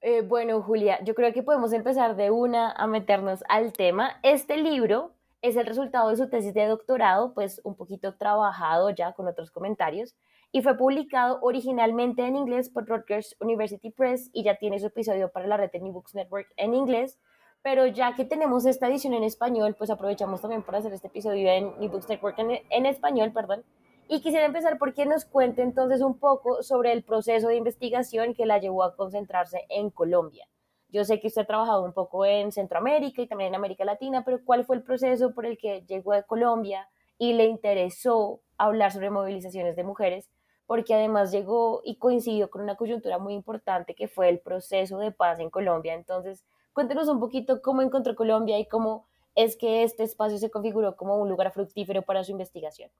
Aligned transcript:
Eh, 0.00 0.22
bueno, 0.22 0.62
Julia, 0.62 0.98
yo 1.04 1.14
creo 1.14 1.32
que 1.32 1.44
podemos 1.44 1.72
empezar 1.72 2.16
de 2.16 2.32
una 2.32 2.72
a 2.72 2.88
meternos 2.88 3.44
al 3.48 3.72
tema. 3.72 4.18
Este 4.24 4.56
libro 4.56 5.14
es 5.42 5.56
el 5.56 5.66
resultado 5.66 6.10
de 6.10 6.16
su 6.16 6.28
tesis 6.28 6.54
de 6.54 6.66
doctorado, 6.66 7.32
pues 7.34 7.60
un 7.64 7.74
poquito 7.74 8.16
trabajado 8.16 8.90
ya 8.90 9.12
con 9.12 9.26
otros 9.26 9.50
comentarios, 9.50 10.14
y 10.52 10.62
fue 10.62 10.76
publicado 10.76 11.38
originalmente 11.42 12.26
en 12.26 12.36
inglés 12.36 12.68
por 12.68 12.86
Rutgers 12.86 13.36
University 13.40 13.90
Press 13.90 14.30
y 14.32 14.42
ya 14.42 14.56
tiene 14.56 14.78
su 14.80 14.86
episodio 14.86 15.30
para 15.30 15.46
la 15.46 15.56
red 15.56 15.70
de 15.70 15.80
New 15.80 15.92
Books 15.92 16.14
Network 16.14 16.48
en 16.56 16.74
inglés, 16.74 17.18
pero 17.62 17.86
ya 17.86 18.14
que 18.14 18.24
tenemos 18.24 18.66
esta 18.66 18.88
edición 18.88 19.14
en 19.14 19.22
español, 19.22 19.74
pues 19.76 19.90
aprovechamos 19.90 20.40
también 20.40 20.62
para 20.62 20.78
hacer 20.78 20.92
este 20.92 21.08
episodio 21.08 21.50
en 21.50 21.78
New 21.78 21.90
Books 21.90 22.08
Network 22.08 22.36
en, 22.38 22.86
español, 22.86 23.32
perdón. 23.32 23.64
Y 24.08 24.22
quisiera 24.22 24.46
empezar 24.46 24.78
porque 24.78 25.06
nos 25.06 25.24
cuente 25.24 25.62
entonces 25.62 26.00
un 26.00 26.18
poco 26.18 26.62
sobre 26.62 26.92
el 26.92 27.04
proceso 27.04 27.48
de 27.48 27.56
investigación 27.56 28.34
que 28.34 28.46
la 28.46 28.58
llevó 28.58 28.82
a 28.82 28.96
concentrarse 28.96 29.66
en 29.68 29.90
Colombia. 29.90 30.48
Yo 30.92 31.04
sé 31.04 31.20
que 31.20 31.28
usted 31.28 31.42
ha 31.42 31.46
trabajado 31.46 31.84
un 31.84 31.92
poco 31.92 32.26
en 32.26 32.52
Centroamérica 32.52 33.22
y 33.22 33.26
también 33.26 33.48
en 33.48 33.54
América 33.54 33.84
Latina, 33.84 34.24
pero 34.24 34.44
¿cuál 34.44 34.64
fue 34.64 34.76
el 34.76 34.82
proceso 34.82 35.32
por 35.32 35.46
el 35.46 35.56
que 35.56 35.82
llegó 35.82 36.12
a 36.12 36.22
Colombia 36.22 36.88
y 37.18 37.32
le 37.34 37.44
interesó 37.44 38.40
hablar 38.58 38.92
sobre 38.92 39.10
movilizaciones 39.10 39.76
de 39.76 39.84
mujeres? 39.84 40.28
Porque 40.66 40.94
además 40.94 41.32
llegó 41.32 41.82
y 41.84 41.96
coincidió 41.96 42.50
con 42.50 42.62
una 42.62 42.76
coyuntura 42.76 43.18
muy 43.18 43.34
importante 43.34 43.94
que 43.94 44.08
fue 44.08 44.28
el 44.28 44.40
proceso 44.40 44.98
de 44.98 45.12
paz 45.12 45.38
en 45.40 45.50
Colombia. 45.50 45.94
Entonces, 45.94 46.44
cuéntenos 46.72 47.08
un 47.08 47.20
poquito 47.20 47.62
cómo 47.62 47.82
encontró 47.82 48.14
Colombia 48.14 48.58
y 48.58 48.66
cómo 48.66 49.06
es 49.34 49.56
que 49.56 49.84
este 49.84 50.02
espacio 50.02 50.38
se 50.38 50.50
configuró 50.50 50.96
como 50.96 51.16
un 51.16 51.28
lugar 51.28 51.52
fructífero 51.52 52.02
para 52.02 52.24
su 52.24 52.32
investigación. 52.32 52.90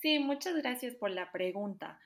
Sí, 0.00 0.18
muchas 0.18 0.54
gracias 0.56 0.94
por 0.94 1.10
la 1.10 1.30
pregunta. 1.32 1.98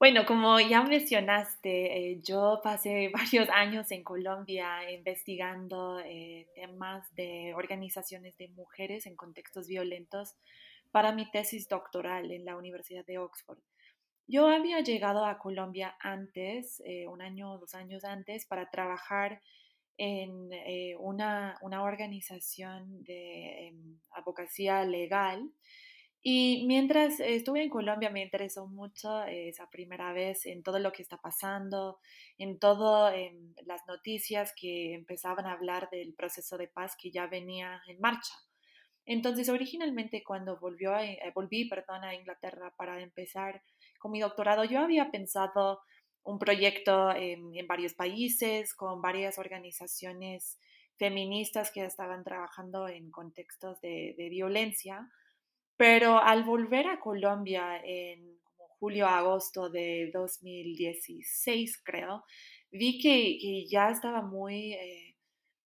Bueno, 0.00 0.24
como 0.24 0.58
ya 0.58 0.82
mencionaste, 0.82 2.12
eh, 2.12 2.20
yo 2.24 2.60
pasé 2.64 3.10
varios 3.12 3.50
años 3.50 3.90
en 3.90 4.02
Colombia 4.02 4.90
investigando 4.90 6.00
eh, 6.00 6.48
temas 6.54 7.14
de 7.16 7.52
organizaciones 7.54 8.34
de 8.38 8.48
mujeres 8.48 9.04
en 9.04 9.14
contextos 9.14 9.68
violentos 9.68 10.36
para 10.90 11.12
mi 11.12 11.30
tesis 11.30 11.68
doctoral 11.68 12.32
en 12.32 12.46
la 12.46 12.56
Universidad 12.56 13.04
de 13.04 13.18
Oxford. 13.18 13.58
Yo 14.26 14.48
había 14.48 14.80
llegado 14.80 15.26
a 15.26 15.38
Colombia 15.38 15.94
antes, 16.00 16.80
eh, 16.86 17.06
un 17.06 17.20
año 17.20 17.52
o 17.52 17.58
dos 17.58 17.74
años 17.74 18.02
antes, 18.02 18.46
para 18.46 18.70
trabajar 18.70 19.42
en 19.98 20.48
una, 20.98 21.58
una, 21.60 21.82
organización 21.82 23.04
de 23.04 23.68
em, 23.68 24.00
abogacía 24.12 24.82
legal 24.86 25.52
y 26.22 26.66
mientras 26.66 27.18
estuve 27.18 27.62
en 27.62 27.70
Colombia 27.70 28.10
me 28.10 28.22
interesó 28.22 28.66
mucho 28.66 29.24
esa 29.24 29.70
primera 29.70 30.12
vez 30.12 30.44
en 30.44 30.62
todo 30.62 30.78
lo 30.78 30.92
que 30.92 31.02
está 31.02 31.16
pasando, 31.16 31.98
en 32.36 32.58
todas 32.58 33.14
las 33.64 33.86
noticias 33.86 34.52
que 34.54 34.92
empezaban 34.92 35.46
a 35.46 35.52
hablar 35.52 35.88
del 35.90 36.12
proceso 36.12 36.58
de 36.58 36.68
paz 36.68 36.94
que 37.00 37.10
ya 37.10 37.26
venía 37.26 37.80
en 37.86 38.00
marcha. 38.00 38.34
Entonces, 39.06 39.48
originalmente 39.48 40.22
cuando 40.22 40.58
volvió 40.58 40.94
a, 40.94 41.04
eh, 41.06 41.18
volví 41.34 41.68
perdón, 41.68 42.04
a 42.04 42.14
Inglaterra 42.14 42.74
para 42.76 43.00
empezar 43.00 43.62
con 43.98 44.12
mi 44.12 44.20
doctorado, 44.20 44.64
yo 44.64 44.80
había 44.80 45.10
pensado 45.10 45.80
un 46.22 46.38
proyecto 46.38 47.12
en, 47.12 47.50
varios 47.66 47.94
países 47.94 48.74
con 48.74 49.00
varias 49.00 49.38
organizaciones 49.38 50.58
feministas 50.98 51.70
que 51.70 51.82
estaban 51.82 52.24
trabajando 52.24 52.88
en 52.88 53.10
contextos 53.10 53.80
de, 53.80 54.14
de 54.18 54.28
violencia 54.28 55.10
pero 55.80 56.18
al 56.22 56.44
volver 56.44 56.88
a 56.88 57.00
Colombia 57.00 57.80
en 57.82 58.38
julio 58.78 59.06
a 59.06 59.16
agosto 59.16 59.70
de 59.70 60.10
2016, 60.12 61.80
creo, 61.82 62.22
vi 62.70 62.98
que, 63.00 63.66
ya 63.66 63.88
estaba 63.88 64.20
muy, 64.20 64.74
eh, 64.74 65.16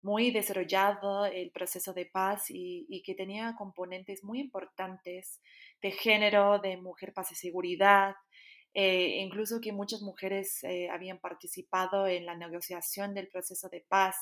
muy 0.02 0.32
desarrollado 0.32 1.24
el 1.28 1.52
proceso 1.52 1.94
de 1.94 2.08
paz 2.08 2.48
y, 2.50 3.02
que 3.06 3.16
tenía 3.16 3.56
componentes 3.58 4.22
muy 4.22 4.42
importantes 4.42 5.42
de 5.82 5.92
género, 5.92 6.60
de 6.60 6.76
mujer, 6.76 7.14
paz 7.14 7.32
y 7.32 7.36
seguridad, 7.36 8.16
eh, 8.74 9.18
incluso 9.20 9.60
que 9.60 9.74
muchas 9.74 10.02
mujeres 10.02 10.64
eh, 10.64 10.90
habían 10.90 11.20
participado 11.20 12.08
en 12.08 12.26
la 12.26 12.36
negociación 12.36 13.14
del 13.14 13.28
proceso 13.28 13.68
de 13.68 13.82
paz, 13.82 14.16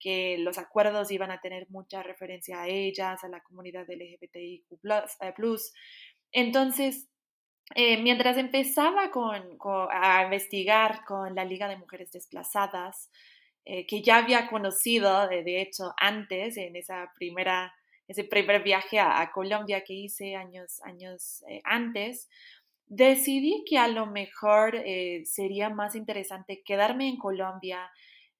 que 0.00 0.36
los 0.38 0.58
acuerdos 0.58 1.12
iban 1.12 1.30
a 1.30 1.40
tener 1.40 1.68
mucha 1.70 2.02
referencia 2.02 2.62
a 2.62 2.68
ellas, 2.68 3.22
a 3.22 3.28
la 3.28 3.40
comunidad 3.42 3.86
LGBTIQ. 3.88 4.66
Entonces, 6.32 7.08
eh, 7.76 8.02
mientras 8.02 8.36
empezaba 8.36 9.12
con, 9.12 9.58
a 9.92 10.24
investigar 10.24 11.04
con 11.04 11.36
la 11.36 11.44
Liga 11.44 11.68
de 11.68 11.76
Mujeres 11.76 12.10
Desplazadas, 12.10 13.10
que 13.64 14.02
ya 14.02 14.18
había 14.18 14.50
conocido, 14.50 15.26
de, 15.26 15.62
hecho, 15.62 15.94
antes, 15.96 16.58
en 16.58 16.76
esa 16.76 17.10
primera, 17.16 17.72
ese 18.06 18.22
primer 18.24 18.62
viaje 18.62 18.98
a, 18.98 19.30
Colombia 19.32 19.82
que 19.84 19.94
hice 19.94 20.36
años, 20.36 20.82
años 20.82 21.42
antes, 21.64 22.28
decidí 22.96 23.64
que 23.68 23.78
a 23.78 23.88
lo 23.88 24.06
mejor 24.06 24.82
sería 25.24 25.70
más 25.70 25.94
interesante 25.94 26.62
quedarme 26.64 27.08
en 27.08 27.16
Colombia 27.16 27.90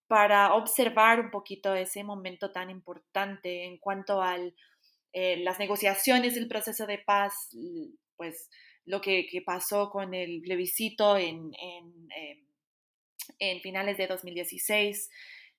para 0.06 0.54
observar 0.54 1.20
un 1.20 1.30
poquito 1.30 1.74
ese 1.74 2.04
momento 2.04 2.52
tan 2.52 2.70
importante 2.70 3.64
en 3.64 3.78
cuanto 3.78 4.22
a 4.22 4.36
las 5.12 5.58
negociaciones 5.58 6.34
del 6.34 6.48
proceso 6.48 6.86
de 6.86 6.98
paz, 6.98 7.50
pues 8.16 8.48
lo 8.86 9.00
que, 9.00 9.26
pasó 9.44 9.90
con 9.90 10.14
el 10.14 10.40
plebiscito 10.42 11.16
en, 11.16 11.52
en, 11.60 12.08
en, 13.38 13.60
finales 13.60 13.96
de 13.96 14.06
2016, 14.06 15.10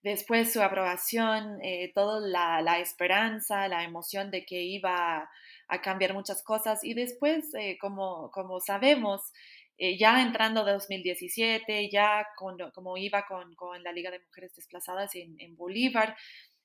después 0.04 0.54
su 0.54 0.62
aprobación, 0.62 1.60
eh, 1.64 1.92
toda 1.94 2.20
la, 2.62 2.80
esperanza, 2.80 3.68
la 3.68 3.84
emoción 3.84 4.32
de 4.32 4.46
que 4.46 4.62
iba 4.62 5.30
a 5.68 5.82
cambiar 5.82 6.14
muchas 6.14 6.44
cosas 6.44 6.84
y 6.84 6.94
después, 6.94 7.54
eh, 7.56 7.78
como, 7.80 8.32
como 8.32 8.60
sabemos, 8.60 9.22
eh, 9.78 9.98
ya 9.98 10.22
entrando 10.22 10.64
2017, 10.64 11.90
ya 11.92 12.28
como 12.36 12.98
iba 12.98 13.26
con, 13.26 13.56
con, 13.56 13.84
la 13.84 13.92
Liga 13.92 14.12
de 14.12 14.20
Mujeres 14.20 14.56
Desplazadas 14.56 15.16
en, 15.16 15.36
en 15.40 15.56
Bolívar, 15.56 16.16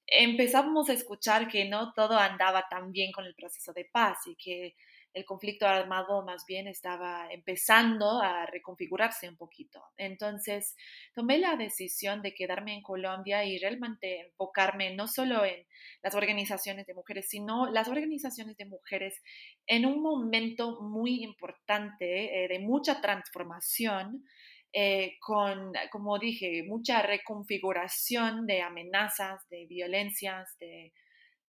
empezamos 0.07 0.89
a 0.89 0.93
escuchar 0.93 1.49
que 1.49 1.65
no 1.65 1.93
todo 1.95 2.19
andaba 2.19 2.67
tan 2.69 2.93
bien 2.93 3.13
con 3.13 3.25
el 3.25 3.35
proceso 3.35 3.73
de 3.73 3.85
paz 3.85 4.19
y 4.27 4.37
que 4.37 4.77
el 5.13 5.25
conflicto 5.25 5.67
armado 5.67 6.25
más 6.25 6.45
bien 6.47 6.69
estaba 6.69 7.27
empezando 7.31 8.21
a 8.21 8.47
reconfigurarse 8.47 9.29
un 9.29 9.37
poquito. 9.37 9.83
Entonces, 9.97 10.77
tomé 11.15 11.39
la 11.39 11.57
decisión 11.57 12.23
de 12.23 12.35
quedarme 12.35 12.75
en 12.75 12.83
Colombia 12.83 13.45
y 13.45 13.59
realmente 13.59 14.21
enfocarme 14.21 14.95
no 14.95 15.09
solo 15.09 15.45
en 15.45 15.67
las 16.03 16.15
organizaciones 16.15 16.87
de 16.87 16.95
mujeres, 16.95 17.29
sino 17.29 17.71
las 17.71 17.89
organizaciones 17.89 18.57
de 18.57 18.67
mujeres 18.67 19.21
en 19.67 19.87
un 19.87 20.01
momento 20.03 20.81
muy 20.81 21.23
importante 21.23 22.45
eh, 22.45 22.49
de 22.49 22.59
mucha 22.61 23.01
transformación. 23.01 24.25
Eh, 24.73 25.17
con, 25.19 25.73
como 25.91 26.17
dije, 26.21 26.63
mucha 26.65 27.03
reconfiguración 27.03 28.47
de 28.47 28.63
amenazas, 28.63 29.49
de 29.49 29.67
violencias, 29.67 30.57
de 30.61 30.93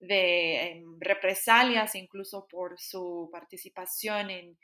de 0.01 0.71
em, 0.71 0.99
represalias 0.99 1.95
incluso 1.95 2.47
por 2.47 2.79
su 2.79 3.29
participación 3.31 4.29
en, 4.29 4.57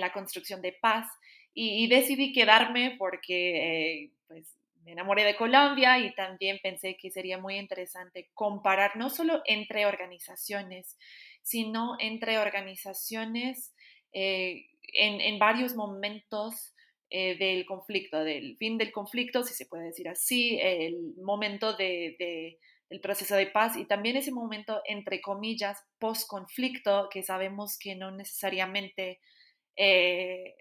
la 0.00 0.12
construcción 0.12 0.62
de 0.62 0.72
paz 0.72 1.06
y, 1.52 1.86
decidí 1.88 2.32
quedarme 2.32 2.96
porque 2.98 4.04
eh, 4.04 4.10
pues, 4.26 4.56
me 4.82 4.92
enamoré 4.92 5.24
de 5.24 5.36
Colombia 5.36 5.98
y 5.98 6.14
también 6.14 6.58
pensé 6.62 6.96
que 6.96 7.10
sería 7.10 7.38
muy 7.38 7.56
interesante 7.56 8.30
comparar 8.32 8.96
no 8.96 9.10
solo 9.10 9.42
entre 9.44 9.84
organizaciones, 9.84 10.96
sino 11.42 11.96
entre 12.00 12.38
organizaciones 12.38 13.74
eh, 14.12 14.66
en, 14.94 15.38
varios 15.38 15.74
momentos 15.74 16.74
eh, 17.10 17.36
del 17.36 17.66
conflicto, 17.66 18.24
del 18.24 18.56
fin 18.56 18.78
del 18.78 18.90
conflicto, 18.90 19.42
si 19.42 19.52
se 19.52 19.66
puede 19.66 19.84
decir 19.84 20.08
así, 20.08 20.58
el 20.60 21.14
momento 21.22 21.76
de 21.76 22.58
el 22.94 23.00
proceso 23.00 23.34
de 23.34 23.48
paz 23.48 23.76
y 23.76 23.86
también 23.86 24.16
ese 24.16 24.30
momento, 24.30 24.80
entre 24.84 25.20
comillas, 25.20 25.82
post-conflicto, 25.98 27.08
que 27.10 27.24
sabemos 27.24 27.76
que 27.76 27.96
no 27.96 28.12
necesariamente 28.12 29.20
eh, 29.76 30.54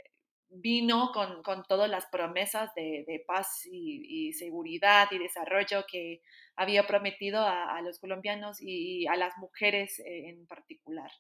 vino 0.50 1.12
con, 1.14 1.64
todas 1.68 1.90
las 1.90 2.08
promesas 2.08 2.74
de, 2.76 3.24
paz 3.28 3.68
y, 3.72 4.34
seguridad 4.34 5.08
y 5.12 5.20
desarrollo 5.20 5.86
que 5.88 6.22
había 6.56 6.88
prometido 6.88 7.46
a, 7.46 7.80
los 7.84 8.00
colombianos 8.00 8.58
y, 8.60 9.06
a 9.06 9.16
las 9.16 9.38
mujeres 9.38 10.00
eh, 10.00 10.30
en 10.30 10.48
particular. 10.48 11.12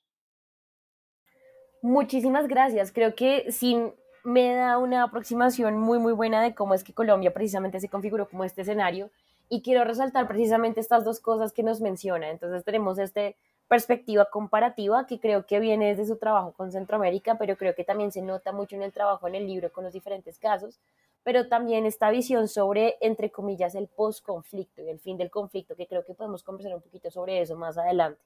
Muchísimas 1.83 2.47
gracias. 2.47 2.91
Creo 2.91 3.13
que 3.13 3.51
sin 3.51 3.93
me 4.23 4.55
da 4.55 4.79
una 4.79 5.03
aproximación 5.03 5.77
muy, 5.77 5.99
muy 5.99 6.13
buena 6.13 6.41
de 6.41 6.55
cómo 6.55 6.73
es 6.73 6.83
que 6.83 6.93
Colombia 6.93 7.33
precisamente 7.33 7.79
se 7.79 7.89
configuró 7.89 8.27
como 8.27 8.45
este 8.45 8.61
escenario 8.61 9.11
y 9.49 9.61
quiero 9.61 9.83
resaltar 9.83 10.27
precisamente 10.27 10.79
estas 10.79 11.03
dos 11.03 11.19
cosas 11.19 11.53
que 11.53 11.63
nos 11.63 11.81
menciona. 11.81 12.29
Entonces 12.29 12.63
tenemos 12.63 12.97
esta 12.97 13.33
perspectiva 13.67 14.25
comparativa 14.25 15.07
que 15.07 15.19
creo 15.19 15.45
que 15.45 15.59
viene 15.59 15.87
desde 15.87 16.05
su 16.05 16.17
trabajo 16.17 16.53
con 16.53 16.71
Centroamérica, 16.71 17.37
pero 17.37 17.57
creo 17.57 17.75
que 17.75 17.83
también 17.83 18.11
se 18.11 18.21
nota 18.21 18.51
mucho 18.51 18.75
en 18.75 18.83
el 18.83 18.91
trabajo 18.91 19.27
en 19.27 19.35
el 19.35 19.47
libro 19.47 19.71
con 19.71 19.83
los 19.83 19.93
diferentes 19.93 20.37
casos, 20.37 20.79
pero 21.23 21.47
también 21.47 21.85
esta 21.85 22.11
visión 22.11 22.47
sobre, 22.47 22.97
entre 23.01 23.31
comillas, 23.31 23.75
el 23.75 23.87
post-conflicto 23.87 24.81
y 24.81 24.89
el 24.89 24.99
fin 24.99 25.17
del 25.17 25.31
conflicto, 25.31 25.75
que 25.75 25.87
creo 25.87 26.03
que 26.03 26.13
podemos 26.13 26.43
conversar 26.43 26.75
un 26.75 26.81
poquito 26.81 27.09
sobre 27.09 27.41
eso 27.41 27.55
más 27.55 27.77
adelante. 27.77 28.21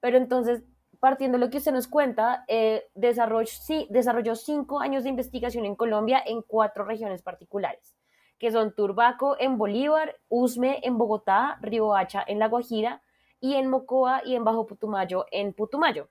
Pero 0.00 0.16
entonces, 0.16 0.62
partiendo 0.98 1.38
de 1.38 1.44
lo 1.44 1.50
que 1.50 1.58
usted 1.58 1.72
nos 1.72 1.86
cuenta, 1.86 2.44
eh, 2.48 2.86
desarrolló, 2.94 3.46
sí, 3.46 3.86
desarrolló 3.90 4.34
cinco 4.34 4.80
años 4.80 5.04
de 5.04 5.10
investigación 5.10 5.66
en 5.66 5.76
Colombia 5.76 6.22
en 6.24 6.42
cuatro 6.42 6.84
regiones 6.84 7.22
particulares 7.22 7.99
que 8.40 8.50
son 8.50 8.74
Turbaco 8.74 9.36
en 9.38 9.58
Bolívar, 9.58 10.16
Usme 10.30 10.80
en 10.82 10.96
Bogotá, 10.96 11.58
Riohacha 11.60 12.24
en 12.26 12.38
La 12.38 12.48
Guajira 12.48 13.02
y 13.38 13.54
en 13.54 13.68
Mocoa 13.68 14.22
y 14.24 14.34
en 14.34 14.44
Bajo 14.44 14.66
Putumayo 14.66 15.26
en 15.30 15.52
Putumayo. 15.52 16.08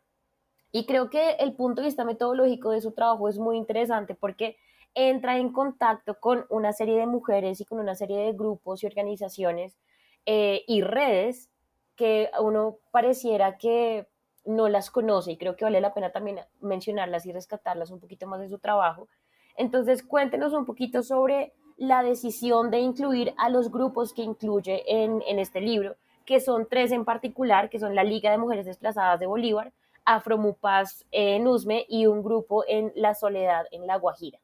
Y 0.72 0.86
creo 0.86 1.10
que 1.10 1.31
el 1.31 1.54
punto 1.54 1.81
de 1.81 1.88
vista 1.88 2.06
metodológico 2.06 2.70
de 2.70 2.81
su 2.81 2.92
trabajo 2.92 3.28
es 3.28 3.40
muy 3.40 3.58
interesante 3.58 4.14
porque 4.14 4.58
entra 4.94 5.40
en 5.40 5.52
contacto 5.52 6.20
con 6.20 6.46
una 6.50 6.72
serie 6.72 6.98
de 6.98 7.08
mujeres 7.08 7.62
y 7.62 7.66
con 7.66 7.80
una 7.80 7.96
serie 7.96 8.20
de 8.20 8.34
grupos 8.34 8.83
y 8.83 8.86
organizaciones 8.86 9.80
eh, 10.28 10.64
y 10.68 10.81
redes 10.81 11.50
que 11.95 12.30
uno 12.40 12.78
pareciera 12.92 13.57
que 13.57 14.07
no 14.45 14.69
las 14.69 14.92
conoce 14.92 15.31
y 15.31 15.38
creo 15.38 15.56
que 15.56 15.66
vale 15.66 15.81
la 15.81 15.95
pena 15.95 16.12
también 16.12 16.40
mencionarlas 16.62 17.26
y 17.26 17.33
rescatarlas 17.33 17.90
un 17.90 18.00
poquito 18.00 18.28
más 18.28 18.40
de 18.40 18.50
su 18.50 18.59
trabajo. 18.59 19.07
Entonces, 19.56 20.04
cuéntenos 20.04 20.54
un 20.54 20.66
poquito 20.66 21.02
sobre 21.02 21.54
la 21.80 22.04
decisión 22.04 22.69
de 22.71 22.80
incluir 22.80 23.33
a 23.38 23.50
los 23.50 23.71
grupos 23.71 24.14
que 24.14 24.21
incluye 24.21 24.83
en, 24.86 25.21
este 25.40 25.62
libro, 25.62 25.95
que 26.26 26.42
son 26.42 26.68
tres 26.69 26.92
en 26.92 27.06
particular, 27.06 27.69
que 27.69 27.80
son 27.80 27.95
la 27.95 28.04
Liga 28.04 28.31
de 28.31 28.38
Mujeres 28.38 28.66
Desplazadas 28.66 29.19
de 29.19 29.26
Bolívar, 29.26 29.71
Afromupas 30.04 31.06
en 31.12 31.48
Usme 31.48 31.86
y 31.88 32.06
un 32.06 32.21
grupo 32.21 32.66
en 32.68 32.92
La 32.95 33.16
Soledad 33.16 33.66
en 33.71 33.88
La 33.88 33.98
Guajira. 33.98 34.40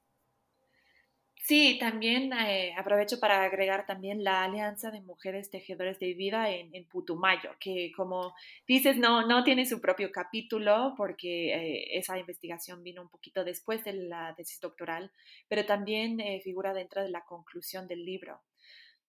Sí, 1.47 1.77
también 1.79 2.33
eh, 2.33 2.73
aprovecho 2.75 3.19
para 3.19 3.43
agregar 3.43 3.85
también 3.85 4.23
la 4.23 4.43
Alianza 4.43 4.89
de 4.89 5.01
Mujeres 5.01 5.51
Tejedores 5.51 5.99
de 5.99 6.15
Vida 6.15 6.49
en, 6.49 6.71
Putumayo, 6.85 7.51
que 7.59 7.91
como 7.95 8.33
dices, 8.67 8.97
no, 8.97 9.27
no 9.27 9.43
tiene 9.43 9.67
su 9.67 9.79
propio 9.79 10.11
capítulo 10.11 10.95
porque 10.97 11.53
eh, 11.53 11.99
esa 11.99 12.17
investigación 12.17 12.81
vino 12.81 13.03
un 13.03 13.09
poquito 13.09 13.43
después 13.43 13.83
de 13.83 13.93
la 13.93 14.33
tesis 14.35 14.59
doctoral, 14.59 15.11
pero 15.47 15.67
también 15.67 16.19
eh, 16.19 16.41
figura 16.43 16.73
dentro 16.73 17.03
de 17.03 17.09
la 17.09 17.23
conclusión 17.25 17.87
del 17.87 18.03
libro. 18.03 18.41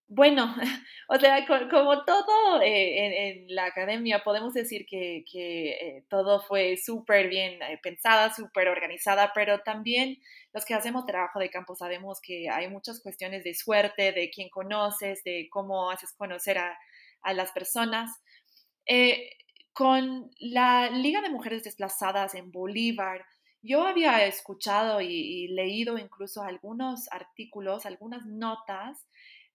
Bueno, 0.09 0.55
o 1.09 1.17
sea, 1.19 1.45
como 1.45 2.05
todo 2.05 2.61
eh, 2.61 3.41
en, 3.47 3.55
la 3.55 3.65
academia, 3.65 4.23
podemos 4.23 4.53
decir 4.53 4.85
que, 4.85 5.25
eh, 5.33 6.05
todo 6.09 6.41
fue 6.41 6.77
súper 6.77 7.27
bien 7.27 7.61
eh, 7.61 7.77
pensada, 7.83 8.33
súper 8.33 8.69
organizada, 8.69 9.31
pero 9.35 9.59
también 9.59 10.17
los 10.53 10.63
que 10.63 10.73
hacemos 10.73 11.05
trabajo 11.05 11.39
de 11.39 11.49
campo 11.49 11.75
sabemos 11.75 12.21
que 12.21 12.49
hay 12.49 12.69
muchas 12.69 13.01
cuestiones 13.01 13.43
de 13.43 13.53
suerte, 13.53 14.13
de 14.13 14.29
quién 14.29 14.49
conoces, 14.49 15.23
de 15.25 15.49
cómo 15.51 15.91
haces 15.91 16.13
conocer 16.17 16.57
a, 16.57 16.77
las 17.33 17.51
personas. 17.51 18.09
con 19.73 20.31
la 20.39 20.89
Liga 20.89 21.21
de 21.21 21.29
Mujeres 21.29 21.63
Desplazadas 21.63 22.35
en 22.35 22.51
Bolívar, 22.51 23.25
yo 23.61 23.85
había 23.85 24.25
escuchado 24.25 25.01
y 25.01 25.49
leído 25.49 25.97
incluso 25.97 26.41
algunos 26.41 27.11
artículos, 27.11 27.85
algunas 27.85 28.25
notas 28.25 29.05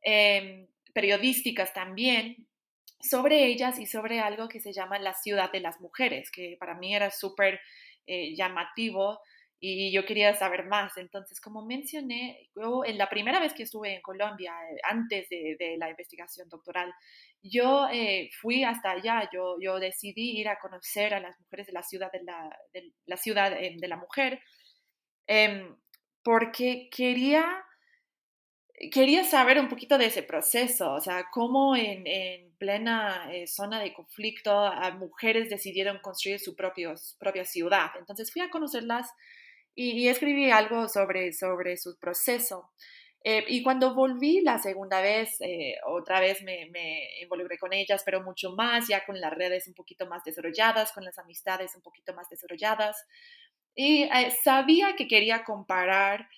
Em, 0.02 0.66
periodísticas 0.92 1.72
también 1.72 2.46
sobre 3.00 3.46
ellas 3.46 3.78
y 3.78 3.86
sobre 3.86 4.20
algo 4.20 4.48
que 4.48 4.60
se 4.60 4.72
llama 4.72 4.98
la 4.98 5.14
ciudad 5.14 5.50
de 5.50 5.60
las 5.60 5.80
mujeres, 5.80 6.30
que 6.30 6.56
para 6.58 6.74
mí 6.74 6.94
era 6.94 7.10
súper 7.10 7.60
eh, 8.06 8.34
llamativo 8.34 9.20
y 9.64 9.92
yo 9.92 10.04
quería 10.04 10.34
saber 10.34 10.66
más. 10.66 10.96
Entonces, 10.96 11.40
como 11.40 11.64
mencioné, 11.64 12.50
yo 12.56 12.84
en 12.84 12.98
la 12.98 13.08
primera 13.08 13.38
vez 13.38 13.54
que 13.54 13.62
estuve 13.62 13.94
en 13.94 14.02
Colombia, 14.02 14.52
eh, 14.68 14.80
antes 14.82 15.28
de, 15.28 15.76
la 15.78 15.88
investigación 15.88 16.48
doctoral, 16.48 16.92
yo 17.44 17.86
eh, 17.92 18.28
fui 18.40 18.64
hasta 18.64 18.90
allá, 18.90 19.30
yo, 19.32 19.56
yo 19.60 19.78
decidí 19.78 20.40
ir 20.40 20.48
a 20.48 20.58
conocer 20.58 21.14
a 21.14 21.20
las 21.20 21.38
mujeres 21.40 21.68
de 21.68 21.72
la 21.74 21.84
ciudad 21.84 22.10
de 22.10 22.24
la, 23.06 23.16
ciudad 23.16 23.52
eh, 23.52 23.76
de 23.78 23.88
la 23.88 23.96
mujer, 23.96 24.40
em, 25.28 25.76
porque 26.24 26.88
quería, 26.90 27.64
quería 28.90 29.24
saber 29.24 29.60
un 29.60 29.68
poquito 29.68 29.98
de 29.98 30.06
ese 30.06 30.22
proceso, 30.22 30.94
o 30.94 31.00
sea, 31.00 31.26
cómo 31.30 31.76
en, 31.76 32.06
en 32.06 32.52
plena 32.56 33.30
zona 33.46 33.80
de 33.80 33.92
conflicto 33.92 34.50
a 34.52 34.90
mujeres 34.92 35.50
decidieron 35.50 35.98
construir 35.98 36.40
su 36.40 36.56
propio, 36.56 36.94
propia 37.18 37.44
ciudad. 37.44 37.90
Entonces 37.98 38.32
fui 38.32 38.42
a 38.42 38.50
conocerlas 38.50 39.10
y, 39.74 40.08
escribí 40.08 40.50
algo 40.50 40.88
sobre, 40.88 41.32
sobre 41.32 41.76
su 41.76 41.98
proceso. 41.98 42.70
Eh, 43.24 43.44
y 43.48 43.62
cuando 43.62 43.94
volví 43.94 44.40
la 44.40 44.58
segunda 44.58 45.00
vez, 45.00 45.40
eh, 45.40 45.76
otra 45.86 46.20
vez 46.20 46.42
me, 46.42 46.68
me, 46.72 47.20
involucré 47.22 47.56
con 47.56 47.72
ellas, 47.72 48.02
pero 48.04 48.22
mucho 48.22 48.50
más, 48.52 48.88
ya 48.88 49.04
con 49.04 49.20
las 49.20 49.32
redes 49.32 49.68
un 49.68 49.74
poquito 49.74 50.06
más 50.06 50.24
desarrolladas, 50.24 50.92
con 50.92 51.04
las 51.04 51.18
amistades 51.18 51.74
un 51.76 51.82
poquito 51.82 52.14
más 52.14 52.28
desarrolladas. 52.28 53.06
Y 53.74 54.02
eh, 54.02 54.32
sabía 54.42 54.96
que 54.96 55.06
quería 55.06 55.44
comparar 55.44 56.28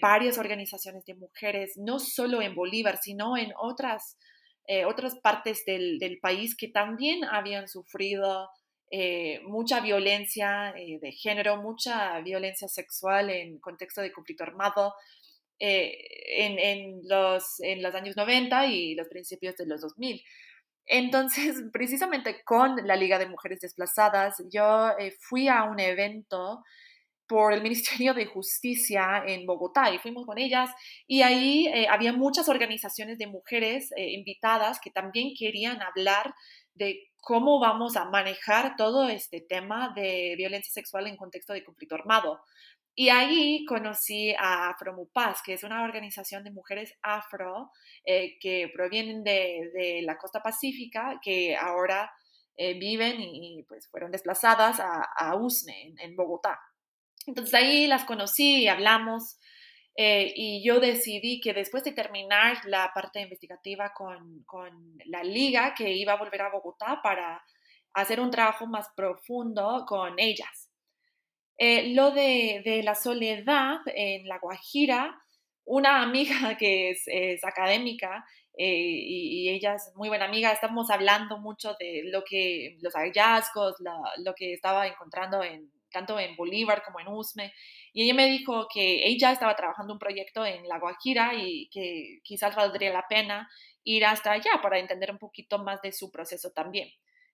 varias 0.00 0.38
organizaciones 0.38 1.04
de 1.04 1.14
mujeres, 1.14 1.72
no 1.76 1.98
solo 1.98 2.40
en 2.42 2.54
Bolívar, 2.54 2.98
sino 3.02 3.36
en 3.36 3.52
otras, 3.60 4.16
otras 4.86 5.16
partes 5.20 5.64
del, 5.64 5.98
del, 5.98 6.20
país 6.20 6.56
que 6.56 6.68
también 6.68 7.24
habían 7.24 7.66
sufrido 7.66 8.48
eh, 8.90 9.40
mucha 9.44 9.80
violencia 9.80 10.70
eh, 10.70 10.98
de 11.00 11.12
género, 11.12 11.58
mucha 11.58 12.18
violencia 12.20 12.68
sexual 12.68 13.28
en 13.28 13.58
contexto 13.58 14.00
de 14.00 14.12
conflicto 14.12 14.44
armado 14.44 14.94
eh, 15.58 15.94
en, 16.38 17.00
los, 17.06 17.60
en 17.60 17.82
los 17.82 17.94
años 17.94 18.16
90 18.16 18.66
y 18.68 18.94
los 18.94 19.08
principios 19.08 19.56
de 19.56 19.66
los 19.66 19.82
2000. 19.82 20.22
Entonces, 20.86 21.56
precisamente 21.72 22.42
con 22.44 22.76
la 22.86 22.96
Liga 22.96 23.18
de 23.18 23.28
Mujeres 23.28 23.60
Desplazadas, 23.60 24.42
yo 24.50 24.92
fui 25.20 25.48
a 25.48 25.64
un 25.64 25.80
evento 25.80 26.64
por 27.28 27.52
el 27.52 27.62
Ministerio 27.62 28.14
de 28.14 28.26
Justicia 28.26 29.22
en 29.26 29.46
Bogotá 29.46 29.92
y 29.92 29.98
fuimos 29.98 30.26
con 30.26 30.38
ellas 30.38 30.70
y 31.06 31.22
ahí 31.22 31.68
había 31.88 32.12
muchas 32.12 32.48
organizaciones 32.48 33.18
de 33.18 33.26
mujeres 33.26 33.90
invitadas 33.96 34.80
que 34.80 34.90
también 34.90 35.34
querían 35.38 35.82
hablar 35.82 36.34
de 36.74 37.10
cómo 37.20 37.60
vamos 37.60 37.96
a 37.96 38.06
manejar 38.06 38.76
todo 38.76 39.08
este 39.08 39.40
tema 39.40 39.92
de 39.94 40.34
violencia 40.36 40.72
sexual 40.72 41.06
en 41.06 41.16
contexto 41.16 41.52
de 41.52 41.64
conflicto 41.64 41.94
armado. 41.94 42.40
Y 42.94 43.10
ahí 43.10 43.64
conocí 43.64 44.34
a 44.36 44.70
Afromupaz, 44.70 45.40
que 45.42 45.52
es 45.52 45.62
una 45.62 45.84
organización 45.84 46.42
de 46.42 46.50
mujeres 46.50 46.94
afro 47.02 47.70
eh, 48.04 48.38
que 48.40 48.70
provienen 48.74 49.22
de, 49.22 50.00
la 50.02 50.18
costa 50.18 50.42
pacífica, 50.42 51.20
que 51.22 51.54
ahora 51.54 52.10
eh, 52.56 52.76
viven 52.76 53.20
y, 53.20 53.64
pues 53.68 53.88
fueron 53.88 54.10
desplazadas 54.10 54.80
a, 54.80 55.02
a 55.16 55.36
USME, 55.36 55.80
en, 55.80 56.00
en, 56.00 56.16
Bogotá. 56.16 56.58
Entonces 57.28 57.52
ahí 57.52 57.86
las 57.86 58.06
conocí 58.06 58.62
y 58.62 58.68
hablamos 58.68 59.38
eh, 59.94 60.32
y 60.34 60.64
yo 60.64 60.80
decidí 60.80 61.40
que 61.40 61.52
después 61.52 61.84
de 61.84 61.92
terminar 61.92 62.56
la 62.64 62.90
parte 62.94 63.20
investigativa 63.20 63.92
con, 63.92 64.44
con, 64.44 64.96
la 65.04 65.22
liga, 65.22 65.74
que 65.74 65.92
iba 65.92 66.14
a 66.14 66.18
volver 66.18 66.40
a 66.40 66.50
Bogotá 66.50 67.00
para 67.02 67.44
hacer 67.92 68.18
un 68.18 68.30
trabajo 68.30 68.66
más 68.66 68.88
profundo 68.96 69.84
con 69.86 70.18
ellas. 70.18 70.70
Eh, 71.58 71.92
lo 71.94 72.12
de, 72.12 72.62
de, 72.64 72.82
la 72.82 72.94
soledad 72.94 73.80
en 73.86 74.26
La 74.26 74.38
Guajira, 74.38 75.20
una 75.66 76.00
amiga 76.02 76.56
que 76.56 76.92
es, 76.92 77.44
académica 77.44 78.24
eh, 78.56 78.64
y, 78.72 79.50
ella 79.50 79.74
es 79.74 79.92
muy 79.96 80.08
buena 80.08 80.24
amiga, 80.24 80.50
estamos 80.50 80.90
hablando 80.90 81.36
mucho 81.38 81.74
de 81.78 82.04
lo 82.06 82.24
que, 82.24 82.78
los 82.80 82.94
hallazgos, 82.94 83.74
lo 84.24 84.34
que 84.34 84.54
estaba 84.54 84.86
encontrando 84.86 85.42
en, 85.42 85.70
tanto 85.90 86.18
en 86.18 86.36
Bolívar 86.36 86.82
como 86.84 87.00
en 87.00 87.08
Usme, 87.08 87.52
y 87.92 88.04
ella 88.04 88.14
me 88.14 88.26
dijo 88.26 88.68
que 88.72 89.06
ella 89.06 89.32
estaba 89.32 89.56
trabajando 89.56 89.92
un 89.92 89.98
proyecto 89.98 90.44
en 90.44 90.66
La 90.68 90.78
Guajira 90.78 91.34
y 91.34 91.68
que 91.70 92.20
quizás 92.22 92.54
valdría 92.54 92.92
la 92.92 93.06
pena 93.08 93.48
ir 93.84 94.04
hasta 94.04 94.32
allá 94.32 94.60
para 94.62 94.78
entender 94.78 95.10
un 95.10 95.18
poquito 95.18 95.58
más 95.58 95.80
de 95.82 95.92
su 95.92 96.10
proceso 96.10 96.50
también. 96.52 96.90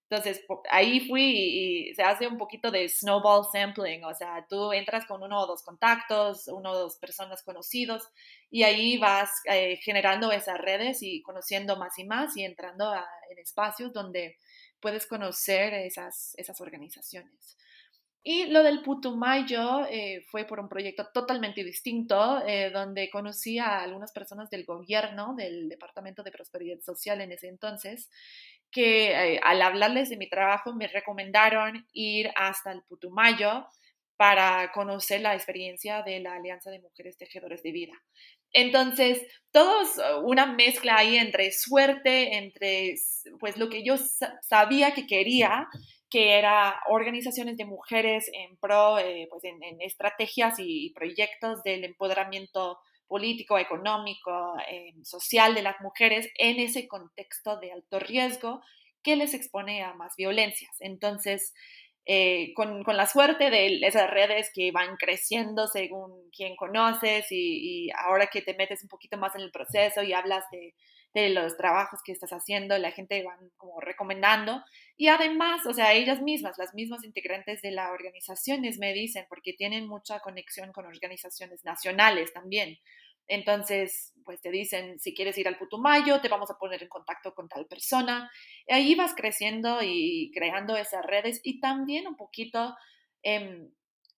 Entonces, 0.09 0.45
ahí 0.71 1.09
fui 1.09 1.89
y, 1.89 1.95
se 1.95 2.03
hace 2.03 2.27
un 2.27 2.37
poquito 2.39 2.71
de 2.71 2.89
snowball 2.89 3.47
sampling, 3.51 4.05
o 4.05 4.15
sea, 4.15 4.47
tú 4.49 4.73
entras 4.73 5.07
con 5.07 5.23
uno 5.23 5.41
o 5.41 5.47
dos 5.47 5.63
contactos, 5.63 6.47
uno 6.49 6.73
o 6.73 6.79
dos 6.79 6.97
personas 6.99 7.43
conocidos, 7.43 8.07
y 8.51 8.65
ahí 8.65 8.99
vas 8.99 9.31
eh, 9.47 9.79
generando 9.83 10.31
esas 10.31 10.59
redes 10.59 11.03
y 11.03 11.23
conociendo 11.23 11.77
más 11.77 11.99
y 11.99 12.05
más 12.05 12.37
y 12.37 12.45
entrando 12.45 12.95
en 13.31 13.39
espacios 13.39 13.93
donde 13.93 14.37
puedes 14.79 15.07
conocer 15.07 15.73
esas, 15.73 16.35
esas 16.37 16.61
organizaciones. 16.61 17.57
Y 18.27 18.47
lo 18.47 18.63
del 18.63 18.81
Putumayo 18.81 19.85
eh, 19.85 20.25
fue 20.31 20.47
por 20.47 20.59
un 20.59 20.71
proyecto 20.71 21.07
totalmente 21.13 21.63
distinto, 21.63 22.43
eh, 22.47 22.71
donde 22.71 23.11
conocí 23.11 23.59
a 23.59 23.83
algunas 23.83 24.13
personas 24.13 24.49
del 24.49 24.65
gobierno, 24.65 25.35
del 25.37 25.69
Departamento 25.69 26.23
de 26.23 26.33
Prosperidad 26.33 26.81
Social 26.81 27.21
en 27.21 27.33
ese 27.33 27.49
entonces, 27.49 28.11
que 28.71 29.35
eh, 29.35 29.41
al 29.45 29.61
hablarles 29.61 30.09
de 30.09 30.17
mi 30.17 30.27
trabajo 30.31 30.73
me 30.73 30.89
recomendaron 30.89 31.87
ir 31.93 32.31
hasta 32.35 32.73
el 32.73 32.83
Putumayo 32.85 33.67
para 34.17 34.73
conocer 34.73 35.21
la 35.21 35.35
experiencia 35.35 36.03
de 36.03 36.21
la 36.21 36.37
Alianza 36.37 36.71
de 36.71 36.81
Mujeres 36.81 37.19
Tejedores 37.19 37.63
de 37.63 37.73
Vida. 37.73 37.93
Entonces, 38.53 39.21
todos 39.51 40.01
una 40.23 40.47
mezcla 40.47 40.97
ahí 40.97 41.17
entre 41.17 41.53
suerte, 41.53 42.39
entre 42.39 42.95
pues 43.39 43.59
lo 43.59 43.69
que 43.69 43.85
yo 43.85 43.97
sabía 44.41 44.95
que 44.95 45.07
quería 45.07 45.69
que 46.15 46.39
era 46.39 46.81
organizaciones 46.87 47.57
de 47.57 47.65
mujeres 47.65 48.31
en 48.33 48.57
pro, 48.59 49.01
eh, 49.01 49.27
pues 49.29 49.43
en, 49.43 49.59
estrategias 49.81 50.55
y 50.59 50.93
proyectos 50.95 51.65
del 51.65 51.83
empoderamiento 51.83 52.79
político, 53.09 53.59
económico, 53.59 54.55
eh, 54.71 54.93
social 55.03 55.57
de 55.57 55.63
las 55.63 55.81
mujeres 55.81 56.31
en 56.39 56.61
ese 56.61 56.87
contexto 56.87 57.59
de 57.59 57.73
alto 57.73 57.99
riesgo 57.99 58.63
que 59.03 59.17
les 59.17 59.35
expone 59.35 59.83
a 59.83 59.95
más 59.95 60.15
violencias. 60.17 60.77
Entonces, 60.79 61.53
eh, 62.07 62.53
con, 62.55 62.85
con, 62.85 62.97
la 62.97 63.09
suerte 63.09 63.51
de 63.51 63.81
esas 63.83 64.09
redes 64.09 64.53
que 64.55 64.71
van 64.71 64.95
creciendo 64.97 65.67
según 65.67 66.31
quien 66.31 66.55
conoces 66.55 67.27
y, 67.33 67.87
y, 67.87 67.91
ahora 67.91 68.29
que 68.29 68.41
te 68.41 68.55
metes 68.55 68.85
un 68.85 68.89
poquito 68.89 69.19
más 69.19 69.35
en 69.35 69.41
el 69.41 69.51
proceso 69.51 70.01
y 70.05 70.13
hablas 70.13 70.45
de, 70.53 70.75
de 71.15 71.31
los 71.31 71.57
trabajos 71.57 72.01
que 72.05 72.13
estás 72.13 72.31
haciendo, 72.31 72.77
la 72.79 72.91
gente 72.91 73.23
van 73.25 73.51
como 73.57 73.81
recomendando. 73.81 74.63
Y 74.97 75.09
además, 75.09 75.67
o 75.67 75.75
sea, 75.75 75.93
ellas 75.93 76.23
mismas, 76.23 76.57
las 76.57 76.75
mismas 76.75 77.05
integrantes 77.05 77.63
de 77.63 77.73
las 77.73 77.91
organizaciones 77.91 78.79
me 78.79 78.93
dicen, 78.93 79.27
porque 79.29 79.53
tienen 79.53 79.89
mucha 79.89 80.21
conexión 80.21 80.73
con 80.73 80.87
organizaciones 80.87 81.65
nacionales 81.65 82.33
también. 82.33 82.79
Entonces, 83.27 84.13
pues 84.25 84.41
te 84.41 84.51
dicen, 84.51 84.99
si 85.01 85.15
quieres 85.15 85.37
ir 85.39 85.49
al 85.49 85.59
Putumayo, 85.59 86.21
te 86.21 86.29
vamos 86.29 86.51
a 86.51 86.59
poner 86.59 86.83
en 86.83 86.89
contacto 86.89 87.35
con 87.35 87.49
tal 87.49 87.67
persona. 87.67 88.31
Y 88.67 88.75
ahí 88.75 88.95
vas 88.95 89.15
creciendo 89.15 89.79
y 89.83 90.31
creando 90.35 90.77
esas 90.77 91.05
redes 91.05 91.41
y 91.43 91.59
también 91.59 92.07
un 92.07 92.17
poquito 92.17 92.77
eh, 93.23 93.69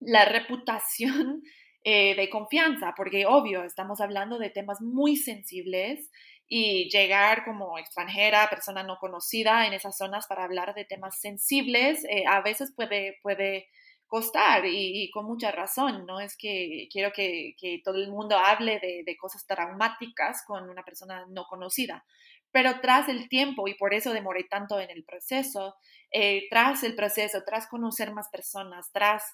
la 0.01 0.25
reputación 0.25 1.43
eh, 1.85 2.17
de 2.17 2.29
confianza, 2.29 2.95
porque 2.97 3.27
obvio, 3.27 3.63
estamos 3.63 4.01
hablando 4.01 4.39
de 4.39 4.51
temas 4.51 4.81
muy 4.81 5.15
sensibles 5.15 6.11
y 6.49 6.89
llegar 6.91 7.45
como 7.45 7.79
extranjera, 7.79 8.49
persona 8.49 8.83
no 8.83 8.99
conocida 8.99 9.67
en 9.67 9.73
esas 9.73 9.97
zonas 9.97 10.27
para 10.27 10.45
hablar 10.45 10.75
de 10.75 10.85
temas 10.85 11.21
sensibles, 11.21 12.05
eh, 12.05 12.25
a 12.27 12.41
veces 12.41 12.73
puede, 12.75 13.19
puede 13.23 13.69
costar 14.07 14.65
y, 14.67 15.11
con 15.11 15.27
mucha 15.27 15.51
razón, 15.51 16.07
¿no? 16.07 16.21
Es 16.21 16.37
que 16.37 16.89
quiero 16.93 17.13
que, 17.13 17.55
que 17.59 17.81
todo 17.85 17.97
el 17.97 18.11
mundo 18.11 18.39
hable 18.39 18.79
de, 18.79 19.03
de, 19.05 19.17
cosas 19.17 19.45
traumáticas 19.47 20.45
con 20.47 20.71
una 20.71 20.85
persona 20.85 21.27
no 21.29 21.45
conocida, 21.47 22.05
pero 22.53 22.81
tras 22.81 23.09
el 23.09 23.29
tiempo, 23.29 23.69
y 23.69 23.75
por 23.75 23.93
eso 23.93 24.13
demoré 24.13 24.45
tanto 24.45 24.81
en 24.81 24.91
el 24.91 25.05
proceso, 25.05 25.75
eh, 26.11 26.47
tras 26.49 26.85
el 26.85 26.95
proceso, 26.95 27.43
tras 27.45 27.67
conocer 27.67 28.13
más 28.13 28.29
personas, 28.31 28.91
tras 28.93 29.25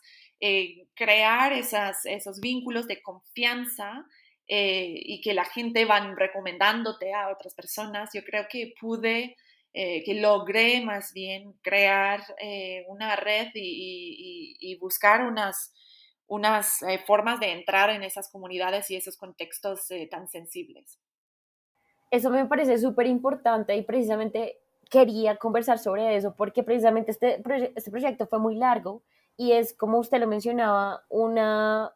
eh, 0.40 0.88
crear 0.95 1.52
esas, 1.52 2.04
esos 2.07 2.40
vínculos 2.40 2.87
de 2.87 3.00
confianza, 3.02 4.04
eh, 4.49 4.95
y 4.95 5.21
que 5.21 5.35
la 5.35 5.45
gente 5.45 5.85
van 5.85 6.17
recomendándote 6.17 7.15
a 7.15 7.31
otras 7.31 7.55
personas, 7.55 8.11
yo 8.13 8.23
creo 8.25 8.47
que 8.51 8.75
pude, 8.81 9.37
eh, 9.73 10.03
que 10.05 10.15
logré 10.15 10.85
más 10.85 11.13
bien 11.13 11.55
crear 11.63 12.23
eh, 12.41 12.85
una 12.89 13.17
red 13.17 13.49
y, 13.55 14.77
buscar 14.81 15.27
unas, 15.27 15.73
unas 16.27 16.81
formas 17.07 17.39
de 17.39 17.53
entrar 17.53 17.91
en 17.91 18.03
esas 18.03 18.31
comunidades 18.31 18.91
y 18.91 18.97
esos 18.97 19.17
contextos 19.17 19.87
tan 20.11 20.29
sensibles. 20.29 20.99
Eso 22.11 22.31
me 22.31 22.45
parece 22.47 22.77
súper 22.79 23.07
importante 23.07 23.75
y 23.77 23.83
precisamente 23.83 24.59
quería 24.91 25.37
conversar 25.37 25.79
sobre 25.79 26.17
eso 26.17 26.35
porque 26.37 26.63
precisamente 26.63 27.13
este, 27.13 27.41
este 27.75 27.91
proyecto 27.91 28.27
fue 28.27 28.39
muy 28.39 28.57
largo 28.57 29.03
y 29.37 29.53
es, 29.53 29.73
como 29.73 29.99
usted 29.99 30.21
lo 30.21 30.27
mencionaba, 30.27 31.05
una 31.09 31.93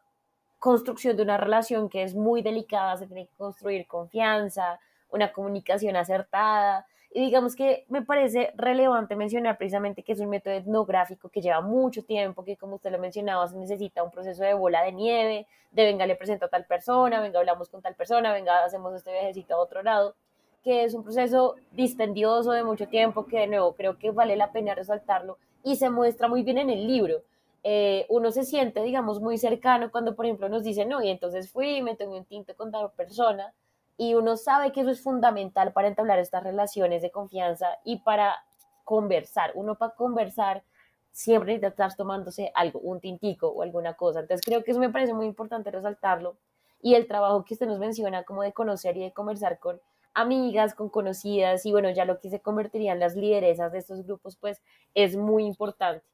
construcción 0.59 1.15
de 1.15 1.23
una 1.23 1.37
relación 1.37 1.89
que 1.89 2.03
es 2.03 2.15
muy 2.15 2.41
delicada, 2.41 2.97
se 2.97 3.07
tiene 3.07 3.27
que 3.27 3.35
construir 3.37 3.87
confianza, 3.87 4.79
una 5.09 5.31
comunicación 5.31 5.95
acertada. 5.95 6.85
Y 7.13 7.21
digamos 7.21 7.55
que 7.55 7.85
me 7.89 8.01
parece 8.01 8.51
relevante 8.55 9.15
mencionar 9.15 9.57
precisamente 9.57 10.03
que 10.03 10.11
es 10.11 10.19
un 10.19 10.29
método 10.29 10.53
etnográfico 10.53 11.29
que 11.29 11.41
lleva 11.41 11.61
mucho 11.61 12.03
tiempo, 12.03 12.43
que 12.43 12.57
como 12.57 12.75
usted 12.75 12.91
lo 12.91 12.99
mencionaba, 12.99 13.47
se 13.47 13.57
necesita 13.57 14.03
un 14.03 14.11
proceso 14.11 14.43
de 14.43 14.53
bola 14.53 14.83
de 14.83 14.91
nieve, 14.91 15.47
de 15.71 15.85
venga, 15.85 16.05
le 16.05 16.15
presento 16.15 16.45
a 16.45 16.49
tal 16.49 16.65
persona, 16.65 17.21
venga, 17.21 17.39
hablamos 17.39 17.69
con 17.69 17.81
tal 17.81 17.95
persona, 17.95 18.33
venga, 18.33 18.63
hacemos 18.63 18.93
este 18.93 19.11
viajecito 19.11 19.55
a 19.55 19.59
otro 19.59 19.83
lado, 19.83 20.15
que 20.63 20.83
es 20.83 20.93
un 20.93 21.03
proceso 21.03 21.55
dispendioso 21.71 22.51
de 22.51 22.63
mucho 22.63 22.87
tiempo, 22.87 23.25
que 23.25 23.39
de 23.39 23.47
nuevo 23.47 23.73
creo 23.73 23.97
que 23.97 24.11
vale 24.11 24.35
la 24.35 24.51
pena 24.51 24.75
resaltarlo 24.75 25.37
y 25.63 25.77
se 25.77 25.89
muestra 25.89 26.27
muy 26.27 26.43
bien 26.43 26.57
en 26.57 26.69
el 26.69 26.87
libro. 26.87 27.21
Eh, 27.63 28.05
uno 28.09 28.31
se 28.31 28.43
siente, 28.43 28.81
digamos, 28.83 29.19
muy 29.21 29.37
cercano 29.37 29.91
cuando, 29.91 30.15
por 30.15 30.25
ejemplo, 30.25 30.49
nos 30.49 30.63
dicen, 30.63 30.89
no, 30.89 31.01
y 31.03 31.09
entonces 31.09 31.51
fui 31.51 31.81
me 31.81 31.95
tomé 31.95 32.19
un 32.19 32.25
tinto 32.25 32.55
con 32.55 32.71
tal 32.71 32.91
persona, 32.91 33.53
y 33.97 34.13
uno 34.13 34.37
sabe 34.37 34.71
que 34.71 34.81
eso 34.81 34.91
es 34.91 35.01
fundamental 35.01 35.73
para 35.73 35.87
entablar 35.87 36.19
estas 36.19 36.43
relaciones 36.43 37.01
de 37.01 37.09
confianza 37.11 37.67
y 37.83 37.97
para 37.99 38.35
conversar. 38.83 39.51
Uno 39.55 39.75
para 39.75 39.95
conversar 39.95 40.63
siempre 41.11 41.53
necesita 41.53 41.69
estar 41.69 41.95
tomándose 41.95 42.51
algo, 42.53 42.79
un 42.79 42.99
tintico 42.99 43.47
o 43.47 43.63
alguna 43.63 43.95
cosa. 43.95 44.19
Entonces 44.19 44.45
creo 44.45 44.63
que 44.63 44.71
eso 44.71 44.79
me 44.79 44.91
parece 44.91 45.15
muy 45.15 45.25
importante 45.25 45.71
resaltarlo. 45.71 46.37
Y 46.79 46.93
el 46.93 47.07
trabajo 47.07 47.43
que 47.43 47.55
usted 47.55 47.65
nos 47.65 47.79
menciona 47.79 48.23
como 48.23 48.43
de 48.43 48.53
conocer 48.53 48.95
y 48.97 49.01
de 49.01 49.13
conversar 49.13 49.57
con 49.59 49.81
amigas, 50.13 50.75
con 50.75 50.89
conocidas 50.89 51.65
y 51.65 51.71
bueno, 51.71 51.89
ya 51.89 52.05
lo 52.05 52.19
que 52.19 52.29
se 52.29 52.39
convertirían 52.39 52.99
las 52.99 53.15
lideresas 53.15 53.71
de 53.71 53.79
estos 53.79 54.05
grupos, 54.05 54.35
pues 54.35 54.61
es 54.93 55.15
muy 55.15 55.45
importante. 55.45 56.05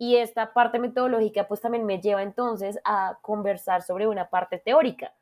Y 0.00 0.16
esta 0.16 0.54
parte 0.54 0.78
metodológica 0.78 1.46
pues 1.46 1.60
también 1.60 1.84
me 1.84 2.00
lleva 2.00 2.22
entonces 2.22 2.78
a 2.84 3.18
conversar 3.20 3.82
sobre 3.82 4.06
una 4.06 4.30
parte 4.30 4.56
teórica. 4.58 5.12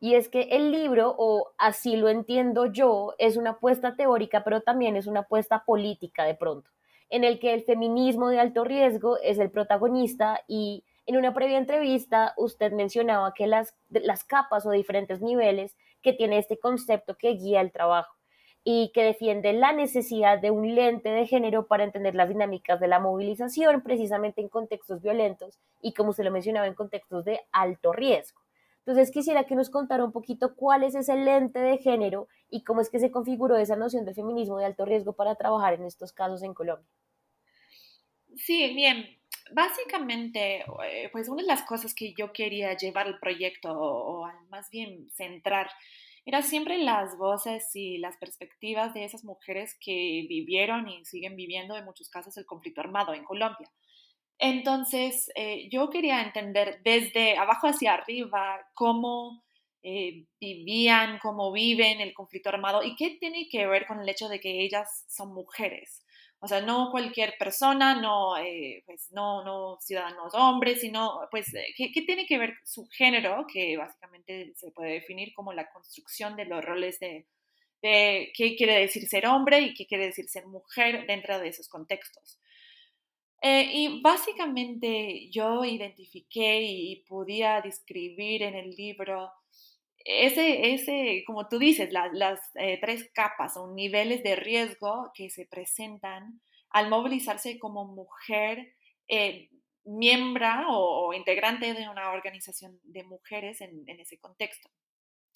Y 0.00 0.16
es 0.16 0.28
que 0.28 0.48
el 0.50 0.72
libro, 0.72 1.14
o 1.16 1.52
así 1.56 1.94
lo 1.94 2.08
entiendo 2.08 2.66
yo, 2.66 3.14
es 3.18 3.36
una 3.36 3.50
apuesta 3.50 3.94
teórica, 3.94 4.42
pero 4.42 4.60
también 4.62 4.96
es 4.96 5.06
una 5.06 5.20
apuesta 5.20 5.64
política 5.64 6.24
de 6.24 6.34
pronto, 6.34 6.68
en 7.10 7.22
el 7.22 7.38
que 7.38 7.54
el 7.54 7.62
feminismo 7.62 8.28
de 8.28 8.40
alto 8.40 8.64
riesgo 8.64 9.18
es 9.18 9.38
el 9.38 9.52
protagonista 9.52 10.40
y 10.48 10.82
en 11.06 11.16
una 11.16 11.32
previa 11.32 11.56
entrevista 11.56 12.34
usted 12.36 12.72
mencionaba 12.72 13.34
que 13.34 13.46
las, 13.46 13.76
las 13.88 14.24
capas 14.24 14.66
o 14.66 14.72
diferentes 14.72 15.20
niveles 15.20 15.76
que 16.02 16.12
tiene 16.12 16.38
este 16.38 16.58
concepto 16.58 17.16
que 17.16 17.34
guía 17.34 17.60
el 17.60 17.70
trabajo 17.70 18.19
y 18.62 18.90
que 18.92 19.02
defiende 19.02 19.52
la 19.52 19.72
necesidad 19.72 20.38
de 20.38 20.50
un 20.50 20.74
lente 20.74 21.08
de 21.08 21.26
género 21.26 21.66
para 21.66 21.84
entender 21.84 22.14
las 22.14 22.28
dinámicas 22.28 22.78
de 22.80 22.88
la 22.88 22.98
movilización 22.98 23.82
precisamente 23.82 24.40
en 24.40 24.48
contextos 24.48 25.00
violentos 25.02 25.58
y 25.80 25.94
como 25.94 26.12
se 26.12 26.24
lo 26.24 26.30
mencionaba 26.30 26.66
en 26.66 26.74
contextos 26.74 27.24
de 27.24 27.40
alto 27.52 27.92
riesgo. 27.92 28.40
Entonces 28.80 29.10
quisiera 29.10 29.44
que 29.44 29.54
nos 29.54 29.70
contara 29.70 30.04
un 30.04 30.12
poquito 30.12 30.54
cuál 30.54 30.82
es 30.82 30.94
ese 30.94 31.14
lente 31.14 31.58
de 31.58 31.78
género 31.78 32.28
y 32.50 32.64
cómo 32.64 32.80
es 32.80 32.90
que 32.90 32.98
se 32.98 33.10
configuró 33.10 33.56
esa 33.56 33.76
noción 33.76 34.04
del 34.04 34.14
feminismo 34.14 34.58
de 34.58 34.64
alto 34.64 34.84
riesgo 34.84 35.12
para 35.12 35.36
trabajar 35.36 35.74
en 35.74 35.84
estos 35.84 36.12
casos 36.12 36.42
en 36.42 36.54
Colombia. 36.54 36.88
Sí, 38.36 38.74
bien. 38.74 39.18
Básicamente, 39.52 40.64
eh, 40.86 41.08
pues 41.12 41.28
una 41.28 41.42
de 41.42 41.48
las 41.48 41.62
cosas 41.62 41.94
que 41.94 42.14
yo 42.16 42.32
quería 42.32 42.76
llevar 42.76 43.06
al 43.06 43.18
proyecto 43.18 43.70
o, 43.72 44.30
más 44.48 44.70
bien 44.70 45.10
centrar 45.10 45.70
era 46.24 46.42
siempre 46.42 46.78
las 46.78 47.16
voces 47.16 47.70
y 47.74 47.98
las 47.98 48.16
perspectivas 48.18 48.94
de 48.94 49.04
esas 49.04 49.24
mujeres 49.24 49.76
que 49.80 50.26
vivieron 50.28 50.88
y 50.88 51.04
siguen 51.04 51.36
viviendo 51.36 51.76
en 51.76 51.84
muchos 51.84 52.08
casos 52.08 52.36
el 52.36 52.46
conflicto 52.46 52.80
armado 52.80 53.14
en 53.14 53.24
Colombia. 53.24 53.70
Entonces, 54.38 55.30
eh, 55.34 55.68
yo 55.70 55.90
quería 55.90 56.22
entender 56.22 56.80
desde 56.82 57.36
abajo 57.36 57.66
hacia 57.66 57.94
arriba 57.94 58.58
cómo 58.74 59.42
eh, 59.82 60.26
vivían, 60.40 61.18
cómo 61.20 61.52
viven 61.52 62.00
el 62.00 62.14
conflicto 62.14 62.48
armado 62.50 62.82
y 62.82 62.96
qué 62.96 63.16
tiene 63.18 63.48
que 63.50 63.66
ver 63.66 63.86
con 63.86 64.00
el 64.00 64.08
hecho 64.08 64.28
de 64.28 64.40
que 64.40 64.62
ellas 64.62 65.04
son 65.08 65.34
mujeres. 65.34 66.02
O 66.42 66.48
sea, 66.48 66.62
no 66.62 66.90
cualquier 66.90 67.34
persona, 67.38 68.00
no, 68.00 68.38
eh, 68.38 68.82
pues, 68.86 69.10
no, 69.12 69.44
no 69.44 69.78
ciudadanos 69.80 70.34
hombres, 70.34 70.80
sino, 70.80 71.20
pues, 71.30 71.52
¿qué, 71.76 71.92
¿qué, 71.92 72.02
tiene 72.02 72.26
que 72.26 72.38
ver 72.38 72.54
su 72.64 72.86
género, 72.88 73.46
que 73.52 73.76
básicamente 73.76 74.52
se 74.56 74.70
puede 74.72 74.92
definir 74.94 75.34
como 75.34 75.52
la 75.52 75.70
construcción 75.70 76.36
de 76.36 76.46
los 76.46 76.64
roles 76.64 76.98
de, 76.98 77.26
de 77.82 78.32
qué 78.34 78.56
quiere 78.56 78.80
decir 78.80 79.06
ser 79.06 79.26
hombre 79.26 79.60
y 79.60 79.74
qué 79.74 79.86
quiere 79.86 80.06
decir 80.06 80.28
ser 80.28 80.46
mujer 80.46 81.06
dentro 81.06 81.38
de 81.38 81.48
esos 81.48 81.68
contextos. 81.68 82.38
Eh, 83.42 83.70
y 83.72 84.00
básicamente 84.02 85.30
yo 85.30 85.64
identifiqué 85.64 86.60
y 86.62 87.04
podía 87.08 87.60
describir 87.62 88.42
en 88.42 88.54
el 88.54 88.70
libro 88.70 89.32
ese, 90.04 90.72
ese 90.72 91.24
como 91.26 91.48
tú 91.48 91.58
dices, 91.58 91.92
las 91.92 92.40
eh, 92.54 92.78
tres 92.80 93.10
capas 93.12 93.56
o 93.56 93.72
niveles 93.74 94.22
de 94.22 94.36
riesgo 94.36 95.10
que 95.14 95.30
se 95.30 95.46
presentan 95.46 96.40
al 96.70 96.88
movilizarse 96.88 97.58
como 97.58 97.84
mujer 97.84 98.74
eh, 99.08 99.48
miembro 99.84 100.48
o, 100.68 101.12
integrante 101.12 101.74
de 101.74 101.88
una 101.88 102.12
organización 102.12 102.78
de 102.84 103.02
mujeres 103.04 103.60
en, 103.60 103.84
ese 103.88 104.18
contexto. 104.18 104.70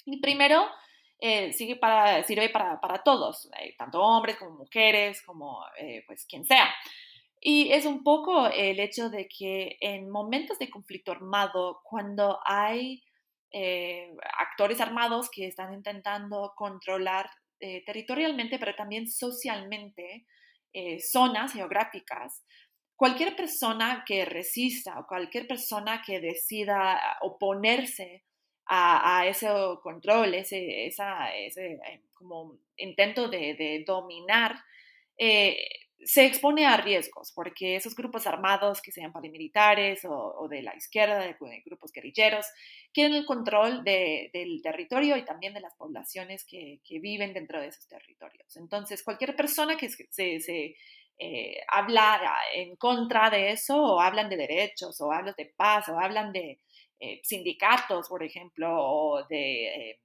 Y 0.06 0.20
primero, 0.20 0.64
sigue 1.52 1.76
para, 1.76 2.22
sirve 2.24 2.50
para, 2.50 2.80
para 2.80 3.02
todos, 3.02 3.50
tanto 3.78 4.00
hombres 4.02 4.36
como 4.36 4.58
mujeres, 4.58 5.22
como 5.22 5.64
pues 6.06 6.26
quien 6.26 6.44
sea. 6.44 6.68
Y 7.46 7.72
es 7.72 7.84
un 7.84 8.02
poco 8.02 8.46
el 8.46 8.80
hecho 8.80 9.10
de 9.10 9.28
que 9.28 9.76
en 9.80 10.10
momentos 10.10 10.58
de 10.58 10.70
conflicto 10.70 11.12
armado, 11.12 11.80
cuando 11.84 12.38
hay 12.46 13.02
eh, 13.56 14.12
actores 14.36 14.80
armados 14.80 15.30
que 15.30 15.46
están 15.46 15.72
intentando 15.72 16.54
controlar 16.56 17.30
eh, 17.60 17.84
territorialmente, 17.86 18.58
pero 18.58 18.74
también 18.74 19.08
socialmente, 19.08 20.26
eh, 20.72 20.98
zonas 20.98 21.52
geográficas, 21.52 22.44
cualquier 22.96 23.36
persona 23.36 24.02
que 24.04 24.24
resista 24.24 24.98
o 24.98 25.06
cualquier 25.06 25.46
persona 25.46 26.02
que 26.04 26.18
decida 26.18 27.00
oponerse 27.20 28.24
a, 28.66 29.24
ese 29.28 29.46
control, 29.84 30.34
ese, 30.34 30.86
esa, 30.86 31.32
ese 31.36 31.78
como 32.12 32.58
intento 32.76 33.28
de, 33.28 33.54
de 33.54 33.84
dominar, 33.86 34.56
se 36.04 36.24
expone 36.26 36.66
a 36.66 36.76
riesgos, 36.76 37.32
porque 37.32 37.76
esos 37.76 37.94
grupos 37.94 38.26
armados, 38.26 38.82
que 38.82 38.92
sean 38.92 39.12
paramilitares 39.12 40.04
o, 40.04 40.46
de 40.48 40.62
la 40.62 40.74
izquierda, 40.76 41.36
grupos 41.64 41.92
guerrilleros, 41.92 42.46
quieren 42.92 43.14
el 43.14 43.26
control 43.26 43.82
del 43.84 44.60
territorio 44.62 45.16
y 45.16 45.24
también 45.24 45.54
de 45.54 45.60
las 45.60 45.74
poblaciones 45.76 46.44
que, 46.44 46.80
viven 47.00 47.34
dentro 47.34 47.60
de 47.60 47.68
esos 47.68 47.86
territorios. 47.88 48.56
Entonces, 48.56 49.02
cualquier 49.02 49.34
persona 49.34 49.76
que 49.76 49.88
se, 49.88 50.76
eh, 51.18 51.56
habla 51.68 52.20
en 52.54 52.76
contra 52.76 53.30
de 53.30 53.50
eso, 53.50 53.76
o 53.82 54.00
hablan 54.00 54.28
de 54.28 54.36
derechos, 54.36 55.00
o 55.00 55.12
hablan 55.12 55.34
de 55.36 55.52
paz, 55.56 55.88
o 55.88 55.98
hablan 55.98 56.32
de 56.32 56.60
eh, 57.00 57.20
sindicatos, 57.22 58.08
por 58.08 58.22
ejemplo, 58.22 58.68
o 58.70 59.26
de, 59.28 59.90
eh, 59.90 60.00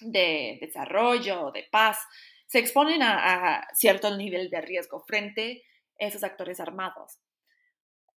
de 0.00 0.58
desarrollo, 0.60 1.50
de 1.52 1.64
paz, 1.70 1.98
se 2.46 2.58
exponen 2.58 3.02
a, 3.02 3.66
cierto 3.74 4.16
nivel 4.16 4.50
de 4.50 4.60
riesgo 4.60 5.00
frente 5.00 5.64
a 6.00 6.06
esos 6.06 6.24
actores 6.24 6.60
armados. 6.60 7.20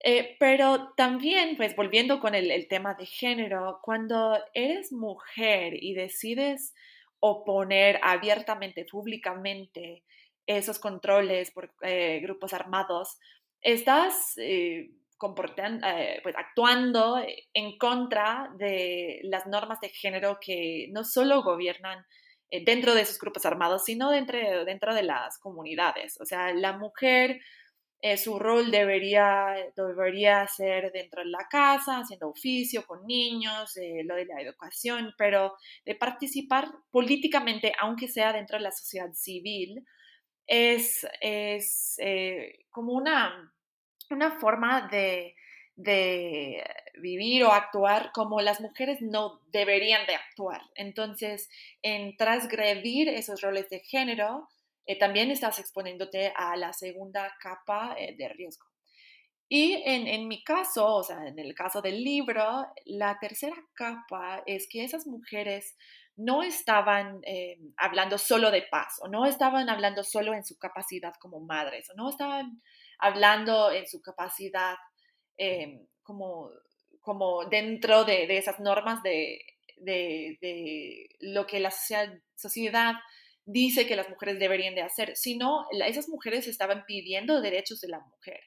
Eh, 0.02 0.38
pero 0.40 0.94
también, 0.96 1.58
pues 1.58 1.76
volviendo 1.76 2.20
con 2.20 2.36
el, 2.36 2.68
tema 2.70 2.94
de 2.94 3.06
género, 3.06 3.80
cuando 3.82 4.38
eres 4.54 4.94
mujer 4.94 5.74
y 5.76 5.94
decides 5.94 6.74
oponer 7.20 8.00
abiertamente, 8.02 8.86
públicamente, 8.86 10.04
esos 10.46 10.80
controles 10.80 11.52
por 11.52 11.74
eh, 11.82 12.20
grupos 12.24 12.54
armados, 12.54 13.20
estás 13.62 14.34
eh, 14.38 14.90
pues, 15.20 16.36
actuando 16.38 17.22
en 17.54 17.78
contra 17.78 18.52
de 18.58 19.20
las 19.24 19.46
normas 19.48 19.80
de 19.82 19.90
género 19.90 20.40
que 20.42 20.88
no 20.92 21.04
solo 21.04 21.44
gobiernan 21.44 22.00
eh, 22.00 22.06
dentro 22.52 22.96
de 22.96 23.02
esos 23.02 23.20
grupos 23.20 23.46
armados, 23.46 23.86
sino 23.86 24.12
dentro, 24.12 24.66
dentro 24.66 24.94
de 24.94 25.04
las 25.04 25.38
comunidades. 25.40 26.20
O 26.20 26.26
sea, 26.26 26.54
la 26.54 26.74
mujer, 26.78 27.42
eh, 28.02 28.18
su 28.18 28.40
rol 28.40 28.72
debería, 28.72 29.56
debería 29.76 30.48
ser 30.48 30.92
dentro 30.92 31.24
de 31.24 31.30
la 31.30 31.48
casa, 31.50 32.00
haciendo 32.00 32.30
oficio 32.30 32.86
con 32.86 33.06
niños, 33.06 33.78
eh, 33.78 34.04
lo 34.06 34.16
de 34.16 34.26
la 34.26 34.42
educación, 34.42 35.14
pero 35.18 35.56
de 35.86 35.96
participar 35.96 36.70
políticamente, 36.92 37.74
aunque 37.80 38.08
sea 38.08 38.34
dentro 38.34 38.58
de 38.58 38.64
la 38.64 38.72
sociedad 38.72 39.12
civil, 39.14 39.86
es, 40.48 41.06
es 41.22 41.98
como 42.72 42.94
una, 42.94 43.54
una 44.10 44.40
forma 44.40 44.88
de 44.88 45.36
de 45.80 46.62
vivir 47.02 47.46
o 47.46 47.54
actuar 47.54 48.12
como 48.14 48.42
las 48.42 48.60
mujeres 48.60 49.02
no 49.02 49.40
deberían 49.48 50.06
de 50.08 50.16
actuar. 50.16 50.62
Entonces, 50.76 51.50
en 51.82 52.18
transgredir 52.18 53.08
esos 53.08 53.40
roles 53.40 53.70
de 53.70 53.80
género, 53.80 54.50
eh, 54.86 55.00
también 55.00 55.32
estás 55.32 55.58
exponiéndote 55.58 56.34
a 56.36 56.58
la 56.58 56.74
segunda 56.74 57.34
capa 57.40 57.96
eh, 57.98 58.14
de 58.18 58.28
riesgo. 58.28 58.66
Y 59.48 59.82
en, 59.86 60.08
en, 60.08 60.28
mi 60.28 60.44
caso, 60.44 60.96
o 60.96 61.04
sea, 61.04 61.26
en 61.26 61.40
el 61.40 61.56
caso 61.56 61.82
del 61.82 62.04
libro, 62.04 62.68
la 62.86 63.18
tercera 63.18 63.56
capa 63.74 64.44
es 64.46 64.68
que 64.70 64.84
esas 64.84 65.08
mujeres 65.08 65.78
no 66.18 66.44
estaban 66.44 67.22
eh, 67.24 67.58
hablando 67.78 68.18
solo 68.18 68.52
de 68.52 68.64
paz 68.64 69.00
o 69.02 69.08
no 69.08 69.26
estaban 69.26 69.70
hablando 69.70 70.04
solo 70.04 70.34
en 70.34 70.44
su 70.44 70.58
capacidad 70.58 71.14
como 71.22 71.40
madres 71.40 71.90
o 71.90 71.94
no 71.96 72.10
estaban 72.10 72.62
hablando 73.00 73.72
en 73.72 73.88
su 73.88 74.02
capacidad 74.02 74.76
eh, 75.40 75.88
como, 76.04 76.52
como 77.02 77.46
dentro 77.46 78.04
de, 78.04 78.28
de 78.28 78.38
esas 78.38 78.60
normas 78.60 79.02
de, 79.02 79.40
de, 79.78 80.38
de, 80.42 81.10
lo 81.22 81.48
que 81.48 81.60
la 81.60 81.72
sociedad 81.72 82.96
dice 83.46 83.88
que 83.88 83.96
las 83.96 84.10
mujeres 84.10 84.38
deberían 84.38 84.76
de 84.76 84.82
hacer, 84.82 85.16
sino 85.16 85.66
esas 85.72 86.10
mujeres 86.10 86.48
estaban 86.48 86.84
pidiendo 86.86 87.42
derechos 87.42 87.80
de 87.80 87.88
la 87.88 88.02
mujer, 88.02 88.42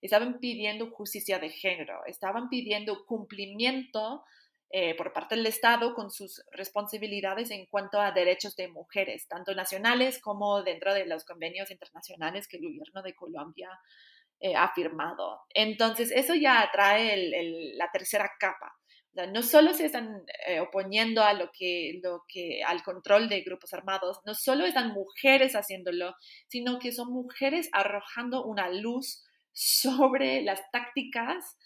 estaban 0.00 0.40
pidiendo 0.40 0.90
justicia 0.90 1.38
de 1.38 1.50
género, 1.50 2.00
estaban 2.06 2.48
pidiendo 2.48 3.04
cumplimiento 3.04 4.24
eh, 4.70 4.94
por 4.96 5.12
parte 5.12 5.36
del 5.36 5.46
Estado 5.46 5.94
con 5.94 6.10
sus 6.10 6.42
responsabilidades 6.52 7.50
en 7.50 7.66
cuanto 7.66 8.00
a 8.00 8.12
derechos 8.12 8.56
de 8.56 8.68
mujeres, 8.68 9.28
tanto 9.28 9.54
nacionales 9.54 10.18
como 10.20 10.62
dentro 10.62 10.94
de 10.94 11.06
los 11.06 11.24
convenios 11.24 11.70
internacionales 11.70 12.48
que 12.48 12.56
el 12.56 12.64
gobierno 12.64 13.02
de 13.02 13.14
Colombia 13.14 13.70
eh, 14.40 14.54
ha 14.54 14.72
firmado. 14.74 15.40
Entonces, 15.50 16.12
eso 16.12 16.34
ya 16.34 16.68
trae 16.72 17.74
la 17.76 17.90
tercera 17.92 18.30
capa. 18.38 18.72
no 19.32 19.42
solo 19.42 19.74
se 19.74 19.86
están 19.86 20.22
eh, 20.46 20.60
oponiendo 20.60 21.24
a 21.24 21.32
lo 21.32 21.50
que, 21.52 21.98
lo 22.02 22.22
que, 22.28 22.62
al 22.62 22.82
control 22.84 23.28
de 23.28 23.40
grupos 23.42 23.74
armados, 23.74 24.20
no 24.24 24.34
solo 24.34 24.64
están 24.64 24.92
mujeres 24.92 25.54
haciéndolo, 25.56 26.14
sino 26.46 26.78
que 26.78 26.92
son 26.92 27.12
mujeres 27.12 27.68
arrojando 27.72 28.44
una 28.44 28.68
luz 28.70 29.24
sobre 29.52 30.42
las 30.42 30.60
tácticas 30.70 31.56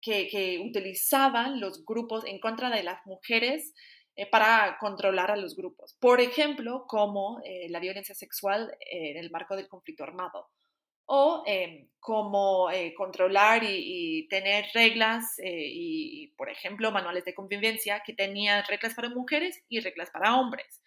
que, 0.00 0.60
utilizaban 0.64 1.60
los 1.60 1.84
grupos 1.84 2.24
en 2.24 2.38
contra 2.38 2.70
de 2.70 2.82
las 2.82 3.04
mujeres 3.06 3.74
eh, 4.16 4.26
para 4.26 4.78
controlar 4.78 5.30
a 5.30 5.36
los 5.36 5.56
grupos. 5.56 5.96
Por 6.00 6.20
ejemplo, 6.20 6.84
como 6.86 7.40
eh, 7.44 7.68
la 7.68 7.80
violencia 7.80 8.14
sexual 8.14 8.76
en 8.90 9.16
el 9.16 9.30
marco 9.30 9.56
del 9.56 9.68
conflicto 9.68 10.04
armado 10.04 10.48
o 11.12 11.42
em, 11.46 11.88
como 11.98 12.70
eh, 12.70 12.94
controlar 12.94 13.62
y, 13.64 14.28
tener 14.28 14.66
reglas 14.72 15.24
y, 15.42 16.28
por 16.36 16.48
ejemplo, 16.48 16.92
manuales 16.92 17.24
de 17.24 17.34
convivencia 17.34 18.02
que 18.06 18.14
tenían 18.14 18.64
reglas 18.68 18.94
para 18.94 19.10
mujeres 19.10 19.62
y 19.68 19.80
reglas 19.80 20.10
para 20.10 20.36
hombres. 20.36 20.80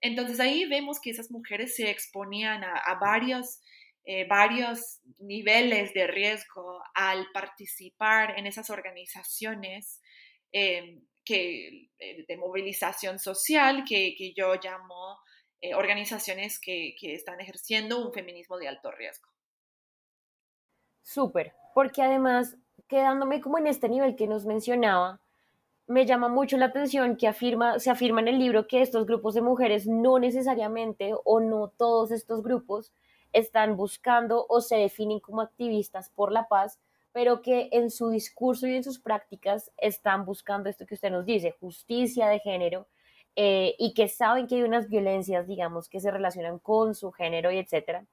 Entonces 0.00 0.40
ahí 0.40 0.66
vemos 0.66 1.00
que 1.00 1.10
esas 1.10 1.30
mujeres 1.30 1.74
se 1.74 1.90
exponían 1.90 2.62
a, 2.64 2.94
varios 3.00 3.60
eh, 4.04 4.26
varios 4.26 5.00
niveles 5.18 5.92
de 5.92 6.06
riesgo 6.06 6.80
al 6.94 7.26
participar 7.32 8.38
en 8.38 8.46
esas 8.46 8.70
organizaciones 8.70 10.00
eh, 10.52 11.02
que, 11.24 11.90
eh, 11.98 12.24
de 12.26 12.36
movilización 12.38 13.18
social 13.18 13.84
que, 13.86 14.14
que 14.16 14.32
yo 14.34 14.54
llamo 14.54 15.18
organizaciones 15.74 16.60
que, 16.60 16.94
que 17.00 17.14
están 17.14 17.40
ejerciendo 17.40 17.98
un 18.06 18.12
feminismo 18.12 18.58
de 18.58 18.68
alto 18.68 18.92
riesgo. 18.92 19.28
Súper, 21.08 21.54
porque 21.72 22.02
además, 22.02 22.58
quedándome 22.86 23.40
como 23.40 23.56
en 23.56 23.66
este 23.66 23.88
nivel 23.88 24.14
que 24.14 24.26
nos 24.26 24.44
mencionaba, 24.44 25.22
me 25.86 26.04
llama 26.04 26.28
mucho 26.28 26.58
la 26.58 26.66
atención 26.66 27.16
que 27.16 27.26
afirma, 27.26 27.78
se 27.78 27.88
afirma 27.88 28.20
en 28.20 28.28
el 28.28 28.38
libro 28.38 28.66
que 28.66 28.82
estos 28.82 29.06
grupos 29.06 29.32
de 29.32 29.40
mujeres 29.40 29.86
no 29.86 30.18
necesariamente 30.18 31.14
o 31.24 31.40
no 31.40 31.68
todos 31.68 32.10
estos 32.10 32.42
grupos 32.42 32.92
están 33.32 33.74
buscando 33.74 34.44
o 34.50 34.60
se 34.60 34.76
definen 34.76 35.18
como 35.20 35.40
activistas 35.40 36.10
por 36.10 36.30
la 36.30 36.46
paz, 36.46 36.78
pero 37.12 37.40
que 37.40 37.70
en 37.72 37.90
su 37.90 38.10
discurso 38.10 38.66
y 38.66 38.76
en 38.76 38.84
sus 38.84 38.98
prácticas 38.98 39.72
están 39.78 40.26
buscando 40.26 40.68
esto 40.68 40.84
que 40.84 40.96
usted 40.96 41.10
nos 41.10 41.24
dice, 41.24 41.56
justicia 41.58 42.28
de 42.28 42.40
género, 42.40 42.86
eh, 43.34 43.74
y 43.78 43.94
que 43.94 44.08
saben 44.08 44.46
que 44.46 44.56
hay 44.56 44.62
unas 44.62 44.90
violencias, 44.90 45.46
digamos, 45.46 45.88
que 45.88 46.00
se 46.00 46.10
relacionan 46.10 46.58
con 46.58 46.94
su 46.94 47.12
género 47.12 47.50
y 47.50 47.56
etcétera. 47.56 48.04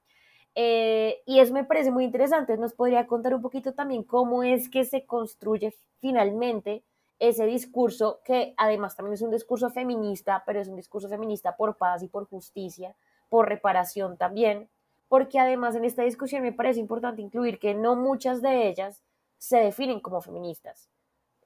Eh, 0.58 1.22
y 1.26 1.38
eso 1.38 1.52
me 1.52 1.64
parece 1.64 1.90
muy 1.90 2.04
interesante. 2.04 2.56
¿Nos 2.56 2.72
podría 2.72 3.06
contar 3.06 3.34
un 3.34 3.42
poquito 3.42 3.74
también 3.74 4.02
cómo 4.02 4.42
es 4.42 4.70
que 4.70 4.84
se 4.84 5.04
construye 5.04 5.74
finalmente 6.00 6.82
ese 7.18 7.44
discurso, 7.44 8.20
que 8.24 8.54
además 8.56 8.96
también 8.96 9.14
es 9.14 9.22
un 9.22 9.30
discurso 9.30 9.70
feminista, 9.70 10.42
pero 10.46 10.60
es 10.60 10.68
un 10.68 10.76
discurso 10.76 11.08
feminista 11.08 11.56
por 11.56 11.76
paz 11.76 12.02
y 12.02 12.08
por 12.08 12.26
justicia, 12.26 12.96
por 13.28 13.48
reparación 13.48 14.16
también, 14.16 14.68
porque 15.08 15.38
además 15.38 15.76
en 15.76 15.84
esta 15.84 16.02
discusión 16.02 16.42
me 16.42 16.52
parece 16.52 16.80
importante 16.80 17.22
incluir 17.22 17.58
que 17.58 17.74
no 17.74 17.94
muchas 17.94 18.40
de 18.40 18.68
ellas 18.68 19.02
se 19.38 19.58
definen 19.58 20.00
como 20.00 20.22
feministas. 20.22 20.88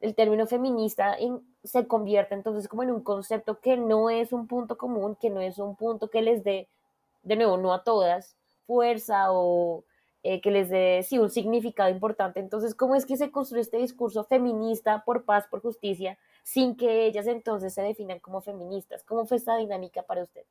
El 0.01 0.15
término 0.15 0.47
feminista 0.47 1.17
se 1.65 1.87
convierte 1.87 2.35
entonces 2.35 2.69
como 2.69 2.85
en 2.85 2.91
un 2.91 3.03
concepto 3.03 3.61
que 3.61 3.77
no 3.77 4.09
es 4.09 4.33
un 4.33 4.47
punto 4.47 4.79
común, 4.79 5.17
que 5.17 5.31
no 5.31 5.41
es 5.41 5.59
un 5.59 5.77
punto 5.77 6.11
que 6.11 6.23
les 6.23 6.43
dé, 6.43 6.69
de 7.23 7.37
nuevo, 7.37 7.59
no 7.59 7.75
a 7.75 7.85
todas, 7.85 8.37
fuerza 8.71 9.33
o 9.33 9.85
eh, 10.23 10.41
que 10.41 10.53
les 10.53 10.69
dé, 10.69 11.03
sí, 11.03 11.19
un 11.19 11.29
significado 11.29 11.91
importante. 11.91 12.39
Entonces, 12.39 12.77
¿cómo 12.77 12.95
es 12.95 13.05
que 13.05 13.17
se 13.17 13.33
construye 13.33 13.63
este 13.63 13.79
discurso 13.79 14.23
feminista 14.25 15.03
por 15.05 15.25
paz, 15.25 15.49
por 15.49 15.61
justicia, 15.61 16.17
sin 16.45 16.77
que 16.77 17.07
ellas 17.07 17.27
entonces 17.27 17.75
se 17.75 17.83
definan 17.83 18.21
como 18.21 18.41
feministas? 18.41 19.03
¿Cómo 19.03 19.27
fue 19.27 19.39
esta 19.39 19.57
dinámica 19.57 20.05
para 20.05 20.23
usted? 20.23 20.43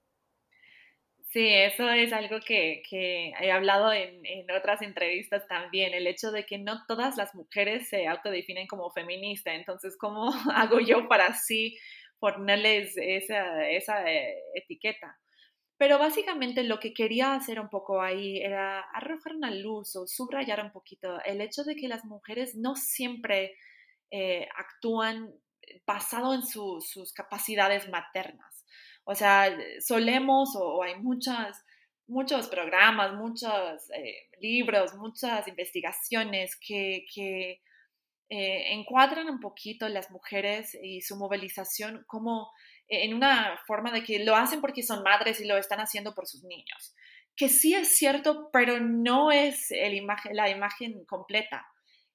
Sí, 1.30 1.48
eso 1.48 1.90
es 1.90 2.12
algo 2.12 2.40
que, 2.46 2.82
he 2.92 3.52
hablado 3.52 3.94
en, 3.94 4.52
otras 4.52 4.82
entrevistas 4.82 5.48
también, 5.48 5.94
el 5.94 6.08
hecho 6.08 6.32
de 6.32 6.46
que 6.46 6.58
no 6.58 6.86
todas 6.86 7.16
las 7.16 7.34
mujeres 7.34 7.88
se 7.88 8.06
autodefinen 8.06 8.68
como 8.68 8.90
feminista, 8.92 9.54
entonces, 9.54 9.96
¿cómo 9.98 10.30
hago 10.56 10.82
yo 10.82 11.08
para 11.08 11.28
así 11.28 11.78
ponerles 12.20 12.98
esa, 12.98 13.70
esa 13.70 14.12
eh, 14.12 14.40
etiqueta? 14.56 15.18
Pero 15.80 15.98
básicamente 15.98 16.64
lo 16.64 16.78
que 16.78 16.94
quería 16.94 17.34
hacer 17.34 17.58
un 17.58 17.70
poco 17.70 18.02
ahí 18.02 18.38
era 18.38 18.82
arrojar 18.82 19.34
una 19.38 19.50
luz 19.50 19.96
o 19.96 20.06
subrayar 20.08 20.62
un 20.62 20.74
poquito 20.74 21.24
el 21.24 21.40
hecho 21.40 21.64
de 21.64 21.78
que 21.78 21.88
las 21.88 22.04
mujeres 22.04 22.54
no 22.56 22.76
siempre 22.76 23.56
eh, 24.12 24.46
actúan 24.58 25.34
basado 25.88 26.34
en 26.34 26.44
sus 26.44 27.14
capacidades 27.14 27.88
maternas. 27.88 28.66
O 29.06 29.16
sea, 29.16 29.58
solemos 29.80 30.54
o, 30.58 30.84
hay 30.84 30.98
muchas, 30.98 31.64
muchos 32.08 32.50
programas, 32.50 33.14
muchos 33.14 33.90
eh, 33.92 34.28
libros, 34.42 34.96
muchas 34.96 35.48
investigaciones 35.48 36.58
que, 36.58 37.62
eh, 38.32 38.74
encuadran 38.74 39.30
un 39.30 39.40
poquito 39.40 39.88
las 39.88 40.12
mujeres 40.12 40.78
y 40.84 41.00
su 41.02 41.16
movilización 41.16 42.04
como 42.06 42.52
en 42.90 43.14
una 43.14 43.60
forma 43.68 43.92
de 43.92 44.04
que 44.04 44.20
lo 44.20 44.36
hacen 44.36 44.62
porque 44.62 44.84
son 44.84 45.04
madres 45.04 45.40
y 45.40 45.46
lo 45.46 45.58
están 45.58 45.80
haciendo 45.80 46.14
por 46.14 46.28
sus 46.28 46.44
niños. 46.44 46.96
Que 47.36 47.48
sí 47.48 47.74
es 47.74 47.98
cierto, 47.98 48.50
pero 48.52 48.80
no 48.80 49.32
es 49.32 49.72
la 50.32 50.50
imagen 50.50 51.06
completa. 51.06 51.66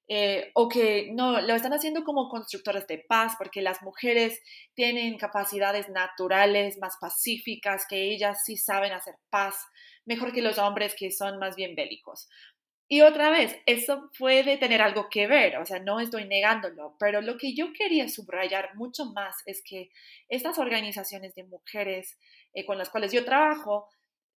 Eh, 0.07 0.51
o 0.53 0.69
que 0.69 1.09
no, 1.13 1.41
lo 1.41 1.55
están 1.55 1.73
haciendo 1.73 2.03
como 2.03 2.29
constructores 2.29 2.85
de 2.85 2.99
paz, 2.99 3.33
porque 3.39 3.63
las 3.63 3.81
mujeres 3.81 4.39
tienen 4.75 5.17
capacidades 5.17 5.89
naturales 5.89 6.77
más 6.79 6.97
pacíficas, 7.01 7.87
que 7.89 8.13
ellas 8.13 8.43
sí 8.45 8.55
saben 8.55 8.91
hacer 8.91 9.15
paz, 9.31 9.55
mejor 10.05 10.31
que 10.31 10.43
los 10.43 10.59
hombres 10.59 10.93
que 10.95 11.09
son 11.09 11.39
más 11.39 11.55
bien 11.55 11.73
bélicos. 11.75 12.29
Y 12.87 13.01
otra 13.01 13.31
vez, 13.31 13.57
eso 13.65 14.11
puede 14.17 14.57
tener 14.57 14.81
algo 14.81 15.09
que 15.09 15.25
ver, 15.25 15.57
o 15.57 15.65
sea, 15.65 15.79
no 15.79 15.99
estoy 15.99 16.25
negándolo, 16.25 16.95
pero 16.99 17.19
lo 17.21 17.35
que 17.37 17.55
yo 17.55 17.73
quería 17.73 18.07
subrayar 18.07 18.75
mucho 18.75 19.05
más 19.05 19.37
es 19.47 19.63
que 19.63 19.89
estas 20.29 20.59
organizaciones 20.59 21.33
de 21.33 21.45
mujeres 21.45 22.19
eh, 22.53 22.63
con 22.63 22.77
las 22.77 22.89
cuales 22.89 23.11
yo 23.11 23.25
trabajo 23.25 23.89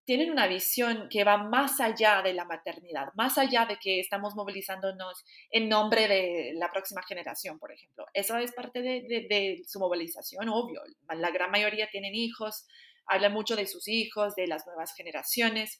tienen 0.08 0.30
una 0.30 0.46
visión 0.46 1.08
que 1.10 1.22
va 1.22 1.36
más 1.36 1.80
allá 1.80 2.22
de 2.22 2.32
la 2.32 2.46
maternidad, 2.46 3.08
más 3.14 3.36
allá 3.36 3.66
de 3.66 3.76
que 3.76 4.00
estamos 4.00 4.34
movilizándonos 4.34 5.22
en 5.50 5.68
nombre 5.68 6.08
de 6.08 6.52
la 6.54 6.72
próxima 6.72 7.02
generación, 7.02 7.58
por 7.58 7.72
ejemplo. 7.72 8.06
Eso 8.14 8.38
es 8.38 8.52
parte 8.52 8.80
de, 8.80 9.62
su 9.66 9.78
movilización, 9.78 10.48
obvio. 10.48 10.80
La 11.14 11.30
gran 11.30 11.50
mayoría 11.50 11.90
tienen 11.90 12.14
hijos, 12.14 12.66
hablan 13.04 13.34
mucho 13.34 13.54
de 13.54 13.66
sus 13.66 13.86
hijos, 13.86 14.34
de 14.34 14.46
las 14.46 14.66
nuevas 14.66 14.94
generaciones, 14.94 15.78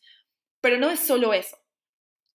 pero 0.60 0.76
no 0.76 0.90
es 0.90 1.00
solo 1.00 1.32
eso. 1.32 1.56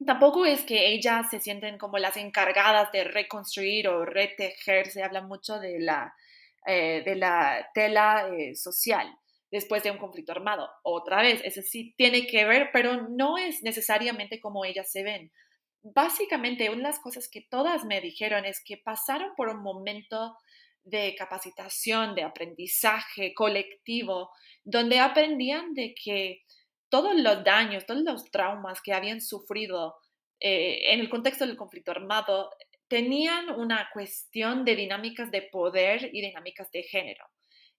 Tampoco 0.06 0.46
es 0.46 0.63
que 0.63 0.94
ellas 0.94 1.30
se 1.30 1.39
sienten 1.39 1.78
como 1.78 1.98
las 1.98 2.18
encargadas 2.18 2.92
de 2.92 3.04
reconstruir 3.04 3.88
o 3.88 4.06
retejer, 4.06 4.88
se 4.88 5.04
habla 5.04 5.22
mucho 5.22 5.60
de 5.60 5.80
la, 5.80 6.16
eh, 6.66 7.04
de 7.06 7.16
la 7.16 7.70
tela 7.74 8.30
eh, 8.36 8.56
social 8.56 9.08
después 9.52 9.84
de 9.84 9.92
un 9.92 10.00
conflicto 10.00 10.32
armado. 10.32 10.68
Otra 10.82 11.22
vez, 11.22 11.39
ese 11.44 11.62
sí 11.62 11.94
tiene 11.96 12.26
que 12.26 12.44
ver, 12.44 12.70
pero 12.74 13.08
no 13.10 13.38
es 13.38 13.62
necesariamente 13.62 14.39
como 14.39 14.66
ellas 14.66 14.92
se 14.92 15.04
ven. 15.04 15.32
Básicamente, 15.84 16.70
una 16.70 16.78
de 16.78 16.84
las 16.84 17.00
cosas 17.00 17.30
que 17.30 17.42
todas 17.42 17.86
me 17.86 18.02
dijeron 18.02 18.46
es 18.46 18.63
que 18.66 18.78
pasaron 18.78 19.36
por 19.38 19.50
un 19.50 19.62
momento 19.62 20.36
de 20.84 21.13
capacitación, 21.16 22.16
de 22.16 22.24
aprendizaje 22.24 23.34
colectivo, 23.36 24.32
donde 24.63 25.00
aprendían 25.00 25.74
de 25.74 25.94
que 25.94 26.42
todos 26.93 27.15
los 27.15 27.43
daños, 27.43 27.88
todos 27.88 28.03
los 28.03 28.29
traumas 28.29 28.79
que 28.84 28.93
habían 28.93 29.19
sufrido 29.19 29.95
en 30.39 30.99
el 30.99 31.10
contexto 31.10 31.47
del 31.47 31.58
conflicto 31.58 31.89
armado, 31.89 32.51
tenían 32.88 33.49
una 33.49 33.89
cuestión 33.91 34.63
de 34.63 34.75
dinámicas 34.75 35.32
de 35.32 35.41
poder 35.41 36.12
y 36.13 36.21
dinámicas 36.21 36.69
de 36.69 36.84
género. 36.84 37.25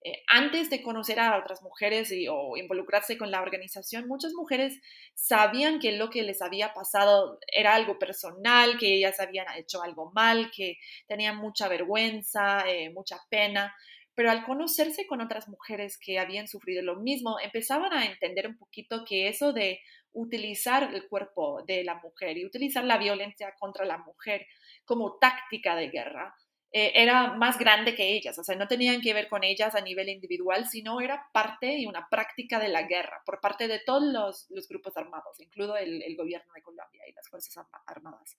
Eh, 0.02 0.24
antes 0.26 0.68
de 0.68 0.82
conocer 0.82 1.20
a 1.20 1.38
otras 1.38 1.62
mujeres 1.62 2.10
y, 2.10 2.26
o 2.28 2.56
involucrarse 2.56 3.16
con 3.16 3.30
la 3.30 3.40
organización, 3.40 4.08
muchas 4.08 4.32
mujeres 4.34 4.80
sabían 5.14 5.78
que 5.78 5.92
lo 5.92 6.10
que 6.10 6.24
les 6.24 6.42
había 6.42 6.74
pasado 6.74 7.38
era 7.46 7.74
algo 7.74 7.96
personal, 7.96 8.76
que 8.76 8.96
ellas 8.96 9.20
habían 9.20 9.46
hecho 9.56 9.80
algo 9.80 10.10
mal, 10.12 10.50
que 10.50 10.78
tenían 11.06 11.36
mucha 11.36 11.68
vergüenza, 11.68 12.68
eh, 12.68 12.90
mucha 12.90 13.20
pena, 13.30 13.72
pero 14.14 14.30
al 14.30 14.44
conocerse 14.44 15.06
con 15.06 15.20
otras 15.20 15.48
mujeres 15.48 15.98
que 15.98 16.18
habían 16.18 16.48
sufrido 16.48 16.82
lo 16.82 16.96
mismo, 16.96 17.38
empezaban 17.40 17.92
a 17.92 18.06
entender 18.06 18.46
un 18.46 18.56
poquito 18.56 19.04
que 19.04 19.28
eso 19.28 19.52
de 19.52 19.80
utilizar 20.12 20.94
el 20.94 21.08
cuerpo 21.08 21.62
de 21.66 21.84
la 21.84 21.96
mujer 21.96 22.38
y 22.38 22.46
utilizar 22.46 22.84
la 22.84 22.98
violencia 22.98 23.54
contra 23.58 23.84
la 23.84 23.98
mujer 23.98 24.46
como 24.84 25.18
táctica 25.18 25.74
de 25.74 25.88
guerra 25.88 26.34
eh, 26.76 26.90
era 27.04 27.34
más 27.34 27.56
grande 27.56 27.94
que 27.94 28.14
ellas, 28.16 28.36
o 28.36 28.42
sea, 28.42 28.56
no 28.56 28.66
tenían 28.66 29.00
que 29.00 29.14
ver 29.14 29.28
con 29.28 29.44
ellas 29.44 29.76
a 29.76 29.80
nivel 29.80 30.08
individual, 30.08 30.66
sino 30.66 31.00
era 31.00 31.30
parte 31.32 31.78
y 31.78 31.86
una 31.86 32.08
práctica 32.08 32.58
de 32.58 32.66
la 32.66 32.82
guerra 32.82 33.22
por 33.24 33.40
parte 33.40 33.68
de 33.68 33.78
todos 33.78 34.48
los, 34.48 34.66
grupos 34.68 34.96
armados, 34.96 35.38
incluido 35.38 35.76
el, 35.76 36.16
gobierno 36.16 36.52
de 36.52 36.62
Colombia 36.62 37.02
y 37.08 37.12
las 37.12 37.28
Fuerzas 37.28 37.64
Armadas. 37.86 38.36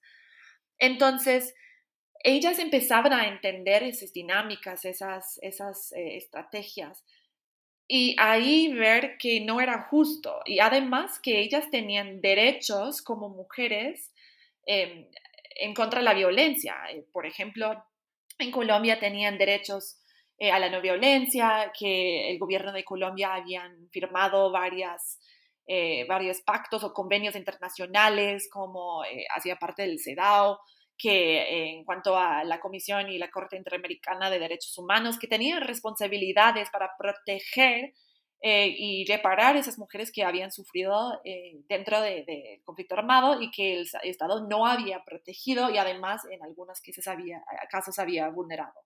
Entonces, 0.76 1.54
ellas 2.22 2.58
empezaban 2.58 3.12
a 3.12 3.28
entender 3.28 3.82
esas 3.82 4.12
dinámicas, 4.12 4.84
esas, 4.84 5.38
esas 5.42 5.92
eh, 5.92 6.16
estrategias, 6.16 7.04
y 7.88 8.16
ahí 8.18 8.72
ver 8.72 9.16
que 9.18 9.40
no 9.40 9.60
era 9.60 9.82
justo, 9.88 10.40
y 10.44 10.58
además 10.58 11.20
que 11.20 11.40
ellas 11.40 11.70
tenían 11.70 12.20
derechos 12.20 13.00
como 13.00 13.28
mujeres 13.28 14.12
em, 14.66 15.06
en 15.56 15.74
contra 15.74 16.00
de 16.00 16.04
la 16.04 16.14
violencia. 16.14 16.76
Eh, 16.90 17.04
por 17.12 17.26
ejemplo, 17.26 17.84
en 18.38 18.50
Colombia 18.50 18.98
tenían 18.98 19.38
derechos 19.38 20.00
eh, 20.38 20.50
a 20.50 20.58
la 20.58 20.68
no 20.68 20.80
violencia, 20.80 21.72
que 21.78 22.30
el 22.30 22.38
gobierno 22.38 22.72
de 22.72 22.84
Colombia 22.84 23.34
habían 23.34 23.88
firmado 23.90 24.50
varias, 24.50 25.18
varios 26.08 26.42
pactos 26.42 26.84
o 26.84 26.92
convenios 26.92 27.34
internacionales, 27.34 28.48
como 28.52 29.04
eh, 29.04 29.26
hacía 29.34 29.56
parte 29.56 29.82
del 29.82 29.98
CEDAW, 29.98 30.58
que 30.98 31.70
en 31.70 31.84
cuanto 31.84 32.16
a 32.16 32.44
la 32.44 32.60
Comisión 32.60 33.08
y 33.08 33.18
la 33.18 33.30
Corte 33.30 33.56
Interamericana 33.56 34.30
de 34.30 34.38
Derechos 34.38 34.76
Humanos, 34.78 35.18
que 35.18 35.28
tenían 35.28 35.62
responsabilidades 35.62 36.70
para 36.70 36.90
proteger 36.98 37.92
y 38.42 39.04
reparar 39.08 39.56
esas 39.56 39.78
mujeres 39.78 40.12
que 40.12 40.22
habían 40.22 40.52
sufrido 40.52 41.20
dentro 41.68 42.00
del 42.00 42.62
conflicto 42.64 42.94
armado 42.94 43.40
y 43.40 43.50
que 43.50 43.80
el 43.80 43.88
Estado 44.02 44.46
no 44.46 44.66
había 44.66 45.02
protegido 45.04 45.70
y 45.70 45.78
además 45.78 46.22
en 46.30 46.42
algunos 46.42 46.80
casos 46.80 47.06
había, 47.08 47.42
casos 47.70 47.98
había 47.98 48.28
vulnerado. 48.28 48.80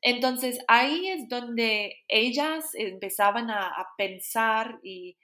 Entonces 0.00 0.58
ahí 0.68 1.08
es 1.08 1.28
donde 1.28 1.96
ellas 2.08 2.74
empezaban 2.74 3.50
a, 3.50 3.72
pensar 3.96 4.78
y, 4.82 5.16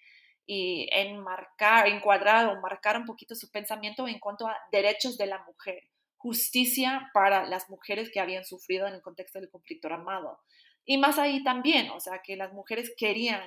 y, 0.47 0.89
enmarcar, 0.93 1.89
encuadrar 1.89 2.49
o 2.49 2.61
marcar 2.61 2.99
un 2.99 3.07
poquito 3.07 3.35
su 3.35 3.51
pensamiento 3.51 4.07
en 4.09 4.19
cuanto 4.19 4.47
a 4.47 4.57
derechos 4.73 5.17
de 5.17 5.27
la 5.27 5.39
mujer, 5.45 5.83
justicia 6.25 7.11
para 7.13 7.45
las 7.45 7.69
mujeres 7.69 8.11
que 8.11 8.19
habían 8.19 8.47
sufrido 8.47 8.87
en 8.87 8.95
el 8.95 9.03
contexto 9.03 9.39
del 9.39 9.51
conflicto 9.51 9.89
armado. 9.89 10.39
Y 10.87 10.97
más 10.97 11.19
ahí 11.19 11.45
también, 11.45 11.91
o 11.91 12.01
sea, 12.01 12.23
que 12.25 12.35
las 12.35 12.51
mujeres 12.55 12.95
querían 12.97 13.43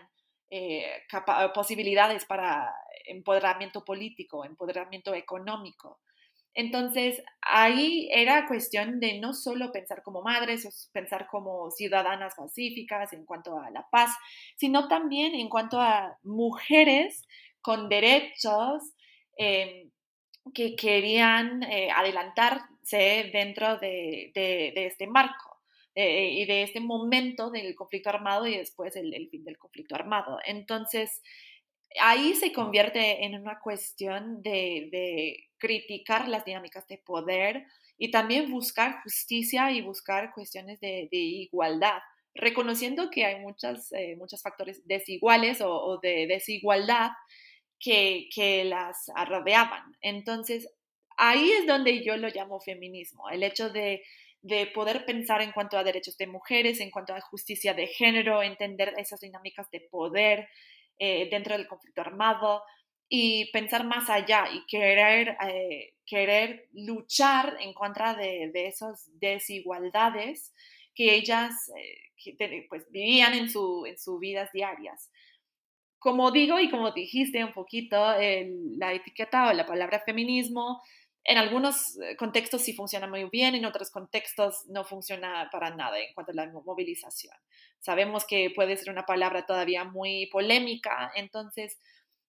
eh, 0.52 0.86
posibilidades 1.56 2.26
para 2.26 2.72
empoderamiento 3.06 3.84
político, 3.84 4.46
empoderamiento 4.46 5.16
económico. 5.16 6.00
Entonces, 6.54 7.24
ahí 7.42 8.10
era 8.12 8.46
cuestión 8.46 9.00
de 9.00 9.20
no 9.20 9.34
solo 9.34 9.72
pensar 9.72 10.04
como 10.04 10.22
madres, 10.22 10.92
pensar 10.94 11.26
como 11.32 11.72
ciudadanas 11.72 12.36
pacíficas 12.36 13.12
en 13.12 13.26
cuanto 13.26 13.58
a 13.60 13.72
la 13.72 13.88
paz, 13.90 14.12
sino 14.56 14.88
también 14.88 15.34
en 15.34 15.50
cuanto 15.50 15.82
a 15.82 16.20
mujeres 16.22 17.28
con 17.60 17.90
derechos 17.90 18.84
em, 19.36 19.87
que 20.54 20.76
querían 20.76 21.64
eh, 21.64 21.90
adelantarse 21.92 23.30
dentro 23.34 23.78
de 23.78 24.32
este 24.76 25.08
marco. 25.08 25.58
Eh, 26.00 26.30
y 26.30 26.46
de 26.46 26.62
este 26.62 26.80
momento 26.80 27.50
del 27.50 27.74
conflicto 27.74 28.10
armado 28.12 28.46
y 28.46 28.56
después 28.56 28.96
el, 28.96 29.30
fin 29.32 29.44
del 29.44 29.58
conflicto 29.58 29.96
armado. 29.96 30.38
Entonces, 30.46 31.24
ahí 32.00 32.36
se 32.36 32.54
convierte 32.54 33.26
en 33.26 33.34
una 33.34 33.60
cuestión 33.60 34.44
de, 34.44 35.50
criticar 35.58 36.28
las 36.28 36.46
dinámicas 36.46 36.88
de 36.88 37.00
poder 37.00 37.66
y 37.98 38.12
también 38.12 38.52
buscar 38.52 39.02
justicia 39.02 39.72
y 39.72 39.82
buscar 39.82 40.34
cuestiones 40.36 40.80
de, 40.80 41.10
igualdad, 41.12 41.98
reconociendo 42.36 43.10
que 43.10 43.26
hay 43.26 43.40
muchas, 43.40 43.92
eh, 43.92 44.16
muchos 44.20 44.44
factores 44.44 44.86
desiguales 44.86 45.62
o, 45.62 45.98
de 46.00 46.28
desigualdad 46.28 47.10
que, 47.80 48.64
las 48.66 49.12
rodeaban. 49.28 49.96
Entonces, 50.02 50.70
ahí 51.18 51.52
es 51.52 51.68
donde 51.68 52.04
yo 52.04 52.18
lo 52.18 52.30
llamo 52.30 52.60
feminismo, 52.60 53.30
el 53.30 53.44
hecho 53.44 53.70
de 53.70 54.04
de 54.42 54.68
poder 54.68 55.06
pensar 55.06 55.42
en 55.42 55.52
cuanto 55.52 55.78
a 55.78 55.84
derechos 55.84 56.18
de 56.18 56.28
mujeres, 56.28 56.80
en 56.80 56.92
cuanto 56.92 57.14
a 57.14 57.22
justicia 57.22 57.74
de 57.74 57.88
género, 57.88 58.42
entender 58.42 58.94
esas 58.98 59.20
dinámicas 59.20 59.70
de 59.72 59.82
poder 59.82 60.48
eh, 61.00 61.28
dentro 61.30 61.58
del 61.58 61.68
conflicto 61.68 62.02
armado 62.02 62.64
y 63.10 63.52
pensar 63.52 63.86
más 63.86 64.10
allá 64.10 64.46
y 64.52 64.66
querer, 64.66 65.38
eh, 65.48 65.94
querer 66.06 66.68
luchar 66.74 67.58
en 67.60 67.74
contra 67.74 68.16
de, 68.16 68.52
esas 68.68 69.10
desigualdades 69.20 70.54
que 70.94 71.16
ellas 71.16 71.72
eh, 71.76 72.66
pues, 72.70 72.90
vivían 72.90 73.34
en, 73.34 73.50
su, 73.50 73.86
en 73.86 73.98
sus 73.98 74.20
vidas 74.20 74.52
diarias. 74.54 75.12
Como 76.00 76.32
digo 76.32 76.60
y 76.60 76.70
como 76.70 76.92
dijiste 76.92 77.44
un 77.44 77.54
poquito, 77.54 77.98
la 78.78 78.94
etiqueta 78.94 79.50
o 79.50 79.54
la 79.54 79.66
palabra 79.66 80.02
feminismo 80.06 80.82
en 81.28 81.38
algunos 81.38 82.00
eh, 82.00 82.16
contextos 82.16 82.62
sí 82.62 82.74
funciona 82.74 83.06
muy 83.06 83.26
bien, 83.30 83.54
en 83.54 83.66
otros 83.66 83.92
contextos 83.92 84.66
no 84.70 84.86
funciona 84.86 85.50
para 85.52 85.76
nada 85.76 86.00
en 86.00 86.14
cuanto 86.14 86.32
a 86.32 86.36
la 86.36 86.50
movilización. 86.50 87.36
Sabemos 87.80 88.26
que 88.26 88.50
puede 88.56 88.78
ser 88.78 88.92
una 88.92 89.06
palabra 89.06 89.46
todavía 89.46 89.84
muy 89.84 90.28
polémica, 90.28 91.12
entonces 91.16 91.78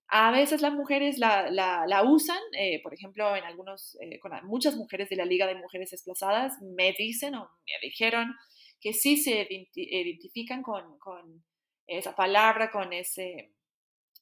a 0.08 0.32
veces 0.32 0.62
las 0.62 0.72
mujeres 0.72 1.18
la, 1.18 1.48
la, 1.48 2.02
usan, 2.02 2.40
eh, 2.58 2.82
por 2.82 2.92
ejemplo, 2.92 3.36
en 3.36 3.44
algunos, 3.44 3.96
eh, 4.00 4.18
con 4.18 4.32
muchas 4.46 4.74
mujeres 4.74 5.08
de 5.08 5.16
la 5.16 5.26
Liga 5.26 5.46
de 5.46 5.54
Mujeres 5.54 5.90
Desplazadas 5.92 6.54
me 6.60 6.92
dicen 6.98 7.36
o 7.36 7.42
me 7.42 7.88
dijeron 7.88 8.34
que 8.80 8.94
sí 8.94 9.16
se 9.16 9.46
identifican 9.74 10.62
con, 10.62 10.98
con 10.98 11.44
esa 11.86 12.16
palabra, 12.16 12.70
con 12.72 12.92
ese, 12.92 13.52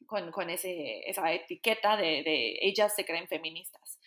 con, 0.04 0.30
con 0.30 0.50
ese, 0.50 1.00
esa 1.08 1.32
etiqueta 1.32 1.96
de, 1.96 2.22
de 2.22 2.58
ellas 2.60 2.94
se 2.94 3.04
creen 3.04 3.28
feministas. 3.28 3.98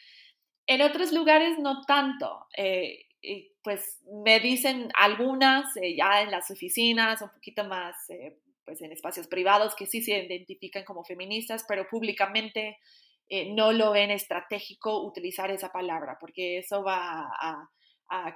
En 0.69 0.83
otros 0.83 1.11
lugares 1.11 1.57
no 1.57 1.81
tanto. 1.81 2.45
Eh, 2.55 3.53
pues 3.63 3.99
me 4.23 4.39
dicen 4.39 4.91
algunas 4.95 5.75
eh, 5.77 5.95
ya 5.95 6.21
en 6.21 6.29
las 6.29 6.51
oficinas, 6.51 7.21
un 7.23 7.29
poquito 7.29 7.63
más 7.63 7.95
eh, 8.09 8.39
pues 8.63 8.79
en 8.83 8.91
espacios 8.91 9.27
privados 9.27 9.75
que 9.75 9.87
sí 9.87 10.03
se 10.03 10.23
identifican 10.23 10.85
como 10.85 11.03
feministas, 11.03 11.65
pero 11.67 11.87
públicamente 11.87 12.77
no 13.55 13.71
lo 13.71 13.91
ven 13.91 14.09
estratégico 14.09 15.03
utilizar 15.03 15.51
esa 15.51 15.71
palabra, 15.71 16.17
porque 16.19 16.57
eso 16.57 16.83
va 16.83 17.29
a, 17.39 17.69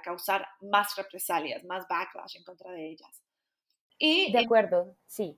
causar 0.02 0.46
más 0.60 0.94
represalias, 0.96 1.64
más 1.64 1.84
backlash 1.88 2.36
en 2.36 2.44
contra 2.44 2.70
de 2.70 2.90
ellas. 2.90 3.22
Y 3.98 4.30
de 4.30 4.38
acuerdo, 4.38 4.96
sí. 5.08 5.36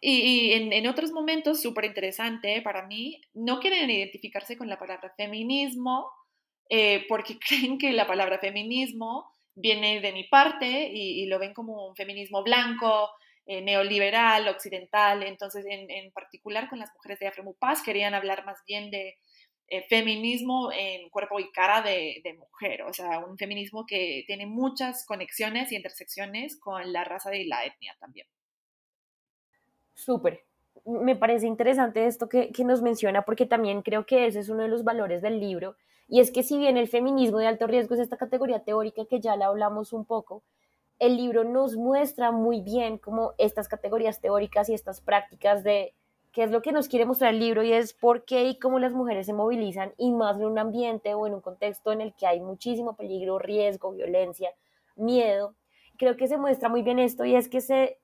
Y, 0.00 0.52
en, 0.52 0.72
en, 0.72 0.86
otros 0.86 1.12
momentos, 1.12 1.60
súper 1.60 1.84
interesante 1.84 2.62
para 2.62 2.86
mí, 2.86 3.20
no 3.34 3.60
quieren 3.60 3.90
identificarse 3.90 4.56
con 4.56 4.68
la 4.68 4.78
palabra 4.78 5.12
feminismo 5.16 6.10
eh, 6.70 7.04
porque 7.08 7.38
creen 7.46 7.78
que 7.78 7.92
la 7.92 8.06
palabra 8.06 8.38
feminismo 8.38 9.26
viene 9.54 10.00
de 10.00 10.12
mi 10.12 10.24
parte 10.24 10.88
y, 10.92 11.26
lo 11.26 11.38
ven 11.38 11.52
como 11.52 11.88
un 11.88 11.96
feminismo 11.96 12.42
blanco, 12.42 13.10
eh, 13.46 13.60
neoliberal, 13.60 14.48
occidental. 14.48 15.24
Entonces, 15.24 15.66
en, 15.68 16.12
particular 16.12 16.68
con 16.70 16.78
las 16.78 16.92
mujeres 16.94 17.18
de 17.18 17.26
Afremupaz, 17.26 17.82
querían 17.82 18.14
hablar 18.14 18.44
más 18.46 18.58
bien 18.66 18.90
de 18.90 19.18
eh, 19.68 19.86
feminismo 19.88 20.70
en 20.72 21.10
cuerpo 21.10 21.40
y 21.40 21.50
cara 21.52 21.82
de, 21.82 22.22
mujer, 22.38 22.82
o 22.82 22.92
sea, 22.92 23.18
un 23.20 23.36
feminismo 23.36 23.84
que 23.86 24.24
tiene 24.26 24.46
muchas 24.46 25.04
conexiones 25.06 25.72
y 25.72 25.76
intersecciones 25.76 26.58
con 26.58 26.92
la 26.92 27.04
raza 27.04 27.34
y 27.34 27.46
la 27.46 27.64
etnia 27.64 27.96
también. 28.00 28.26
Súper. 29.94 30.44
Me 30.84 31.14
parece 31.14 31.46
interesante 31.46 32.06
esto 32.06 32.28
que, 32.28 32.50
que 32.52 32.64
nos 32.64 32.82
menciona 32.82 33.22
porque 33.22 33.46
también 33.46 33.82
creo 33.82 34.06
que 34.06 34.26
ese 34.26 34.40
es 34.40 34.48
uno 34.48 34.62
de 34.62 34.68
los 34.68 34.82
valores 34.82 35.22
del 35.22 35.38
libro 35.38 35.76
y 36.10 36.18
es 36.18 36.32
que 36.32 36.42
si 36.42 36.58
bien 36.58 36.76
el 36.76 36.88
feminismo 36.88 37.38
de 37.38 37.46
alto 37.46 37.68
riesgo 37.68 37.94
es 37.94 38.00
esta 38.00 38.16
categoría 38.16 38.64
teórica 38.64 39.04
que 39.04 39.20
ya 39.20 39.36
la 39.36 39.46
hablamos 39.46 39.92
un 39.92 40.04
poco, 40.04 40.42
el 40.98 41.16
libro 41.16 41.44
nos 41.44 41.76
muestra 41.76 42.32
muy 42.32 42.62
bien 42.62 42.98
cómo 42.98 43.34
estas 43.38 43.68
categorías 43.68 44.20
teóricas 44.20 44.68
y 44.68 44.74
estas 44.74 45.00
prácticas 45.00 45.62
de 45.62 45.94
qué 46.32 46.42
es 46.42 46.50
lo 46.50 46.62
que 46.62 46.72
nos 46.72 46.88
quiere 46.88 47.06
mostrar 47.06 47.32
el 47.32 47.38
libro 47.38 47.62
y 47.62 47.72
es 47.72 47.94
por 47.94 48.24
qué 48.24 48.44
y 48.44 48.58
cómo 48.58 48.80
las 48.80 48.92
mujeres 48.92 49.26
se 49.26 49.32
movilizan 49.32 49.94
y 49.98 50.10
más 50.10 50.36
en 50.36 50.46
un 50.46 50.58
ambiente 50.58 51.14
o 51.14 51.28
en 51.28 51.34
un 51.34 51.40
contexto 51.40 51.92
en 51.92 52.00
el 52.00 52.12
que 52.14 52.26
hay 52.26 52.40
muchísimo 52.40 52.96
peligro, 52.96 53.38
riesgo, 53.38 53.92
violencia, 53.92 54.50
miedo. 54.96 55.54
Creo 55.96 56.16
que 56.16 56.26
se 56.26 56.38
muestra 56.38 56.68
muy 56.68 56.82
bien 56.82 56.98
esto 56.98 57.24
y 57.24 57.36
es 57.36 57.48
que 57.48 57.60
se, 57.60 57.99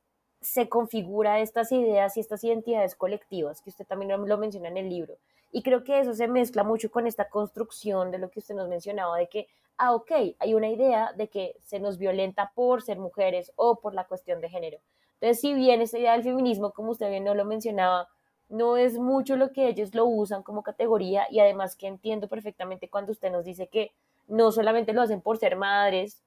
se 0.47 0.69
configura 0.69 1.41
estas 1.41 1.73
ideas 1.73 2.17
y 2.17 2.21
estas 2.21 2.45
identidades 2.45 2.95
colectivas, 2.95 3.61
que 3.61 3.71
usted 3.71 3.85
también 3.85 4.13
lo 4.29 4.39
menciona 4.39 4.69
en 4.69 4.77
el 4.77 4.89
libro. 4.89 5.19
Y 5.51 5.65
creo 5.65 5.83
que 5.83 5.99
eso 5.99 6.15
se 6.15 6.29
mezcla 6.29 6.63
mucho 6.63 6.89
con 6.89 7.09
esta 7.09 7.29
construcción 7.29 8.13
de 8.13 8.19
lo 8.19 8.31
que 8.31 8.39
usted 8.39 8.55
nos 8.55 8.69
mencionaba, 8.69 9.19
de 9.19 9.29
que, 9.29 9.49
ah, 9.77 9.93
ok, 9.93 10.13
hay 10.39 10.55
una 10.55 10.69
idea 10.69 11.13
de 11.17 11.29
que 11.29 11.57
se 11.65 11.81
nos 11.81 11.99
violenta 11.99 12.53
por 12.55 12.81
ser 12.83 12.99
mujeres 13.01 13.53
o 13.57 13.81
por 13.81 13.93
la 13.93 14.05
cuestión 14.05 14.41
de 14.41 14.49
género. 14.49 14.79
Entonces, 15.15 15.41
si 15.41 15.53
bien 15.53 15.81
esta 15.81 15.99
idea 15.99 16.13
del 16.13 16.23
feminismo, 16.23 16.71
como 16.71 16.93
usted 16.93 17.11
bien 17.11 17.25
no 17.25 17.35
lo 17.35 17.45
mencionaba, 17.45 18.09
no 18.49 18.77
es 18.77 18.99
mucho 19.01 19.37
lo 19.37 19.51
que 19.51 19.67
ellos 19.67 19.97
lo 19.97 20.07
usan 20.07 20.45
como 20.45 20.63
categoría 20.63 21.27
y 21.29 21.41
además 21.41 21.75
que 21.75 21.89
entiendo 21.89 22.29
perfectamente 22.29 22.89
cuando 22.89 23.11
usted 23.11 23.33
nos 23.33 23.45
dice 23.45 23.67
que 23.67 23.91
no 24.29 24.53
solamente 24.53 24.93
lo 24.93 25.03
hacen 25.03 25.21
por 25.21 25.39
ser 25.39 25.57
madres, 25.57 26.23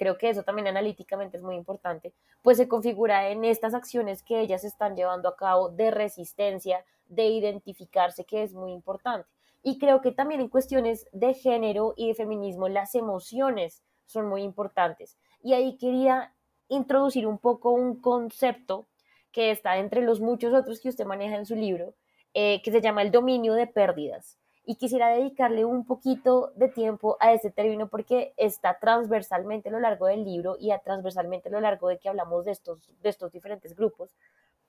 creo 0.00 0.16
que 0.16 0.30
eso 0.30 0.42
también 0.44 0.66
analíticamente 0.66 1.36
es 1.36 1.42
muy 1.42 1.56
importante, 1.56 2.14
pues 2.40 2.56
se 2.56 2.68
configura 2.68 3.28
en 3.28 3.44
estas 3.44 3.74
acciones 3.74 4.22
que 4.22 4.40
ellas 4.40 4.64
están 4.64 4.96
llevando 4.96 5.28
a 5.28 5.36
cabo 5.36 5.68
de 5.68 5.90
resistencia, 5.90 6.86
de 7.04 7.26
identificarse, 7.26 8.24
que 8.24 8.42
es 8.42 8.54
muy 8.54 8.72
importante. 8.72 9.28
Y 9.62 9.78
creo 9.78 10.00
que 10.00 10.10
también 10.10 10.40
en 10.40 10.48
cuestiones 10.48 11.06
de 11.12 11.34
género 11.34 11.92
y 11.98 12.08
de 12.08 12.14
feminismo, 12.14 12.66
las 12.70 12.94
emociones 12.94 13.82
son 14.06 14.26
muy 14.26 14.42
importantes. 14.42 15.18
Y 15.42 15.52
ahí 15.52 15.76
quería 15.76 16.32
introducir 16.68 17.26
un 17.26 17.36
poco 17.36 17.70
un 17.70 18.00
concepto 18.00 18.86
que 19.32 19.50
está 19.50 19.76
entre 19.76 20.00
los 20.00 20.18
muchos 20.18 20.54
otros 20.54 20.80
que 20.80 20.88
usted 20.88 21.04
maneja 21.04 21.36
en 21.36 21.44
su 21.44 21.56
libro, 21.56 21.92
eh, 22.32 22.62
que 22.62 22.72
se 22.72 22.80
llama 22.80 23.02
el 23.02 23.10
dominio 23.10 23.52
de 23.52 23.66
pérdidas. 23.66 24.39
Y 24.70 24.76
quisiera 24.76 25.08
dedicarle 25.08 25.64
un 25.64 25.84
poquito 25.84 26.52
de 26.54 26.68
tiempo 26.68 27.16
a 27.18 27.32
este 27.32 27.50
término 27.50 27.88
porque 27.88 28.34
está 28.36 28.78
transversalmente 28.78 29.68
a 29.68 29.72
lo 29.72 29.80
largo 29.80 30.06
del 30.06 30.24
libro 30.24 30.56
y 30.60 30.70
a 30.70 30.78
transversalmente 30.78 31.48
a 31.48 31.52
lo 31.52 31.60
largo 31.60 31.88
de 31.88 31.98
que 31.98 32.08
hablamos 32.08 32.44
de 32.44 32.52
estos, 32.52 32.78
de 33.02 33.08
estos 33.08 33.32
diferentes 33.32 33.74
grupos. 33.74 34.14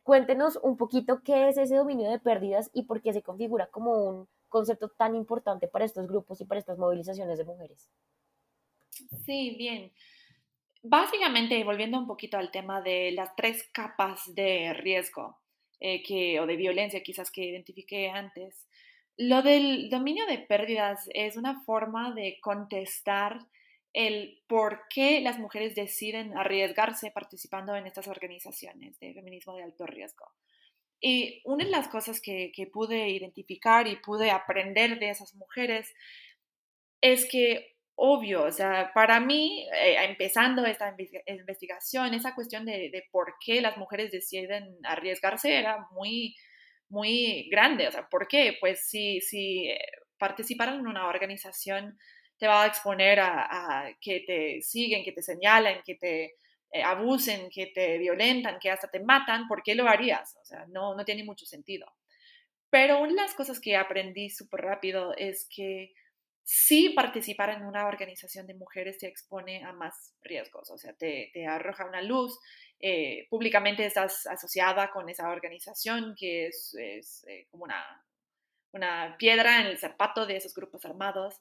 Cuéntenos 0.02 0.58
un 0.64 0.76
poquito 0.76 1.22
qué 1.24 1.50
es 1.50 1.58
ese 1.60 1.76
dominio 1.76 2.10
de 2.10 2.18
pérdidas 2.18 2.72
y 2.74 2.86
por 2.86 3.04
qué 3.04 3.14
se 3.14 3.22
configura 3.22 3.68
como 3.68 3.92
un 3.92 4.28
concepto 4.50 4.90
tan 4.90 5.14
importante 5.14 5.68
para 5.68 5.86
estos 5.86 6.08
grupos 6.08 6.42
y 6.42 6.46
para 6.46 6.58
estas 6.58 6.80
movilizaciones 6.80 7.38
de 7.38 7.46
mujeres. 7.46 7.88
Sí, 9.24 9.56
bien. 9.56 9.92
Básicamente, 10.82 11.64
volviendo 11.64 12.00
un 12.00 12.08
poquito 12.08 12.40
al 12.40 12.50
tema 12.50 12.82
de 12.82 13.12
las 13.12 13.36
tres 13.36 13.70
capas 13.72 14.34
de 14.34 14.74
riesgo 14.74 15.38
eh, 15.80 16.02
que, 16.02 16.40
o 16.40 16.48
de 16.48 16.56
violencia 16.56 17.04
quizás 17.04 17.30
que 17.30 17.46
identifiqué 17.46 18.10
antes, 18.10 18.68
lo 19.18 19.42
del 19.42 19.90
dominio 19.90 20.26
de 20.26 20.40
pérdidas 20.40 21.08
es 21.14 21.38
una 21.38 21.64
forma 21.64 22.14
de 22.14 22.40
contestar 22.42 23.40
el 23.94 24.42
por 24.48 24.84
qué 24.90 25.20
las 25.22 25.38
mujeres 25.38 25.76
deciden 25.76 26.38
arriesgarse 26.38 27.12
participando 27.12 27.76
en 27.76 27.88
estas 27.88 28.08
organizaciones 28.08 29.00
de 29.00 29.14
feminismo 29.14 29.56
de 29.56 29.64
alto 29.64 29.86
riesgo. 29.86 30.26
Y 31.02 31.42
una 31.46 31.66
de 31.66 31.72
las 31.72 31.88
cosas 31.88 32.22
que, 32.22 32.52
que 32.56 32.68
pude 32.68 33.10
identificar 33.10 33.88
y 33.88 33.98
pude 33.98 34.32
aprender 34.32 35.00
de 35.00 35.10
esas 35.10 35.34
mujeres 35.36 35.94
es 37.02 37.28
que 37.30 37.72
obvio, 38.04 38.46
o 38.46 38.52
sea, 38.52 38.92
para 38.96 39.20
mí, 39.20 39.68
eh, 39.76 39.96
empezando 40.06 40.66
esta 40.66 40.96
investigación, 41.28 42.16
esa 42.16 42.34
cuestión 42.34 42.66
de, 42.66 43.04
por 43.12 43.36
qué 43.40 43.62
las 43.62 43.78
mujeres 43.78 44.12
deciden 44.12 44.76
arriesgarse 44.84 45.56
era 45.56 45.88
muy, 45.92 46.36
muy 46.92 47.48
grande, 47.50 47.88
o 47.88 47.92
sea, 47.92 48.08
¿por 48.08 48.28
qué? 48.28 48.58
Pues 48.60 48.86
si, 48.88 49.22
si 49.22 49.70
eh, 49.70 49.80
participaron 50.18 50.80
en 50.80 50.88
una 50.88 51.08
organización 51.08 51.98
te 52.38 52.48
va 52.48 52.64
a 52.64 52.68
exponer 52.68 53.20
a, 53.20 53.96
que 54.02 54.24
te 54.26 54.62
siguen, 54.62 55.04
que 55.04 55.12
te 55.12 55.22
señalan, 55.22 55.82
que 55.86 55.96
te 55.96 56.36
eh, 56.72 56.84
abusen, 56.84 57.50
que 57.50 57.68
te 57.68 57.98
violentan, 57.98 58.58
que 58.60 58.72
hasta 58.72 58.90
te 58.90 59.00
matan, 59.00 59.48
¿por 59.48 59.62
qué 59.64 59.76
lo 59.76 59.88
harías? 59.88 60.36
O 60.42 60.46
sea, 60.46 60.66
no, 60.70 60.96
no 60.96 61.06
tiene 61.06 61.24
mucho 61.24 61.46
sentido. 61.46 61.86
Pero 62.72 63.00
una 63.00 63.10
de 63.10 63.16
las 63.16 63.36
cosas 63.36 63.60
que 63.60 63.76
aprendí 63.76 64.30
súper 64.30 64.62
rápido 64.62 65.14
es 65.18 65.48
que 65.54 65.94
sí 66.44 66.90
participar 66.90 67.50
en 67.50 67.66
una 67.66 67.88
organización 67.88 68.48
de 68.48 68.56
mujeres 68.56 68.98
te 68.98 69.08
expone 69.08 69.64
a 69.64 69.74
más 69.74 70.16
riesgos, 70.22 70.70
o 70.72 70.78
sea, 70.78 70.94
te, 70.94 71.32
arroja 71.48 71.86
una 71.86 72.02
luz, 72.02 72.38
eh, 72.82 73.28
públicamente 73.30 73.86
estás 73.86 74.26
asociada 74.28 74.92
con 74.92 75.10
esa 75.10 75.30
organización 75.30 76.16
que 76.18 76.48
es, 76.48 76.76
eh, 76.76 77.48
como 77.52 77.66
una, 77.66 78.06
una 78.72 79.16
piedra 79.18 79.62
en 79.62 79.68
el 79.68 79.78
zapato 79.78 80.26
de 80.26 80.38
esos 80.38 80.54
grupos 80.54 80.86
armados, 80.86 81.40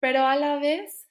pero 0.00 0.26
a 0.26 0.36
la 0.36 0.56
vez 0.56 1.08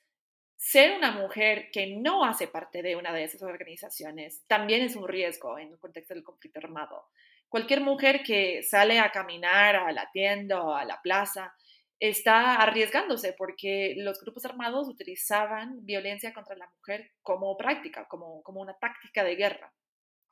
ser 0.58 0.98
una 0.98 1.12
mujer 1.12 1.72
que 1.72 1.96
no 1.96 2.24
hace 2.24 2.48
parte 2.48 2.82
de 2.82 2.96
una 2.96 3.14
de 3.14 3.24
esas 3.24 3.42
organizaciones 3.42 4.44
también 4.48 4.84
es 4.84 4.96
un 4.96 5.08
riesgo 5.08 5.58
en 5.58 5.70
el 5.70 5.80
contexto 5.80 6.14
del 6.14 6.24
conflicto 6.24 6.60
armado. 6.60 7.08
Cualquier 7.50 7.82
mujer 7.82 8.24
que 8.24 8.64
sale 8.64 9.00
a 9.00 9.12
caminar 9.12 9.76
a 9.76 9.92
la 9.92 10.10
tienda 10.12 10.62
o 10.62 10.74
a 10.74 10.86
la 10.86 11.02
plaza 11.02 11.54
está 12.02 12.56
arriesgándose 12.56 13.34
porque 13.38 13.94
los 13.98 14.20
grupos 14.20 14.44
armados 14.46 14.90
utilizaban 14.90 15.86
violencia 15.86 16.34
contra 16.34 16.56
la 16.56 16.68
mujer 16.76 17.12
como 17.22 17.56
práctica, 17.56 18.08
como, 18.10 18.42
como 18.42 18.60
una 18.60 18.76
táctica 18.80 19.24
de 19.24 19.36
guerra. 19.36 19.72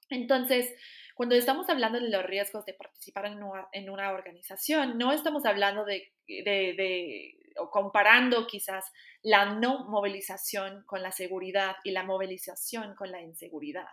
Entonces, 0.09 0.73
cuando 1.13 1.35
estamos 1.35 1.69
hablando 1.69 1.99
de 1.99 2.09
los 2.09 2.25
riesgos 2.25 2.65
de 2.65 2.73
participar 2.73 3.27
en 3.71 3.89
una, 3.89 4.11
organización, 4.11 4.97
no 4.97 5.11
estamos 5.11 5.45
hablando 5.45 5.85
de, 5.85 6.11
de, 6.27 7.37
o 7.59 7.69
comparando 7.69 8.47
quizás 8.47 8.91
la 9.21 9.53
no 9.53 9.87
movilización 9.87 10.83
con 10.87 11.03
la 11.03 11.11
seguridad 11.11 11.75
y 11.83 11.91
la 11.91 12.01
movilización 12.01 12.95
con 12.95 13.11
la 13.11 13.21
inseguridad. 13.21 13.85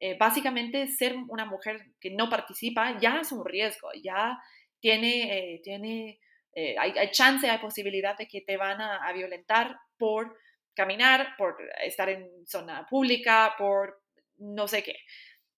Eh, 0.00 0.18
básicamente, 0.18 0.86
ser 0.88 1.16
una 1.28 1.46
mujer 1.46 1.80
que 1.98 2.10
no 2.10 2.28
participa 2.28 2.98
ya 3.00 3.20
es 3.20 3.32
un 3.32 3.46
riesgo, 3.46 3.88
ya 4.02 4.38
tiene, 4.80 5.54
eh, 5.54 5.60
tiene 5.64 6.20
eh, 6.54 6.74
hay, 6.78 7.10
chance, 7.12 7.48
hay 7.48 7.58
posibilidad 7.58 8.16
de 8.18 8.26
que 8.26 8.40
te 8.40 8.56
van 8.56 8.80
a, 8.80 9.12
violentar 9.12 9.78
por 9.98 10.36
caminar, 10.74 11.34
por 11.36 11.56
estar 11.82 12.08
en 12.08 12.28
zona 12.46 12.86
pública, 12.88 13.54
por 13.58 14.02
no 14.38 14.66
sé 14.66 14.82
qué. 14.82 14.96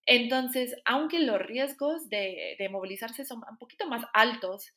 Entonces, 0.04 0.74
aunque 0.84 1.20
los 1.20 1.40
riesgos 1.40 2.08
de, 2.08 2.56
movilizarse 2.70 3.24
son 3.24 3.42
un 3.48 3.56
poquito 3.56 3.86
más 3.86 4.04
altos, 4.12 4.72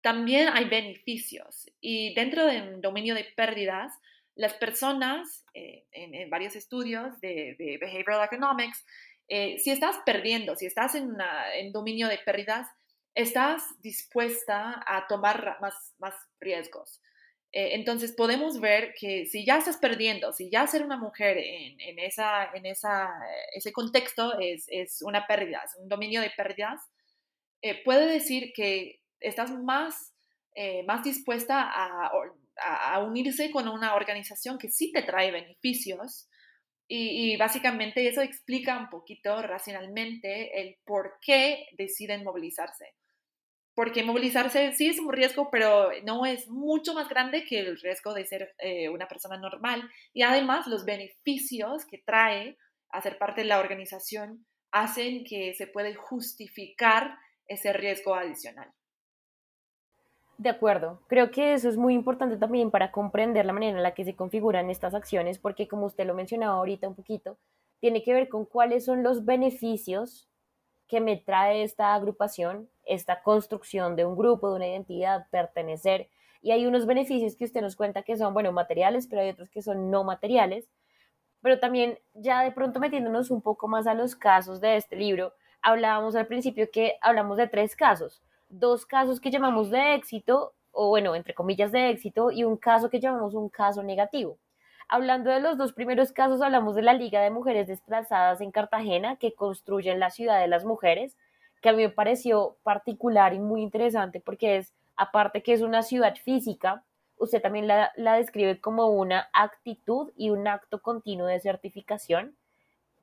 también 0.00 0.48
hay 0.48 0.64
beneficios. 0.66 1.66
Y 1.80 2.14
dentro 2.14 2.46
del 2.46 2.80
dominio 2.80 3.14
de 3.14 3.24
pérdidas, 3.36 3.92
las 4.34 4.54
personas, 4.54 5.44
eh, 5.54 5.84
en, 5.92 6.28
varios 6.30 6.56
estudios 6.56 7.20
de, 7.20 7.78
behavioral 7.80 8.24
economics, 8.24 8.84
eh, 9.28 9.58
si 9.58 9.70
estás 9.70 9.96
perdiendo, 10.04 10.56
si 10.56 10.66
estás 10.66 10.94
en, 10.94 11.16
en 11.54 11.72
dominio 11.72 12.08
de 12.08 12.18
pérdidas, 12.18 12.68
estás 13.14 13.62
dispuesta 13.80 14.82
a 14.86 15.06
tomar 15.06 15.58
más, 15.60 15.94
más 15.98 16.14
riesgos. 16.40 17.00
Eh, 17.52 17.74
entonces 17.74 18.12
podemos 18.12 18.60
ver 18.60 18.94
que 18.98 19.26
si 19.26 19.46
ya 19.46 19.58
estás 19.58 19.76
perdiendo, 19.76 20.32
si 20.32 20.50
ya 20.50 20.66
ser 20.66 20.82
una 20.82 20.96
mujer 20.96 21.38
en, 21.38 21.80
en 21.80 21.98
esa, 22.00 22.50
en 22.52 22.66
esa, 22.66 23.08
ese 23.54 23.72
contexto 23.72 24.36
es, 24.40 24.66
es, 24.68 25.02
una 25.02 25.26
pérdida, 25.28 25.62
es 25.64 25.76
un 25.80 25.88
dominio 25.88 26.20
de 26.20 26.30
pérdidas, 26.30 26.80
eh, 27.62 27.80
puede 27.84 28.06
decir 28.06 28.52
que 28.56 29.00
estás 29.20 29.52
más, 29.52 30.12
eh, 30.56 30.82
más 30.82 31.04
dispuesta 31.04 31.62
a, 31.62 32.10
a, 32.56 32.98
unirse 33.00 33.52
con 33.52 33.68
una 33.68 33.94
organización 33.94 34.58
que 34.58 34.70
sí 34.70 34.90
te 34.92 35.02
trae 35.02 35.30
beneficios. 35.30 36.28
Y, 36.86 37.32
y, 37.32 37.36
básicamente 37.38 38.06
eso 38.06 38.20
explica 38.20 38.76
un 38.76 38.90
poquito 38.90 39.40
racionalmente 39.40 40.60
el 40.60 40.76
por 40.84 41.18
qué 41.22 41.68
deciden 41.78 42.24
movilizarse 42.24 42.94
porque 43.74 44.04
movilizarse 44.04 44.72
sí 44.72 44.88
es 44.88 44.98
un 44.98 45.12
riesgo, 45.12 45.50
pero 45.50 45.90
no 46.04 46.26
es 46.26 46.48
mucho 46.48 46.94
más 46.94 47.08
grande 47.08 47.44
que 47.44 47.58
el 47.58 47.78
riesgo 47.80 48.14
de 48.14 48.24
ser 48.24 48.54
eh, 48.58 48.88
una 48.88 49.08
persona 49.08 49.36
normal. 49.36 49.90
Y 50.12 50.22
además 50.22 50.66
los 50.66 50.84
beneficios 50.84 51.84
que 51.86 51.98
trae 51.98 52.56
hacer 52.90 53.18
parte 53.18 53.40
de 53.40 53.48
la 53.48 53.58
organización 53.58 54.46
hacen 54.70 55.24
que 55.24 55.54
se 55.54 55.66
puede 55.66 55.94
justificar 55.94 57.16
ese 57.46 57.72
riesgo 57.72 58.14
adicional. 58.14 58.72
De 60.38 60.50
acuerdo, 60.50 61.00
creo 61.06 61.30
que 61.30 61.54
eso 61.54 61.68
es 61.68 61.76
muy 61.76 61.94
importante 61.94 62.36
también 62.36 62.70
para 62.70 62.90
comprender 62.90 63.46
la 63.46 63.52
manera 63.52 63.76
en 63.76 63.82
la 63.82 63.94
que 63.94 64.04
se 64.04 64.16
configuran 64.16 64.68
estas 64.68 64.94
acciones, 64.94 65.38
porque 65.38 65.68
como 65.68 65.86
usted 65.86 66.06
lo 66.06 66.14
mencionaba 66.14 66.54
ahorita 66.54 66.88
un 66.88 66.96
poquito, 66.96 67.38
tiene 67.80 68.02
que 68.02 68.14
ver 68.14 68.28
con 68.28 68.44
cuáles 68.44 68.84
son 68.84 69.02
los 69.02 69.24
beneficios 69.24 70.28
que 70.94 71.00
me 71.00 71.16
trae 71.16 71.64
esta 71.64 71.92
agrupación, 71.92 72.68
esta 72.84 73.20
construcción 73.20 73.96
de 73.96 74.04
un 74.04 74.16
grupo, 74.16 74.50
de 74.50 74.54
una 74.54 74.68
identidad, 74.68 75.26
pertenecer. 75.28 76.08
Y 76.40 76.52
hay 76.52 76.66
unos 76.66 76.86
beneficios 76.86 77.34
que 77.34 77.44
usted 77.44 77.62
nos 77.62 77.74
cuenta 77.74 78.04
que 78.04 78.16
son, 78.16 78.32
bueno, 78.32 78.52
materiales, 78.52 79.08
pero 79.08 79.20
hay 79.22 79.30
otros 79.30 79.50
que 79.50 79.60
son 79.60 79.90
no 79.90 80.04
materiales. 80.04 80.68
Pero 81.42 81.58
también 81.58 81.98
ya 82.14 82.44
de 82.44 82.52
pronto 82.52 82.78
metiéndonos 82.78 83.32
un 83.32 83.42
poco 83.42 83.66
más 83.66 83.88
a 83.88 83.94
los 83.94 84.14
casos 84.14 84.60
de 84.60 84.76
este 84.76 84.94
libro, 84.94 85.32
hablábamos 85.62 86.14
al 86.14 86.28
principio 86.28 86.70
que 86.72 86.96
hablamos 87.00 87.38
de 87.38 87.48
tres 87.48 87.74
casos, 87.74 88.22
dos 88.48 88.86
casos 88.86 89.20
que 89.20 89.32
llamamos 89.32 89.70
de 89.70 89.96
éxito, 89.96 90.52
o 90.70 90.90
bueno, 90.90 91.16
entre 91.16 91.34
comillas 91.34 91.72
de 91.72 91.90
éxito, 91.90 92.30
y 92.30 92.44
un 92.44 92.56
caso 92.56 92.88
que 92.88 93.00
llamamos 93.00 93.34
un 93.34 93.48
caso 93.48 93.82
negativo. 93.82 94.38
Hablando 94.94 95.30
de 95.30 95.40
los 95.40 95.58
dos 95.58 95.72
primeros 95.72 96.12
casos, 96.12 96.40
hablamos 96.40 96.76
de 96.76 96.82
la 96.82 96.92
Liga 96.92 97.20
de 97.20 97.32
Mujeres 97.32 97.66
Desplazadas 97.66 98.40
en 98.40 98.52
Cartagena, 98.52 99.16
que 99.16 99.34
construyen 99.34 99.98
la 99.98 100.10
ciudad 100.10 100.40
de 100.40 100.46
las 100.46 100.64
mujeres, 100.64 101.16
que 101.60 101.68
a 101.68 101.72
mí 101.72 101.82
me 101.82 101.88
pareció 101.88 102.58
particular 102.62 103.34
y 103.34 103.40
muy 103.40 103.62
interesante 103.62 104.20
porque 104.20 104.58
es, 104.58 104.72
aparte 104.94 105.42
que 105.42 105.52
es 105.52 105.62
una 105.62 105.82
ciudad 105.82 106.14
física, 106.14 106.84
usted 107.16 107.42
también 107.42 107.66
la, 107.66 107.90
la 107.96 108.14
describe 108.14 108.60
como 108.60 108.86
una 108.86 109.28
actitud 109.32 110.12
y 110.16 110.30
un 110.30 110.46
acto 110.46 110.80
continuo 110.80 111.26
de 111.26 111.40
certificación, 111.40 112.36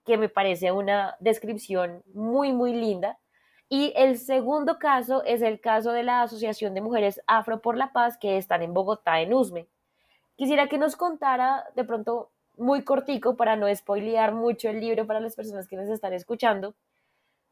que 0.05 0.15
me 0.15 0.29
parece 0.29 0.71
una 0.71 1.17
descripción 1.19 2.03
muy, 2.13 2.53
muy 2.53 2.73
linda. 2.73 3.19
Y 3.67 3.91
el 3.97 4.17
segundo 4.17 4.79
caso 4.79 5.25
es 5.25 5.41
el 5.41 5.59
caso 5.59 5.91
de 5.91 6.03
la 6.03 6.21
Asociación 6.21 6.73
de 6.73 6.79
Mujeres 6.79 7.19
Afro 7.27 7.61
por 7.61 7.75
la 7.75 7.91
Paz 7.91 8.17
que 8.17 8.37
están 8.37 8.61
en 8.61 8.73
Bogotá, 8.73 9.19
en 9.19 9.33
Usme. 9.33 9.67
Quisiera 10.41 10.67
que 10.67 10.79
nos 10.79 10.95
contara 10.95 11.65
de 11.75 11.83
pronto 11.83 12.31
muy 12.57 12.83
cortico 12.83 13.37
para 13.37 13.55
no 13.55 13.67
spoilear 13.75 14.33
mucho 14.33 14.69
el 14.69 14.79
libro 14.79 15.05
para 15.05 15.19
las 15.19 15.35
personas 15.35 15.67
que 15.67 15.75
nos 15.75 15.87
están 15.87 16.13
escuchando. 16.13 16.73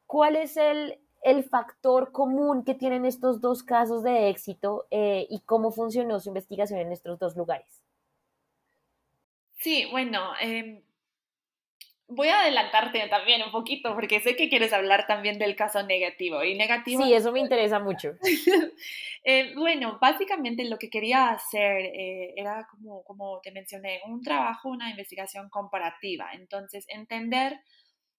¿Cuál 0.08 0.36
es 0.36 0.58
el, 0.58 0.98
el 1.22 1.44
factor 1.44 2.12
común 2.12 2.64
que 2.64 2.74
tienen 2.74 3.06
estos 3.06 3.42
dos 3.42 3.62
casos 3.62 4.02
de 4.02 4.30
éxito 4.30 4.88
eh, 4.90 5.28
y 5.30 5.42
cómo 5.42 5.70
funcionó 5.70 6.20
su 6.20 6.30
investigación 6.30 6.80
en 6.80 6.92
estos 6.92 7.20
dos 7.20 7.38
lugares? 7.38 7.80
Sí, 9.58 9.86
bueno, 9.92 10.32
eh, 10.42 10.84
voy 12.10 12.28
a 12.28 12.42
adelantarte 12.42 13.08
también 13.08 13.44
un 13.44 13.52
poquito 13.52 13.94
porque 13.94 14.20
sé 14.20 14.36
que 14.36 14.50
quieres 14.50 14.74
hablar 14.74 15.08
también 15.08 15.40
del 15.40 15.56
caso 15.56 15.84
negativo. 15.84 16.44
Y 16.44 16.56
negativo. 16.56 17.04
Sí, 17.04 17.14
eso 17.14 17.32
me 17.32 17.40
interesa 17.40 17.80
mucho. 17.80 18.14
eh, 19.24 19.54
bueno, 19.56 19.98
básicamente 20.02 20.66
lo 20.66 20.78
que 20.78 20.90
quería 20.90 21.30
hacer 21.30 21.86
eh, 21.86 22.34
era, 22.36 22.68
como, 22.70 23.04
como 23.04 23.40
te 23.42 23.52
mencioné, 23.52 24.02
un 24.06 24.22
trabajo, 24.22 24.70
una 24.70 24.90
investigación 24.90 25.50
comparativa. 25.50 26.32
Entonces, 26.34 26.86
entender 26.90 27.60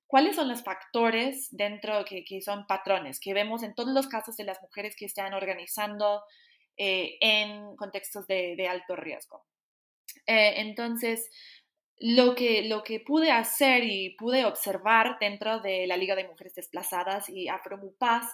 cuáles 0.06 0.36
son 0.36 0.48
los 0.48 0.62
factores 0.62 1.48
dentro 1.50 2.04
que, 2.04 2.24
que 2.24 2.40
son 2.40 2.66
patrones 2.66 3.20
que 3.20 3.34
vemos 3.34 3.62
en 3.62 3.74
todos 3.74 3.92
los 3.92 4.08
casos 4.08 4.36
de 4.36 4.44
las 4.44 4.60
mujeres 4.62 4.96
que 4.96 5.04
están 5.04 5.34
organizando 5.34 6.22
eh, 6.76 7.18
en 7.20 7.76
contextos 7.76 8.26
de, 8.26 8.54
de 8.56 8.68
alto 8.68 8.96
riesgo. 8.96 9.44
Eh, 10.26 10.60
entonces, 10.60 11.30
lo 12.00 12.34
que, 12.34 12.62
lo 12.62 12.82
que 12.82 12.98
pude 12.98 13.30
hacer 13.30 13.84
y 13.84 14.16
pude 14.16 14.46
observar 14.46 15.18
dentro 15.20 15.60
de 15.60 15.86
la 15.86 15.98
Liga 15.98 16.16
de 16.16 16.26
Mujeres 16.26 16.54
Desplazadas 16.54 17.28
y 17.28 17.48
Afromupaz 17.48 18.24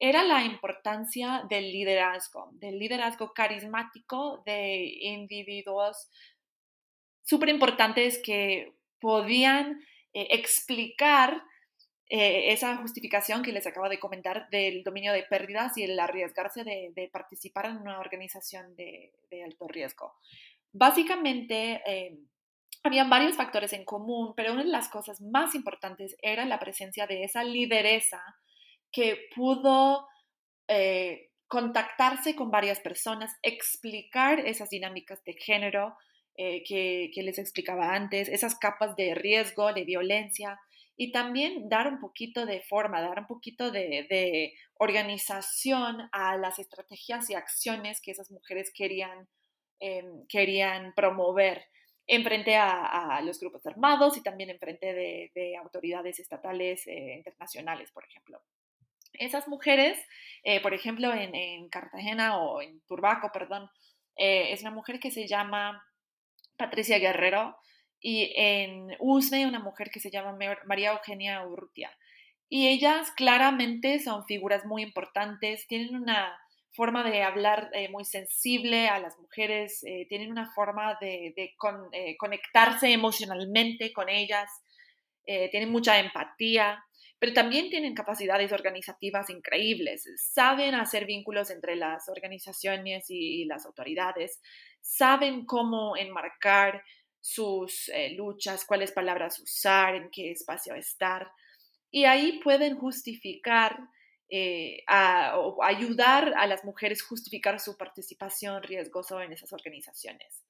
era 0.00 0.24
la 0.24 0.44
importancia 0.44 1.46
del 1.48 1.70
liderazgo, 1.70 2.50
del 2.54 2.78
liderazgo 2.80 3.32
carismático 3.32 4.42
de 4.44 4.98
individuos 5.00 6.10
súper 7.22 7.50
importantes 7.50 8.20
que 8.22 8.74
podían 9.00 9.80
eh, 10.12 10.26
explicar 10.30 11.40
eh, 12.08 12.52
esa 12.52 12.76
justificación 12.78 13.42
que 13.42 13.52
les 13.52 13.66
acabo 13.68 13.88
de 13.88 14.00
comentar 14.00 14.48
del 14.50 14.82
dominio 14.82 15.12
de 15.12 15.22
pérdidas 15.22 15.78
y 15.78 15.84
el 15.84 15.98
arriesgarse 16.00 16.64
de, 16.64 16.90
de 16.96 17.08
participar 17.08 17.66
en 17.66 17.76
una 17.76 18.00
organización 18.00 18.74
de, 18.74 19.12
de 19.30 19.44
alto 19.44 19.68
riesgo. 19.68 20.14
Básicamente, 20.72 21.80
eh, 21.86 22.18
habían 22.82 23.10
varios 23.10 23.36
factores 23.36 23.72
en 23.72 23.84
común, 23.84 24.34
pero 24.36 24.52
una 24.52 24.64
de 24.64 24.70
las 24.70 24.88
cosas 24.88 25.20
más 25.20 25.54
importantes 25.54 26.16
era 26.22 26.44
la 26.44 26.58
presencia 26.58 27.06
de 27.06 27.24
esa 27.24 27.44
lideresa 27.44 28.22
que 28.90 29.28
pudo 29.34 30.06
eh, 30.68 31.30
contactarse 31.48 32.34
con 32.34 32.50
varias 32.50 32.80
personas, 32.80 33.32
explicar 33.42 34.40
esas 34.40 34.70
dinámicas 34.70 35.22
de 35.24 35.34
género 35.34 35.96
eh, 36.36 36.64
que, 36.64 37.22
les 37.22 37.38
explicaba 37.38 37.94
antes, 37.94 38.28
esas 38.28 38.56
capas 38.56 38.96
de 38.96 39.14
riesgo, 39.14 39.72
de 39.72 39.84
violencia, 39.84 40.58
y 40.96 41.12
también 41.12 41.68
dar 41.68 41.86
un 41.86 42.00
poquito 42.00 42.46
de 42.46 42.60
forma, 42.62 43.00
dar 43.00 43.20
un 43.20 43.26
poquito 43.26 43.70
de, 43.70 44.06
de 44.08 44.54
organización 44.78 46.08
a 46.12 46.36
las 46.36 46.58
estrategias 46.58 47.30
y 47.30 47.34
acciones 47.34 48.00
que 48.00 48.12
esas 48.12 48.30
mujeres 48.30 48.72
querían, 48.74 49.28
eh, 49.80 50.04
querían 50.28 50.92
promover 50.94 51.64
enfrente 52.06 52.56
a, 52.56 53.16
a, 53.16 53.22
los 53.22 53.40
grupos 53.40 53.64
armados 53.66 54.16
y 54.16 54.22
también 54.22 54.50
enfrente 54.50 54.92
de, 54.92 55.30
de 55.34 55.56
autoridades 55.56 56.18
estatales 56.18 56.86
eh, 56.86 57.14
internacionales, 57.16 57.90
por 57.92 58.04
ejemplo. 58.04 58.42
Esas 59.14 59.48
mujeres, 59.48 59.98
eh, 60.42 60.60
por 60.60 60.74
ejemplo, 60.74 61.12
en, 61.12 61.34
en, 61.34 61.68
Cartagena 61.68 62.38
o 62.38 62.60
en 62.60 62.80
Turbaco, 62.86 63.30
perdón, 63.32 63.70
eh, 64.16 64.52
es 64.52 64.60
una 64.62 64.70
mujer 64.70 64.98
que 64.98 65.10
se 65.10 65.26
llama 65.26 65.82
Patricia 66.56 66.98
Guerrero 66.98 67.56
y 68.00 68.32
en 68.36 68.88
Usme 68.98 69.46
una 69.46 69.60
mujer 69.60 69.90
que 69.90 70.00
se 70.00 70.10
llama 70.10 70.36
María 70.66 70.92
Eugenia 70.92 71.46
Urrutia. 71.46 71.96
Y 72.48 72.68
ellas 72.68 73.10
claramente 73.12 73.98
son 74.00 74.26
figuras 74.26 74.66
muy 74.66 74.82
importantes, 74.82 75.66
tienen 75.66 75.96
una 75.96 76.36
forma 76.74 77.08
de 77.08 77.22
hablar 77.22 77.70
eh, 77.72 77.88
muy 77.88 78.04
sensible 78.04 78.88
a 78.88 78.98
las 78.98 79.16
mujeres, 79.18 79.82
eh, 79.84 80.06
tienen 80.08 80.30
una 80.30 80.52
forma 80.52 80.98
de, 81.00 81.32
eh, 81.36 82.16
conectarse 82.18 82.92
emocionalmente 82.92 83.92
con 83.92 84.08
ellas, 84.08 84.50
tienen 85.26 85.70
mucha 85.70 85.98
empatía, 85.98 86.84
pero 87.18 87.32
también 87.32 87.70
tienen 87.70 87.94
capacidades 87.94 88.52
organizativas 88.52 89.30
increíbles, 89.30 90.04
saben 90.18 90.74
hacer 90.74 91.06
vínculos 91.06 91.48
entre 91.48 91.76
las 91.76 92.10
organizaciones 92.10 93.06
y, 93.08 93.46
las 93.46 93.64
autoridades, 93.64 94.42
saben 94.82 95.46
cómo 95.46 95.96
enmarcar 95.96 96.84
sus 97.22 97.90
luchas, 98.18 98.66
cuáles 98.66 98.92
palabras 98.92 99.40
usar, 99.40 99.94
en 99.94 100.10
qué 100.10 100.30
espacio 100.30 100.74
estar, 100.74 101.30
y 101.90 102.04
ahí 102.04 102.40
pueden 102.44 102.76
justificar 102.76 103.78
eh, 104.36 104.82
a, 104.88 105.36
ayudar 105.62 106.34
a 106.36 106.46
las 106.46 106.64
mujeres 106.64 107.02
justificar 107.02 107.60
su 107.60 107.76
participación 107.76 108.62
riesgosa 108.62 109.22
en 109.22 109.32
esas 109.32 109.52
organizaciones. 109.52 110.42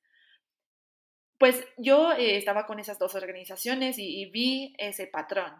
Pues 1.39 1.66
yo 1.76 2.12
eh, 2.12 2.37
estaba 2.37 2.66
con 2.66 2.78
esas 2.78 2.99
dos 2.99 3.14
organizaciones 3.14 3.99
y, 3.99 4.22
y, 4.22 4.30
vi 4.30 4.74
ese 4.78 5.07
patrón. 5.07 5.53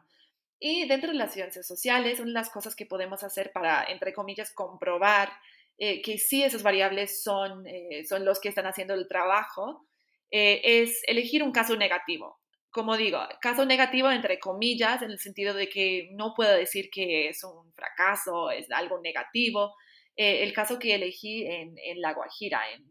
Y 0.59 0.87
dentro 0.89 1.11
de 1.11 1.18
las 1.18 1.35
ciencias 1.35 1.66
sociales, 1.66 2.20
una 2.20 2.29
de 2.29 2.35
las 2.35 2.51
cosas 2.51 2.75
que 2.75 2.87
podemos 2.87 3.22
hacer 3.25 3.53
para, 3.53 3.85
entre 3.85 4.14
comillas, 4.14 4.53
comprobar 4.53 5.31
eh, 5.77 6.03
que 6.03 6.18
sí 6.18 6.43
esas 6.45 6.62
variables 6.62 7.22
son, 7.22 7.66
eh, 7.66 8.05
son 8.09 8.25
los 8.25 8.41
que 8.41 8.49
están 8.49 8.66
haciendo 8.66 8.95
el 8.95 9.09
trabajo, 9.09 9.85
eh, 10.31 10.61
es 10.64 11.03
elegir 11.07 11.43
un 11.43 11.53
caso 11.53 11.77
negativo 11.77 12.39
como 12.75 12.97
digo, 12.97 13.20
caso 13.41 13.64
negativo 13.64 14.11
entre 14.11 14.41
comillas, 14.41 15.01
en 15.01 15.12
el 15.12 15.20
sentido 15.20 15.55
de 15.55 15.68
que 15.68 16.09
no 16.14 16.35
puedo 16.35 16.53
decir 16.57 16.91
que 16.91 17.29
es 17.29 17.45
un 17.45 17.72
fracaso, 17.72 18.51
es 18.51 18.68
algo 18.72 19.01
negativo. 19.01 19.77
Eh, 20.16 20.43
el 20.43 20.53
caso 20.53 20.81
que 20.81 20.93
elegí 20.97 21.47
en, 21.47 21.77
en 21.79 22.01
La 22.01 22.14
Guajira, 22.14 22.62
en, 22.72 22.83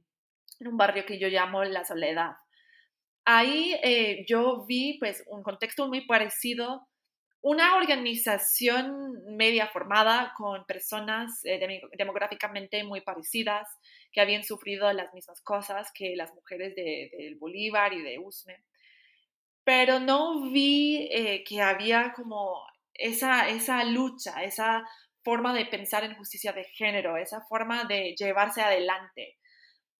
en, 0.62 0.68
un 0.70 0.78
barrio 0.78 1.06
que 1.06 1.20
yo 1.20 1.28
llamo 1.28 1.66
La 1.66 1.84
Soledad. 1.84 2.32
Ahí 3.26 3.76
eh, 3.84 4.24
yo 4.26 4.66
vi 4.66 4.98
pues 5.00 5.22
un 5.28 5.44
contexto 5.44 5.90
muy 5.90 6.06
parecido, 6.06 6.88
una 7.42 7.76
organización 7.76 9.36
media 9.36 9.68
formada 9.68 10.34
con 10.38 10.64
personas 10.66 11.44
eh, 11.44 11.82
demográficamente 11.98 12.86
muy 12.86 13.02
parecidas 13.02 13.68
que 14.14 14.22
habían 14.22 14.46
sufrido 14.46 14.94
las 14.94 15.14
mismas 15.14 15.42
cosas 15.42 15.92
que 15.94 16.16
las 16.16 16.34
mujeres 16.34 16.74
del 16.74 17.10
de 17.12 17.36
Bolívar 17.38 17.92
y 17.92 18.02
de 18.02 18.18
Usme 18.20 18.64
pero 19.64 20.00
no 20.00 20.52
vi 20.52 21.08
eh, 21.12 21.44
que 21.44 21.62
había 21.62 22.14
como 22.14 22.62
esa, 22.94 23.50
esa 23.50 23.84
lucha, 23.84 24.44
esa 24.44 24.84
forma 25.24 25.54
de 25.54 25.66
pensar 25.66 26.04
en 26.04 26.16
justicia 26.16 26.52
de 26.54 26.66
género, 26.66 27.18
esa 27.18 27.42
forma 27.48 27.86
de 27.86 28.16
llevarse 28.18 28.62
adelante. 28.62 29.38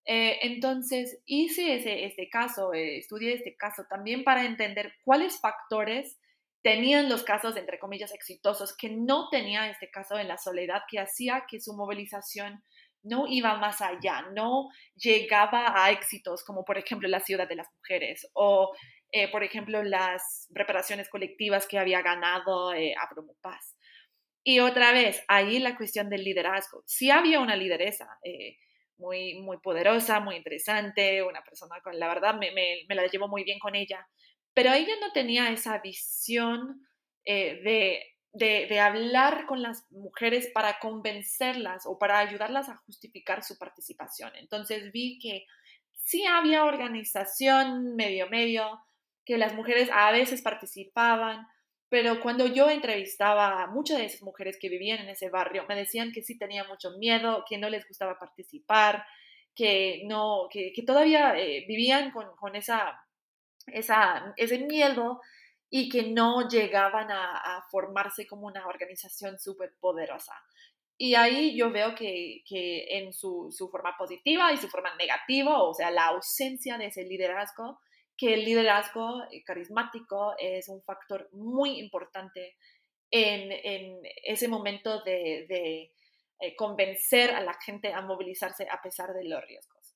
Eh, 0.06 0.40
entonces, 0.42 1.22
hice 1.26 1.76
ese, 1.76 2.06
este 2.06 2.30
caso, 2.30 2.74
eh, 2.74 2.98
estudié 2.98 3.34
este 3.34 3.56
caso 3.56 3.86
también 3.90 4.24
para 4.24 4.46
entender 4.46 4.94
cuáles 5.06 5.40
factores 5.40 6.20
tenían 6.62 7.10
los 7.10 7.24
casos, 7.24 7.56
entre 7.56 7.80
comillas, 7.80 8.14
exitosos, 8.14 8.76
que 8.76 8.90
no 8.90 9.30
tenía 9.30 9.70
este 9.70 9.90
caso 9.90 10.18
en 10.18 10.28
la 10.28 10.38
soledad, 10.38 10.84
que 10.90 11.00
hacía 11.00 11.46
que 11.50 11.62
su 11.62 11.74
movilización 11.74 12.64
no 13.04 13.28
iba 13.28 13.58
más 13.58 13.82
allá, 13.82 14.26
no 14.34 14.70
llegaba 14.96 15.74
a 15.84 15.92
éxitos 15.92 16.44
como 16.44 16.64
por 16.64 16.78
ejemplo 16.78 17.08
la 17.10 17.20
ciudad 17.20 17.48
de 17.48 17.56
las 17.56 17.68
mujeres 17.80 18.30
o 18.34 18.72
eh, 19.14 19.30
por 19.30 19.44
ejemplo, 19.44 19.82
las 19.84 20.48
reparaciones 20.52 21.08
colectivas 21.08 21.68
que 21.68 21.80
había 21.80 22.02
ganado 22.02 22.74
eh, 22.74 22.94
Abromupaz. 23.00 23.78
Y 24.44 24.60
otra 24.60 24.92
vez, 24.92 25.24
ahí 25.30 25.60
la 25.60 25.78
cuestión 25.78 26.10
del 26.10 26.26
liderazgo. 26.26 26.84
Sí 26.86 27.10
había 27.10 27.40
una 27.40 27.56
lideresa 27.56 28.20
eh, 28.24 28.58
muy, 28.98 29.40
muy 29.40 29.58
poderosa, 29.60 30.20
muy 30.20 30.36
interesante, 30.36 31.24
una 31.24 31.42
persona 31.44 31.80
con, 31.82 31.98
la 31.98 32.10
verdad, 32.10 32.36
me, 32.36 32.52
me, 32.52 32.84
me 32.90 32.96
la 32.96 33.08
llevo 33.08 33.30
muy 33.30 33.46
bien 33.46 33.60
con 33.60 33.76
ella, 33.76 34.06
pero 34.54 34.74
ella 34.74 34.96
no 35.00 35.14
tenía 35.14 35.50
esa 35.50 35.80
visión 35.80 36.86
eh, 37.24 37.62
de 37.64 38.14
de, 38.34 38.80
hablar 38.80 39.46
con 39.46 39.62
las 39.62 39.86
mujeres 39.92 40.50
para 40.54 40.80
convencerlas 40.80 41.86
o 41.86 42.00
para 42.00 42.18
ayudarlas 42.18 42.68
a 42.68 42.78
justificar 42.78 43.44
su 43.44 43.58
participación. 43.58 44.36
Entonces 44.36 44.92
vi 44.92 45.20
que 45.20 45.46
sí 46.04 46.26
había 46.26 46.66
organización 46.66 47.96
medio 47.96 48.28
medio, 48.30 48.80
que 49.26 49.38
las 49.38 49.54
mujeres 49.54 49.90
a 49.92 50.12
veces 50.12 50.42
participaban, 50.42 51.48
pero 51.90 52.20
cuando 52.22 52.48
yo 52.48 52.70
entrevistaba 52.70 53.62
a 53.62 53.68
muchas 53.68 54.00
de 54.00 54.06
esas 54.06 54.24
mujeres 54.24 54.58
que 54.60 54.70
vivían 54.70 55.00
en 55.00 55.10
ese 55.10 55.30
barrio, 55.30 55.66
me 55.68 55.76
decían 55.76 56.12
que 56.12 56.24
sí 56.24 56.38
tenían 56.38 56.68
mucho 56.68 56.98
miedo, 56.98 57.46
que 57.48 57.58
no 57.58 57.70
les 57.70 57.88
gustaba 57.88 58.18
participar, 58.18 59.06
que, 59.56 60.02
no, 60.06 60.48
que, 60.50 60.74
todavía 60.86 61.38
eh, 61.38 61.66
vivían 61.68 62.12
con, 62.12 62.56
esa, 62.56 63.00
ese 63.68 64.58
miedo 64.60 65.22
y 65.70 65.90
que 65.90 66.04
no 66.04 66.48
llegaban 66.48 67.10
a, 67.12 67.64
formarse 67.72 68.28
como 68.28 68.48
una 68.48 68.68
organización 68.68 69.40
súper 69.40 69.74
poderosa. 69.80 70.34
Y 70.98 71.16
ahí 71.16 71.56
yo 71.58 71.72
veo 71.72 71.96
que, 71.96 72.44
que 72.48 72.86
en 72.98 73.14
su, 73.14 73.52
forma 73.72 73.96
positiva 73.98 74.54
y 74.54 74.58
su 74.58 74.68
forma 74.68 74.96
negativa, 74.96 75.62
o 75.64 75.74
sea, 75.74 75.90
la 75.92 76.08
ausencia 76.08 76.78
de 76.78 76.88
ese 76.88 77.04
liderazgo, 77.04 77.80
que 78.18 78.34
el 78.36 78.46
liderazgo 78.46 79.24
eh, 79.32 79.44
carismático 79.44 80.36
es 80.38 80.70
un 80.70 80.82
factor 80.84 81.30
muy 81.34 81.80
importante 81.80 82.56
en, 83.12 83.52
en 83.52 84.02
ese 84.24 84.48
momento 84.48 85.04
de, 85.04 85.46
de 85.50 85.92
eh, 86.40 86.56
convencer 86.56 87.32
a 87.32 87.42
la 87.42 87.54
gente 87.56 87.94
a 87.94 88.02
movilizarse 88.02 88.68
a 88.70 88.82
pesar 88.82 89.14
de 89.14 89.26
los 89.26 89.42
riesgos. 89.46 89.96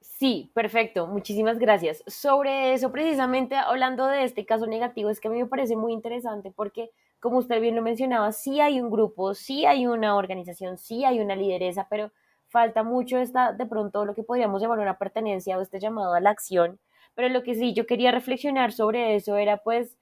Sí, 0.00 0.50
perfecto, 0.54 1.06
muchísimas 1.06 1.58
gracias. 1.58 2.02
Sobre 2.06 2.72
eso, 2.72 2.90
precisamente 2.92 3.54
hablando 3.56 4.06
de 4.06 4.24
este 4.24 4.46
caso 4.46 4.66
negativo, 4.66 5.10
es 5.10 5.20
que 5.20 5.28
a 5.28 5.30
mí 5.30 5.38
me 5.38 5.46
parece 5.46 5.76
muy 5.76 5.92
interesante 5.92 6.50
porque, 6.50 6.90
como 7.20 7.38
usted 7.38 7.60
bien 7.60 7.74
lo 7.76 7.82
mencionaba, 7.82 8.32
sí 8.32 8.60
hay 8.60 8.80
un 8.80 8.90
grupo, 8.90 9.34
sí 9.34 9.66
hay 9.66 9.86
una 9.86 10.16
organización, 10.16 10.78
sí 10.78 11.04
hay 11.04 11.20
una 11.20 11.36
lideresa, 11.36 11.86
pero 11.90 12.12
falta 12.48 12.82
mucho 12.82 13.18
esta, 13.18 13.52
de 13.52 13.66
pronto, 13.66 14.04
lo 14.04 14.14
que 14.14 14.22
podríamos 14.22 14.62
llamar 14.62 14.78
una 14.78 14.98
pertenencia 14.98 15.58
o 15.58 15.60
este 15.62 15.80
llamado 15.80 16.14
a 16.14 16.20
la 16.20 16.30
acción. 16.30 16.78
Pero 17.14 17.28
lo 17.28 17.42
que 17.42 17.54
sí 17.54 17.72
yo 17.74 17.86
quería 17.86 18.12
reflexionar 18.12 18.72
sobre 18.72 19.16
eso 19.16 19.36
era, 19.36 19.58
pues, 19.58 19.96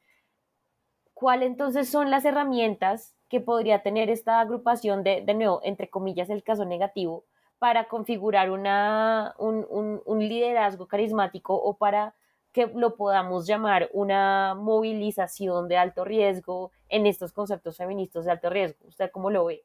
¿cuáles 1.15 1.49
entonces 1.49 1.89
son 1.91 2.11
las 2.11 2.25
herramientas 2.25 3.15
que 3.29 3.41
podría 3.41 3.83
tener 3.83 4.11
esta 4.11 4.41
agrupación 4.41 5.03
de, 5.03 5.23
de 5.23 5.35
nuevo, 5.35 5.61
entre 5.65 5.89
comillas, 5.91 6.31
el 6.31 6.43
caso 6.43 6.65
negativo? 6.65 7.25
para 7.65 7.89
configurar 7.89 8.51
una, 8.51 9.35
un, 9.39 9.67
un, 10.05 10.29
liderazgo 10.29 10.87
carismático 10.87 11.55
o 11.55 11.79
para 11.79 12.15
que 12.53 12.67
lo 12.67 12.95
podamos 12.95 13.47
llamar 13.47 13.89
una 13.95 14.55
movilización 14.55 15.67
de 15.69 15.79
alto 15.79 16.05
riesgo 16.05 16.73
en 16.91 17.07
estos 17.07 17.33
conceptos 17.33 17.79
feministas 17.79 18.27
de 18.27 18.33
alto 18.33 18.51
riesgo. 18.51 18.87
¿Usted 18.87 19.11
cómo 19.11 19.31
lo 19.31 19.47
ve? 19.47 19.65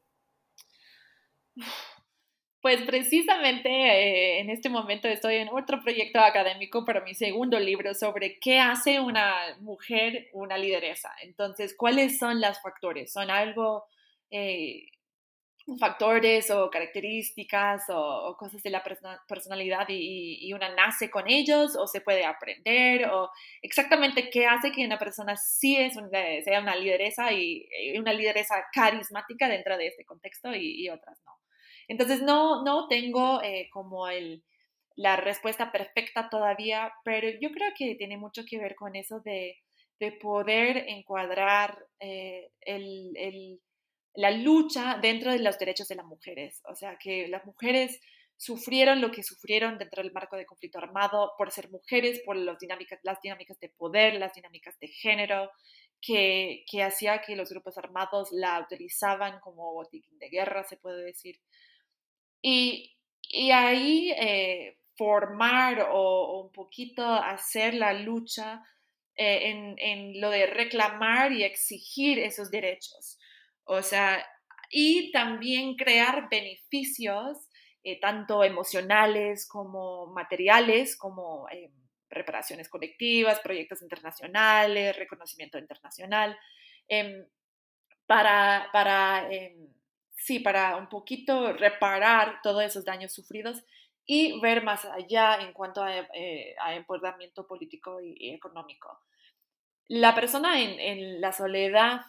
Pues 2.62 2.82
precisamente 2.82 3.70
eh, 3.70 4.40
en 4.40 4.50
este 4.50 4.68
momento 4.68 5.08
estoy 5.08 5.36
en 5.36 5.48
otro 5.48 5.80
proyecto 5.82 6.20
académico 6.20 6.84
para 6.84 7.00
mi 7.00 7.14
segundo 7.14 7.58
libro 7.58 7.94
sobre 7.94 8.38
qué 8.38 8.58
hace 8.58 9.00
una 9.00 9.56
mujer 9.60 10.28
una 10.34 10.58
lideresa. 10.58 11.10
Entonces, 11.22 11.74
¿cuáles 11.74 12.18
son 12.18 12.40
los 12.40 12.60
factores? 12.60 13.12
¿Son 13.12 13.30
algo 13.30 13.86
eh, 14.30 14.90
factores 15.78 16.50
o 16.50 16.70
características 16.70 17.84
o, 17.88 18.36
cosas 18.38 18.62
de 18.62 18.70
la 18.70 18.82
personalidad 19.28 19.86
y, 19.88 20.52
una 20.52 20.74
nace 20.74 21.10
con 21.10 21.28
ellos 21.28 21.76
o 21.76 21.86
se 21.86 22.00
puede 22.00 22.24
aprender 22.24 23.06
o 23.06 23.30
exactamente 23.62 24.30
qué 24.30 24.46
hace 24.46 24.72
que 24.72 24.84
una 24.84 24.98
persona 24.98 25.36
sí 25.36 25.76
es 25.76 25.94
sea 26.44 26.60
una 26.60 26.76
lideresa 26.76 27.32
y, 27.32 27.66
una 27.98 28.12
lideresa 28.12 28.66
carismática 28.72 29.48
dentro 29.48 29.76
de 29.76 29.88
este 29.88 30.04
contexto 30.04 30.54
y, 30.54 30.88
otras 30.88 31.18
no. 31.24 31.32
Entonces 31.90 32.22
no, 32.22 32.62
no 32.62 32.86
tengo 32.86 33.42
eh, 33.42 33.68
como 33.72 34.06
el, 34.06 34.44
la 34.94 35.16
respuesta 35.16 35.72
perfecta 35.72 36.28
todavía, 36.30 36.92
pero 37.04 37.28
yo 37.40 37.50
creo 37.50 37.70
que 37.76 37.96
tiene 37.96 38.16
mucho 38.16 38.44
que 38.48 38.58
ver 38.60 38.76
con 38.76 38.94
eso 38.94 39.18
de, 39.24 39.56
de 39.98 40.12
poder 40.12 40.84
encuadrar 40.86 41.76
eh, 41.98 42.52
el, 42.60 43.10
el 43.16 43.60
la 44.14 44.30
lucha 44.30 44.98
dentro 45.02 45.32
de 45.32 45.40
los 45.40 45.58
derechos 45.58 45.88
de 45.88 45.96
las 45.96 46.06
mujeres. 46.06 46.62
O 46.68 46.76
sea, 46.76 46.96
que 46.96 47.26
las 47.26 47.44
mujeres 47.44 48.00
sufrieron 48.36 49.00
lo 49.00 49.10
que 49.10 49.24
sufrieron 49.24 49.76
dentro 49.76 50.00
del 50.00 50.12
marco 50.12 50.36
de 50.36 50.46
conflicto 50.46 50.78
armado 50.78 51.32
por 51.36 51.50
ser 51.50 51.70
mujeres, 51.70 52.22
por 52.24 52.36
las 52.36 52.58
dinámicas, 52.60 53.00
las 53.02 53.20
dinámicas 53.20 53.58
de 53.58 53.68
poder, 53.68 54.14
las 54.14 54.34
dinámicas 54.34 54.78
de 54.78 54.88
género, 54.88 55.50
que, 56.00 56.64
que 56.70 56.84
hacía 56.84 57.20
que 57.20 57.34
los 57.34 57.50
grupos 57.50 57.76
armados 57.78 58.28
la 58.30 58.60
utilizaban 58.60 59.40
como 59.40 59.72
botiquín 59.72 60.18
de 60.20 60.28
guerra, 60.28 60.62
se 60.62 60.76
puede 60.76 61.04
decir. 61.04 61.36
Y, 62.42 62.96
y 63.22 63.50
ahí 63.50 64.12
eh, 64.12 64.78
formar 64.96 65.88
o, 65.90 66.42
un 66.42 66.52
poquito 66.52 67.04
hacer 67.04 67.74
la 67.74 67.92
lucha 67.92 68.62
eh, 69.16 69.50
en, 69.50 69.74
en 69.78 70.20
lo 70.20 70.30
de 70.30 70.46
reclamar 70.46 71.32
y 71.32 71.44
exigir 71.44 72.18
esos 72.18 72.50
derechos. 72.50 73.18
O 73.64 73.82
sea, 73.82 74.24
y 74.70 75.10
también 75.10 75.74
crear 75.74 76.28
beneficios, 76.30 77.48
eh, 77.82 77.98
tanto 78.00 78.44
emocionales 78.44 79.48
como 79.48 80.06
materiales, 80.08 80.96
como 80.96 81.48
eh, 81.50 81.70
reparaciones 82.08 82.68
colectivas, 82.68 83.40
proyectos 83.40 83.82
internacionales, 83.82 84.96
reconocimiento 84.96 85.58
internacional, 85.58 86.38
em, 86.88 87.26
para, 88.06 88.68
para, 88.72 89.28
em, 89.32 89.68
sí, 90.20 90.38
para 90.38 90.76
un 90.76 90.88
poquito 90.88 91.52
reparar 91.52 92.40
todos 92.42 92.62
esos 92.62 92.84
daños 92.84 93.12
sufridos 93.12 93.64
y 94.06 94.40
ver 94.40 94.62
más 94.62 94.84
allá 94.84 95.38
en 95.40 95.52
cuanto 95.52 95.82
a, 95.82 95.92
eh, 96.14 96.54
empoderamiento 96.74 97.46
político 97.46 98.00
y, 98.00 98.34
económico. 98.34 99.00
La 99.88 100.14
persona 100.14 100.60
en, 100.60 101.20
la 101.20 101.32
soledad 101.32 102.02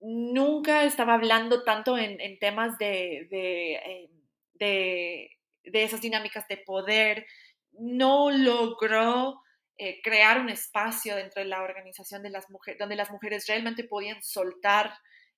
nunca 0.00 0.84
estaba 0.84 1.14
hablando 1.14 1.64
tanto 1.64 1.96
en, 1.96 2.38
temas 2.38 2.76
eh, 2.80 3.26
de, 3.30 5.30
de, 5.64 5.84
esas 5.84 6.00
dinámicas 6.00 6.46
de 6.48 6.58
poder, 6.58 7.26
no 7.72 8.30
logró 8.30 9.40
eh, 9.78 10.00
crear 10.02 10.40
un 10.40 10.50
espacio 10.50 11.16
dentro 11.16 11.42
de 11.42 11.48
la 11.48 11.62
organización 11.62 12.22
de 12.22 12.30
las 12.30 12.50
mujeres, 12.50 12.78
donde 12.78 12.96
las 12.96 13.10
mujeres 13.10 13.46
realmente 13.46 13.84
podían 13.84 14.22
soltar 14.22 14.92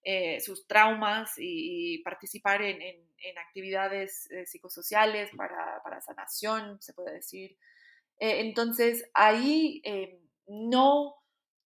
eh, 0.04 0.40
sus 0.40 0.66
traumas 0.66 1.32
y, 1.38 2.02
participar 2.02 2.62
en, 2.62 2.78
actividades 3.48 4.28
psicosociales 4.44 5.30
para, 5.34 5.80
para, 5.82 6.00
sanación, 6.02 6.80
se 6.82 6.92
puede 6.92 7.14
decir. 7.14 7.56
entonces, 8.18 9.08
ahí 9.14 9.80
no 10.46 11.14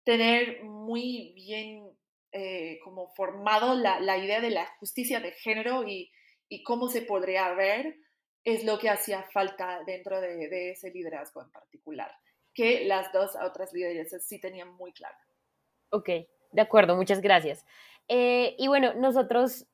tener 0.05 0.63
muy 0.63 1.33
bien 1.35 1.99
eh, 2.33 2.79
como 2.85 3.09
formado 3.15 3.75
la, 3.75 4.01
la, 4.01 4.19
idea 4.19 4.41
de 4.41 4.51
la 4.51 4.67
justicia 4.81 5.19
de 5.21 5.33
género 5.33 5.89
y, 5.89 6.13
y, 6.49 6.63
cómo 6.63 6.89
se 6.89 7.03
podría 7.03 7.53
ver, 7.55 7.97
es 8.45 8.65
lo 8.65 8.79
que 8.79 8.91
hacía 8.91 9.23
falta 9.33 9.83
dentro 9.87 10.21
de, 10.21 10.49
de, 10.49 10.71
ese 10.73 10.91
liderazgo 10.91 11.43
en 11.43 11.51
particular, 11.51 12.11
que 12.55 12.85
las 12.85 13.11
dos 13.13 13.33
otras 13.43 13.73
lideresas 13.73 14.27
sí 14.27 14.39
tenían 14.39 14.75
muy 14.75 14.93
claro. 14.93 15.17
Ok, 15.91 16.09
de 16.53 16.61
acuerdo, 16.61 16.97
muchas 16.97 17.21
gracias. 17.21 17.65
Eh, 18.09 18.57
y 18.59 18.69
bueno, 18.69 18.95
nosotros 18.95 19.67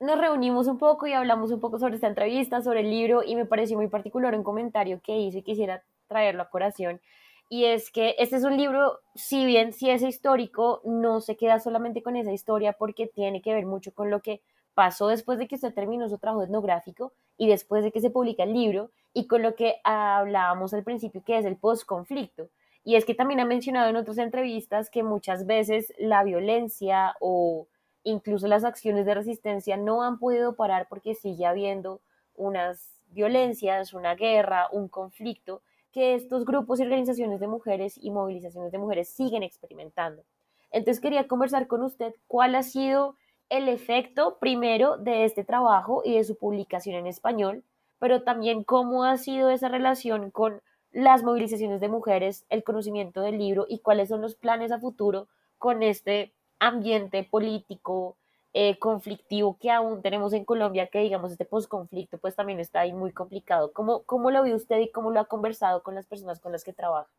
nos 0.00 0.18
reunimos 0.18 0.66
un 0.66 0.78
poco 0.78 1.06
y 1.06 1.12
hablamos 1.12 1.50
un 1.50 1.60
poco 1.60 1.78
sobre 1.78 1.96
esta 1.96 2.06
entrevista, 2.06 2.62
sobre 2.62 2.80
el 2.80 2.90
libro, 2.90 3.22
y 3.24 3.36
me 3.36 3.46
pareció 3.46 3.76
muy 3.76 3.88
particular 3.88 4.34
un 4.34 4.44
comentario 4.44 5.00
que 5.02 5.16
hice 5.18 5.38
y 5.38 5.42
quisiera 5.42 5.82
traerlo 6.08 6.42
a 6.42 6.50
corazón 6.50 7.00
y 7.48 7.64
es 7.64 7.90
que 7.90 8.14
este 8.18 8.36
es 8.36 8.44
un 8.44 8.56
libro, 8.56 9.00
si 9.14 9.46
bien 9.46 9.72
si 9.72 9.88
es 9.88 10.02
histórico, 10.02 10.82
no 10.84 11.20
se 11.20 11.36
queda 11.36 11.60
solamente 11.60 12.02
con 12.02 12.16
esa 12.16 12.32
historia 12.32 12.74
porque 12.74 13.06
tiene 13.06 13.40
que 13.40 13.54
ver 13.54 13.64
mucho 13.64 13.92
con 13.94 14.10
lo 14.10 14.20
que 14.20 14.42
pasó 14.74 15.08
después 15.08 15.38
de 15.38 15.48
que 15.48 15.54
usted 15.54 15.72
terminó 15.72 16.08
su 16.08 16.18
trabajo 16.18 16.44
etnográfico 16.44 17.12
y 17.38 17.48
después 17.48 17.82
de 17.84 17.90
que 17.90 18.00
se 18.00 18.10
publica 18.10 18.42
el 18.42 18.52
libro 18.52 18.90
y 19.14 19.26
con 19.26 19.42
lo 19.42 19.54
que 19.54 19.80
hablábamos 19.82 20.74
al 20.74 20.84
principio 20.84 21.22
que 21.24 21.38
es 21.38 21.46
el 21.46 21.56
postconflicto. 21.56 22.48
Y 22.88 22.96
es 22.96 23.04
que 23.04 23.14
también 23.14 23.38
ha 23.38 23.44
mencionado 23.44 23.90
en 23.90 23.96
otras 23.96 24.16
entrevistas 24.16 24.88
que 24.88 25.02
muchas 25.02 25.44
veces 25.44 25.92
la 25.98 26.24
violencia 26.24 27.14
o 27.20 27.66
incluso 28.02 28.48
las 28.48 28.64
acciones 28.64 29.04
de 29.04 29.12
resistencia 29.12 29.76
no 29.76 30.02
han 30.02 30.18
podido 30.18 30.56
parar 30.56 30.86
porque 30.88 31.14
sigue 31.14 31.44
habiendo 31.44 32.00
unas 32.34 32.98
violencias, 33.10 33.92
una 33.92 34.14
guerra, 34.14 34.68
un 34.72 34.88
conflicto 34.88 35.60
que 35.92 36.14
estos 36.14 36.46
grupos 36.46 36.80
y 36.80 36.84
organizaciones 36.84 37.40
de 37.40 37.46
mujeres 37.46 37.98
y 38.00 38.10
movilizaciones 38.10 38.72
de 38.72 38.78
mujeres 38.78 39.10
siguen 39.10 39.42
experimentando. 39.42 40.22
Entonces 40.70 41.02
quería 41.02 41.28
conversar 41.28 41.66
con 41.66 41.82
usted 41.82 42.14
cuál 42.26 42.54
ha 42.54 42.62
sido 42.62 43.16
el 43.50 43.68
efecto 43.68 44.38
primero 44.40 44.96
de 44.96 45.26
este 45.26 45.44
trabajo 45.44 46.00
y 46.06 46.14
de 46.14 46.24
su 46.24 46.38
publicación 46.38 46.96
en 46.96 47.06
español, 47.06 47.64
pero 47.98 48.22
también 48.22 48.64
cómo 48.64 49.04
ha 49.04 49.18
sido 49.18 49.50
esa 49.50 49.68
relación 49.68 50.30
con 50.30 50.62
las 50.92 51.22
movilizaciones 51.22 51.80
de 51.80 51.88
mujeres, 51.88 52.44
el 52.48 52.64
conocimiento 52.64 53.20
del 53.20 53.38
libro 53.38 53.66
y 53.68 53.80
cuáles 53.80 54.08
son 54.08 54.20
los 54.22 54.34
planes 54.34 54.72
a 54.72 54.80
futuro 54.80 55.28
con 55.58 55.82
este 55.82 56.32
ambiente 56.58 57.24
político 57.24 58.16
eh, 58.54 58.78
conflictivo 58.78 59.58
que 59.60 59.70
aún 59.70 60.02
tenemos 60.02 60.32
en 60.32 60.44
Colombia, 60.44 60.88
que 60.88 61.00
digamos 61.00 61.30
este 61.30 61.44
posconflicto 61.44 62.18
pues 62.18 62.34
también 62.34 62.60
está 62.60 62.80
ahí 62.80 62.92
muy 62.92 63.12
complicado. 63.12 63.72
¿Cómo, 63.72 64.02
¿Cómo 64.04 64.30
lo 64.30 64.42
ve 64.42 64.54
usted 64.54 64.78
y 64.78 64.90
cómo 64.90 65.10
lo 65.10 65.20
ha 65.20 65.26
conversado 65.26 65.82
con 65.82 65.94
las 65.94 66.06
personas 66.06 66.40
con 66.40 66.52
las 66.52 66.64
que 66.64 66.72
trabaja? 66.72 67.10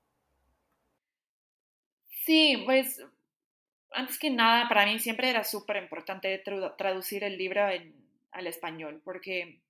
Sí, 2.26 2.61
pues 2.65 3.01
antes 3.91 4.20
que 4.20 4.30
nada, 4.30 4.67
para 4.67 4.86
mí 4.86 4.99
siempre 4.99 5.30
era 5.30 5.43
súper 5.43 5.78
importante 5.78 6.38
traducir 6.78 7.24
el 7.24 7.38
libro 7.38 7.61
al 8.32 8.47
español, 8.47 9.01
porque 9.03 9.61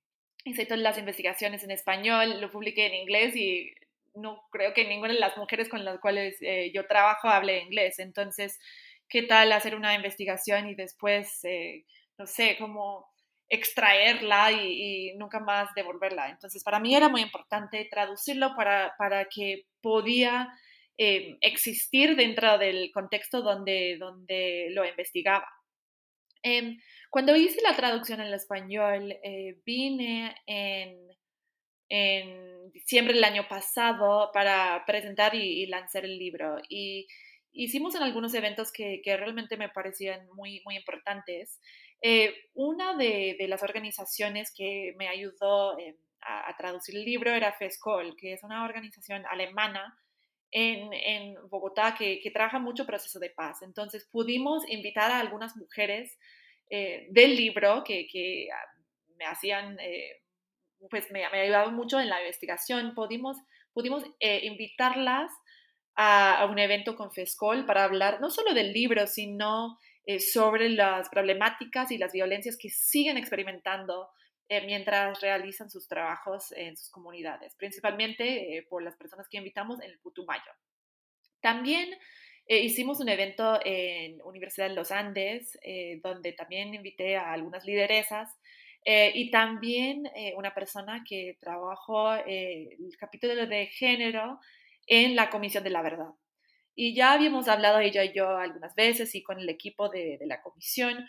hice 0.44 0.66
todas 0.66 0.80
las 0.80 0.98
investigaciones 0.98 1.64
en 1.64 1.70
español, 1.70 2.40
lo 2.40 2.50
publiqué 2.50 2.86
en 2.86 2.94
inglés 2.94 3.36
y 3.36 3.72
no 4.14 4.42
creo 4.50 4.74
que 4.74 4.86
ninguna 4.86 5.12
de 5.12 5.20
las 5.20 5.36
mujeres 5.36 5.68
con 5.68 5.84
las 5.84 6.00
cuales 6.00 6.36
eh, 6.40 6.70
yo 6.74 6.86
trabajo 6.86 7.28
hable 7.28 7.60
inglés. 7.60 7.98
Entonces, 7.98 8.58
¿qué 9.08 9.22
tal 9.22 9.52
hacer 9.52 9.74
una 9.74 9.94
investigación 9.94 10.68
y 10.68 10.74
después, 10.74 11.44
eh, 11.44 11.84
no 12.18 12.26
sé, 12.26 12.56
cómo 12.58 13.08
extraerla 13.48 14.52
y, 14.52 15.14
nunca 15.16 15.40
más 15.40 15.72
devolverla? 15.74 16.30
Entonces, 16.30 16.62
para 16.62 16.80
mí 16.80 16.94
era 16.94 17.08
muy 17.08 17.22
importante 17.22 17.86
traducirlo 17.90 18.54
para, 18.56 18.94
para 18.98 19.26
que 19.26 19.66
podía 19.80 20.48
eh, 20.98 21.36
existir 21.40 22.16
dentro 22.16 22.58
del 22.58 22.90
contexto 22.92 23.42
donde, 23.42 23.96
donde 23.98 24.68
lo 24.70 24.84
investigaba. 24.84 25.48
Em, 26.42 26.78
cuando 27.10 27.36
hice 27.36 27.60
la 27.62 27.76
traducción 27.76 28.20
en 28.20 28.32
español, 28.32 29.14
vine 29.64 30.34
en 30.46 31.10
en 31.90 32.70
diciembre 32.72 33.14
del 33.14 33.24
año 33.24 33.46
pasado 33.48 34.30
para 34.32 34.84
presentar 34.86 35.34
y, 35.34 35.66
lanzar 35.66 36.04
el 36.04 36.18
libro. 36.18 36.56
Y 36.68 37.06
hicimos 37.52 37.94
en 37.96 38.02
algunos 38.02 38.32
eventos 38.32 38.72
que, 38.72 39.02
realmente 39.04 39.56
me 39.56 39.68
parecían 39.68 40.26
muy, 40.34 40.62
muy 40.64 40.76
importantes. 40.76 41.60
Eh, 42.00 42.32
una 42.54 42.96
de, 42.96 43.36
las 43.48 43.62
organizaciones 43.62 44.52
que 44.56 44.94
me 44.96 45.08
ayudó 45.08 45.76
eh, 45.78 45.96
a, 46.22 46.56
traducir 46.56 46.96
el 46.96 47.04
libro 47.04 47.32
era 47.32 47.52
FESCOL, 47.52 48.16
que 48.16 48.34
es 48.34 48.44
una 48.44 48.64
organización 48.64 49.24
alemana 49.28 49.98
en, 50.52 51.34
Bogotá 51.48 51.96
que, 51.98 52.22
trabaja 52.32 52.60
mucho 52.60 52.86
proceso 52.86 53.18
de 53.18 53.30
paz. 53.30 53.62
Entonces 53.62 54.08
pudimos 54.12 54.62
invitar 54.68 55.10
a 55.10 55.18
algunas 55.18 55.56
mujeres 55.56 56.16
eh, 56.70 57.08
del 57.10 57.34
libro 57.34 57.82
que, 57.84 58.06
que 58.06 58.46
me 59.16 59.26
hacían 59.26 59.76
pues 60.88 61.10
me, 61.10 61.24
ha 61.24 61.30
ayudado 61.30 61.70
mucho 61.72 62.00
en 62.00 62.08
la 62.08 62.20
investigación. 62.20 62.94
Pudimos, 62.94 63.36
pudimos 63.72 64.04
eh, 64.20 64.40
invitarlas 64.44 65.30
a, 65.96 66.46
un 66.50 66.58
evento 66.58 66.96
con 66.96 67.12
FESCOL 67.12 67.66
para 67.66 67.84
hablar 67.84 68.20
no 68.20 68.30
solo 68.30 68.54
del 68.54 68.72
libro, 68.72 69.06
sino 69.06 69.78
eh, 70.06 70.20
sobre 70.20 70.70
las 70.70 71.08
problemáticas 71.08 71.90
y 71.90 71.98
las 71.98 72.12
violencias 72.12 72.56
que 72.56 72.70
siguen 72.70 73.16
experimentando 73.16 74.08
eh, 74.48 74.64
mientras 74.66 75.20
realizan 75.20 75.70
sus 75.70 75.86
trabajos 75.86 76.52
en 76.52 76.76
sus 76.76 76.90
comunidades, 76.90 77.54
principalmente 77.56 78.66
por 78.68 78.82
las 78.82 78.96
personas 78.96 79.28
que 79.28 79.38
invitamos 79.38 79.80
en 79.82 79.90
el 79.90 79.98
Putumayo. 79.98 80.52
También 81.40 81.90
hicimos 82.46 82.98
un 82.98 83.08
evento 83.08 83.60
en 83.64 84.20
Universidad 84.22 84.68
de 84.68 84.74
los 84.74 84.90
Andes, 84.90 85.56
donde 86.02 86.32
también 86.32 86.74
invité 86.74 87.16
a 87.16 87.32
algunas 87.32 87.64
lideresas 87.64 88.28
eh, 88.84 89.12
y 89.14 89.30
también 89.30 90.06
eh, 90.16 90.32
una 90.36 90.54
persona 90.54 91.04
que 91.06 91.36
trabajó 91.40 92.14
eh, 92.14 92.76
el 92.78 92.96
capítulo 92.98 93.46
de 93.46 93.66
género 93.66 94.40
en 94.86 95.14
la 95.16 95.30
Comisión 95.30 95.64
de 95.64 95.70
la 95.70 95.82
Verdad. 95.82 96.10
Y 96.74 96.94
ya 96.94 97.12
habíamos 97.12 97.48
hablado 97.48 97.80
ella 97.80 98.04
y 98.04 98.14
yo 98.14 98.36
algunas 98.38 98.74
veces 98.74 99.14
y 99.14 99.22
con 99.22 99.38
el 99.38 99.48
equipo 99.50 99.88
de, 99.90 100.16
de 100.18 100.26
la 100.26 100.40
comisión 100.40 101.06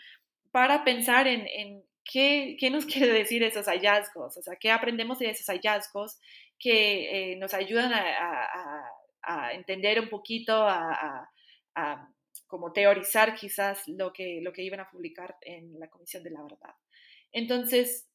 para 0.50 0.84
pensar 0.84 1.26
en, 1.26 1.46
en 1.46 1.82
qué, 2.04 2.56
qué, 2.60 2.70
nos 2.70 2.84
quiere 2.86 3.12
decir 3.12 3.42
esos 3.42 3.66
hallazgos, 3.66 4.36
o 4.36 4.42
sea, 4.42 4.56
qué 4.56 4.70
aprendemos 4.70 5.18
de 5.18 5.30
esos 5.30 5.46
hallazgos 5.46 6.18
que 6.58 7.36
nos 7.40 7.54
ayudan 7.54 7.92
a, 7.92 8.02
a, 8.02 8.84
a, 9.22 9.52
entender 9.54 9.98
un 9.98 10.08
poquito, 10.08 10.52
a, 10.54 11.28
a, 11.74 12.08
como 12.46 12.72
teorizar 12.72 13.34
quizás 13.34 13.88
lo 13.88 14.12
que, 14.12 14.40
lo 14.42 14.52
que 14.52 14.62
iban 14.62 14.80
a 14.80 14.90
publicar 14.90 15.36
en 15.40 15.80
la 15.80 15.88
Comisión 15.88 16.22
de 16.22 16.30
la 16.30 16.42
Verdad. 16.42 16.74
Entonces, 17.32 18.06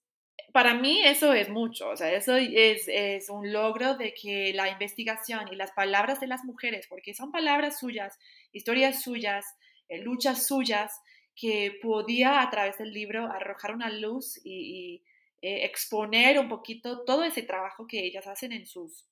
para 0.53 0.73
mí 0.73 1.03
eso 1.03 1.33
es 1.33 1.49
mucho, 1.49 1.89
o 1.89 1.97
sea, 1.97 2.11
eso 2.13 2.35
es, 2.35 3.29
un 3.29 3.51
logro 3.51 3.95
de 3.95 4.13
que 4.13 4.53
la 4.53 4.69
investigación 4.69 5.47
y 5.51 5.55
las 5.55 5.71
palabras 5.71 6.19
de 6.19 6.27
las 6.27 6.43
mujeres, 6.45 6.87
porque 6.87 7.13
son 7.13 7.31
palabras 7.31 7.79
suyas, 7.79 8.17
historias 8.51 9.01
suyas, 9.01 9.45
eh, 9.89 9.99
luchas 9.99 10.47
suyas, 10.47 10.99
que 11.35 11.77
podía 11.81 12.41
a 12.41 12.49
través 12.49 12.79
del 12.79 12.91
libro 12.91 13.31
arrojar 13.31 13.75
una 13.75 13.91
luz 13.91 14.39
y, 14.43 15.03
eh, 15.43 15.65
exponer 15.65 16.39
un 16.39 16.49
poquito 16.49 17.03
todo 17.05 17.23
ese 17.23 17.43
trabajo 17.43 17.85
que 17.85 17.99
ellas 17.99 18.25
hacen 18.25 18.51
en 18.51 18.65
sus 18.65 19.05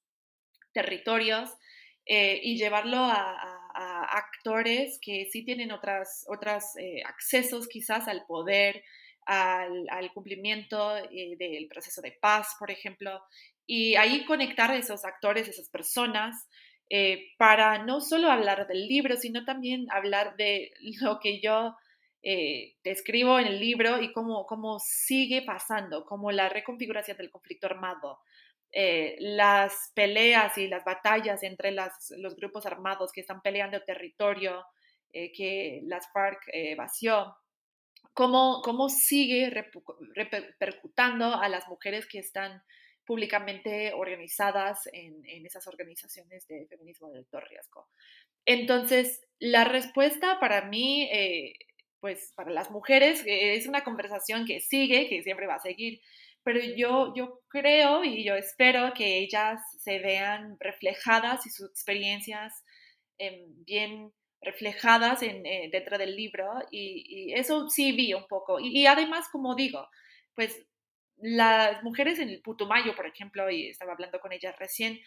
territorios 0.73 1.51
eh, 2.07 2.39
y 2.41 2.57
llevarlo 2.57 2.97
a, 2.97 3.51
actores 3.77 4.97
que 5.01 5.27
sí 5.29 5.43
tienen 5.43 5.71
otras, 5.73 6.25
otros 6.29 6.63
accesos 7.05 7.67
quizás 7.67 8.07
al 8.07 8.25
poder, 8.25 8.83
al, 9.25 10.11
cumplimiento 10.13 10.97
eh, 10.97 11.35
del 11.37 11.67
proceso 11.67 12.01
de 12.01 12.11
paz, 12.11 12.55
por 12.59 12.71
ejemplo, 12.71 13.21
y 13.65 13.95
ahí 13.95 14.25
conectar 14.25 14.71
a 14.71 14.77
esos 14.77 15.05
actores, 15.05 15.47
esas 15.47 15.69
personas, 15.69 16.47
eh, 16.89 17.31
para 17.37 17.83
no 17.83 17.99
solo 18.01 18.29
hablar 18.29 18.67
del 18.67 18.87
libro, 18.87 19.17
sino 19.17 19.43
también 19.43 19.87
hablar 19.91 20.35
de 20.37 20.71
lo 21.01 21.19
que 21.19 21.41
yo 21.41 21.75
eh, 22.21 22.75
describo 22.83 23.39
en 23.39 23.47
el 23.47 23.59
libro 23.59 24.01
y 24.01 24.11
cómo, 24.13 24.45
cómo 24.45 24.79
sigue 24.79 25.41
pasando, 25.41 26.05
como 26.05 26.31
la 26.31 26.49
reconfiguración 26.49 27.17
del 27.17 27.31
conflicto 27.31 27.67
armado, 27.67 28.19
las 29.19 29.93
peleas 29.95 30.57
y 30.57 30.67
las 30.67 30.83
batallas 30.83 31.43
entre 31.43 31.71
los 31.71 32.35
grupos 32.35 32.65
armados 32.65 33.13
que 33.13 33.21
están 33.21 33.41
peleando 33.41 33.81
territorio 33.83 34.65
que 35.13 35.79
las 35.85 36.11
FARC 36.11 36.41
vació 36.75 37.37
cómo, 38.15 38.61
cómo 38.63 38.89
sigue 38.89 39.51
repercutando 40.15 41.35
a 41.35 41.49
las 41.49 41.67
mujeres 41.67 42.07
que 42.07 42.17
están 42.17 42.63
públicamente 43.05 43.93
organizadas 43.93 44.89
en, 44.91 45.45
esas 45.45 45.67
organizaciones 45.67 46.47
de 46.47 46.65
feminismo 46.67 47.11
de 47.11 47.19
alto 47.19 47.39
riesgo. 47.41 47.87
Entonces, 48.45 49.21
la 49.37 49.65
respuesta 49.65 50.39
para 50.39 50.65
mí, 50.65 51.03
eh, 51.11 51.53
pues 51.99 52.31
para 52.35 52.51
las 52.51 52.71
mujeres, 52.71 53.21
eh, 53.25 53.55
es 53.55 53.67
una 53.67 53.83
conversación 53.83 54.45
que 54.45 54.61
sigue, 54.61 55.07
que 55.09 55.21
siempre 55.21 55.45
va 55.45 55.55
a 55.55 55.59
seguir, 55.59 55.99
pero 56.41 56.59
yo, 56.59 57.13
yo 57.15 57.41
creo 57.49 58.03
y 58.03 58.23
yo 58.23 58.35
espero 58.35 58.93
que 58.93 59.17
ellas 59.19 59.59
se 59.79 59.99
vean 59.99 60.55
reflejadas 60.59 61.45
y 61.45 61.49
sus 61.49 61.69
experiencias 61.69 62.63
eh, 63.17 63.45
bien 63.65 64.13
reflejadas 64.45 65.21
en, 65.23 65.45
eh, 65.45 65.69
dentro 65.71 65.97
del 65.97 66.15
libro 66.15 66.53
y, 66.71 67.33
eso 67.33 67.69
sí 67.69 67.91
vi 67.91 68.13
un 68.13 68.27
poco. 68.27 68.59
Y, 68.59 68.85
además, 68.85 69.27
como 69.31 69.55
digo, 69.55 69.89
pues 70.35 70.65
las 71.17 71.83
mujeres 71.83 72.19
en 72.19 72.29
el 72.29 72.41
Putumayo, 72.41 72.95
por 72.95 73.07
ejemplo, 73.07 73.49
y 73.49 73.69
estaba 73.69 73.93
hablando 73.93 74.19
con 74.19 74.31
ellas 74.31 74.55
recién, 74.59 74.99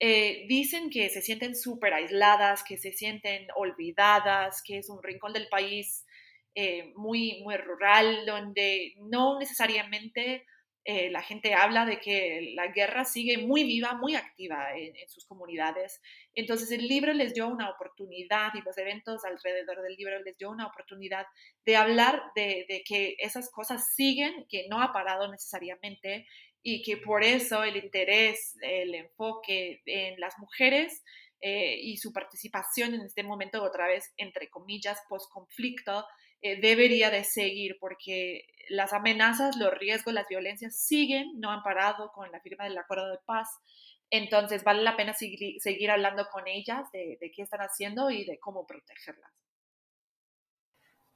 eh, 0.00 0.46
dicen 0.48 0.90
que 0.90 1.10
se 1.10 1.22
sienten 1.22 1.54
súper 1.54 1.92
aisladas, 1.92 2.64
que 2.64 2.78
se 2.78 2.92
sienten 2.92 3.48
olvidadas, 3.54 4.62
que 4.62 4.78
es 4.78 4.88
un 4.88 5.02
rincón 5.02 5.32
del 5.32 5.48
país 5.48 6.06
eh, 6.54 6.92
muy, 6.96 7.42
muy 7.42 7.56
rural, 7.56 8.24
donde 8.26 8.94
no 8.98 9.38
necesariamente 9.38 10.46
eh, 10.84 11.10
la 11.10 11.20
gente 11.20 11.52
habla 11.52 11.84
de 11.84 12.00
que 12.00 12.52
la 12.54 12.68
guerra 12.68 13.04
sigue 13.04 13.36
muy 13.38 13.64
viva, 13.64 13.94
muy 13.94 14.16
activa 14.16 14.74
en, 14.74 14.94
sus 15.08 15.26
comunidades. 15.26 16.00
Entonces 16.34 16.70
el 16.70 16.88
libro 16.88 17.12
les 17.12 17.34
dio 17.34 17.48
una 17.48 17.68
oportunidad 17.68 18.52
y 18.54 18.62
los 18.62 18.78
eventos 18.78 19.24
alrededor 19.24 19.82
del 19.82 19.94
libro 19.94 20.18
les 20.22 20.38
dio 20.38 20.50
una 20.50 20.66
oportunidad 20.66 21.26
de 21.66 21.76
hablar 21.76 22.22
de, 22.34 22.82
que 22.86 23.16
esas 23.18 23.50
cosas 23.50 23.94
siguen, 23.94 24.46
que 24.48 24.68
no 24.68 24.80
ha 24.80 24.92
parado 24.92 25.30
necesariamente 25.30 26.26
y 26.62 26.82
que 26.82 26.96
por 26.96 27.24
eso 27.24 27.62
el 27.62 27.76
interés, 27.76 28.56
el 28.62 28.94
enfoque 28.94 29.82
en 29.84 30.18
las 30.18 30.38
mujeres 30.38 31.02
eh, 31.42 31.78
y 31.78 31.98
su 31.98 32.12
participación 32.12 32.94
en 32.94 33.02
este 33.02 33.22
momento 33.22 33.62
otra 33.62 33.86
vez, 33.86 34.12
entre 34.16 34.48
comillas, 34.48 34.98
post-conflicto, 35.08 36.06
eh, 36.42 36.60
debería 36.60 37.10
de 37.10 37.24
seguir 37.24 37.76
porque 37.78 38.46
las 38.70 38.92
amenazas, 38.92 39.56
los 39.56 39.74
riesgos, 39.74 40.14
las 40.14 40.28
violencias 40.28 40.76
siguen, 40.76 41.38
no 41.38 41.50
han 41.50 41.62
parado 41.62 42.12
con 42.12 42.30
la 42.32 42.40
firma 42.40 42.64
del 42.64 42.78
acuerdo 42.78 43.10
de 43.10 43.18
paz. 43.26 43.48
Entonces 44.10 44.64
vale 44.64 44.82
la 44.82 44.96
pena 44.96 45.12
seguir, 45.12 45.60
seguir 45.60 45.90
hablando 45.90 46.26
con 46.32 46.46
ellas 46.48 46.90
de, 46.92 47.18
qué 47.34 47.42
están 47.42 47.60
haciendo 47.60 48.10
y 48.10 48.24
de 48.24 48.38
cómo 48.38 48.66
protegerlas. 48.66 49.30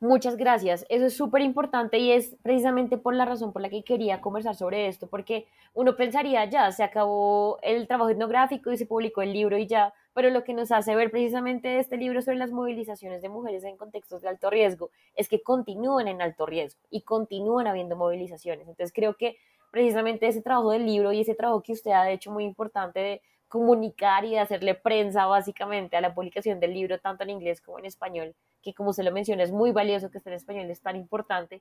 Muchas 0.01 0.37
gracias. 0.37 0.85
Eso 0.91 1.07
es 1.07 1.17
súper 1.17 1.41
importante 1.43 1.99
y 1.99 2.13
es 2.13 2.37
precisamente 2.43 2.99
por 2.99 3.15
la 3.15 3.25
razón 3.25 3.53
por 3.53 3.63
la 3.63 3.71
que 3.71 3.83
quería 3.83 4.21
conversar 4.21 4.55
sobre 4.55 4.89
esto, 4.89 5.09
porque 5.09 5.47
uno 5.73 5.97
pensaría 5.97 6.45
ya, 6.45 6.71
se 6.73 6.83
acabó 6.83 7.59
el 7.63 7.89
trabajo 7.89 8.11
etnográfico 8.11 8.71
y 8.71 8.77
se 8.77 8.87
publicó 8.87 9.23
el 9.23 9.33
libro 9.33 9.57
y 9.57 9.67
ya, 9.67 9.95
pero 10.15 10.31
lo 10.31 10.45
que 10.45 10.55
nos 10.55 10.71
hace 10.71 10.95
ver 10.95 11.11
precisamente 11.11 11.79
este 11.79 11.97
libro 11.97 12.23
sobre 12.23 12.39
las 12.39 12.53
movilizaciones 12.53 13.21
de 13.21 13.29
mujeres 13.29 13.65
en 13.65 13.77
contextos 13.77 14.23
de 14.23 14.29
alto 14.29 14.49
riesgo 14.49 14.91
es 15.15 15.29
que 15.29 15.43
continúan 15.43 16.09
en 16.09 16.23
alto 16.23 16.47
riesgo 16.47 16.81
y 16.89 17.03
continúan 17.03 17.67
habiendo 17.67 17.97
movilizaciones. 17.97 18.69
Entonces 18.69 18.93
creo 18.95 19.17
que 19.17 19.37
precisamente 19.71 20.29
ese 20.29 20.41
trabajo 20.41 20.71
del 20.71 20.87
libro 20.87 21.13
y 21.13 21.21
ese 21.21 21.35
trabajo 21.35 21.63
que 21.63 21.73
usted 21.73 21.91
ha 21.91 22.11
hecho 22.11 22.31
muy 22.31 22.45
importante 22.45 23.01
de 23.01 23.23
comunicar 23.49 24.25
y 24.25 24.31
de 24.31 24.39
hacerle 24.39 24.75
prensa 24.75 25.27
básicamente 25.27 25.97
a 25.97 26.01
la 26.01 26.15
publicación 26.15 26.61
del 26.61 26.75
libro, 26.75 26.99
tanto 27.01 27.25
en 27.25 27.31
inglés 27.31 27.61
como 27.61 27.79
en 27.81 27.85
español, 27.85 28.35
que 28.63 28.73
como 28.73 28.93
se 28.93 29.03
lo 29.03 29.13
menciona 29.13 29.43
es 29.43 29.53
muy 29.53 29.73
valioso 29.73 30.11
que 30.11 30.19
esté 30.19 30.31
en 30.31 30.37
español, 30.37 30.71
es 30.71 30.81
tan 30.81 30.97
importante. 30.97 31.61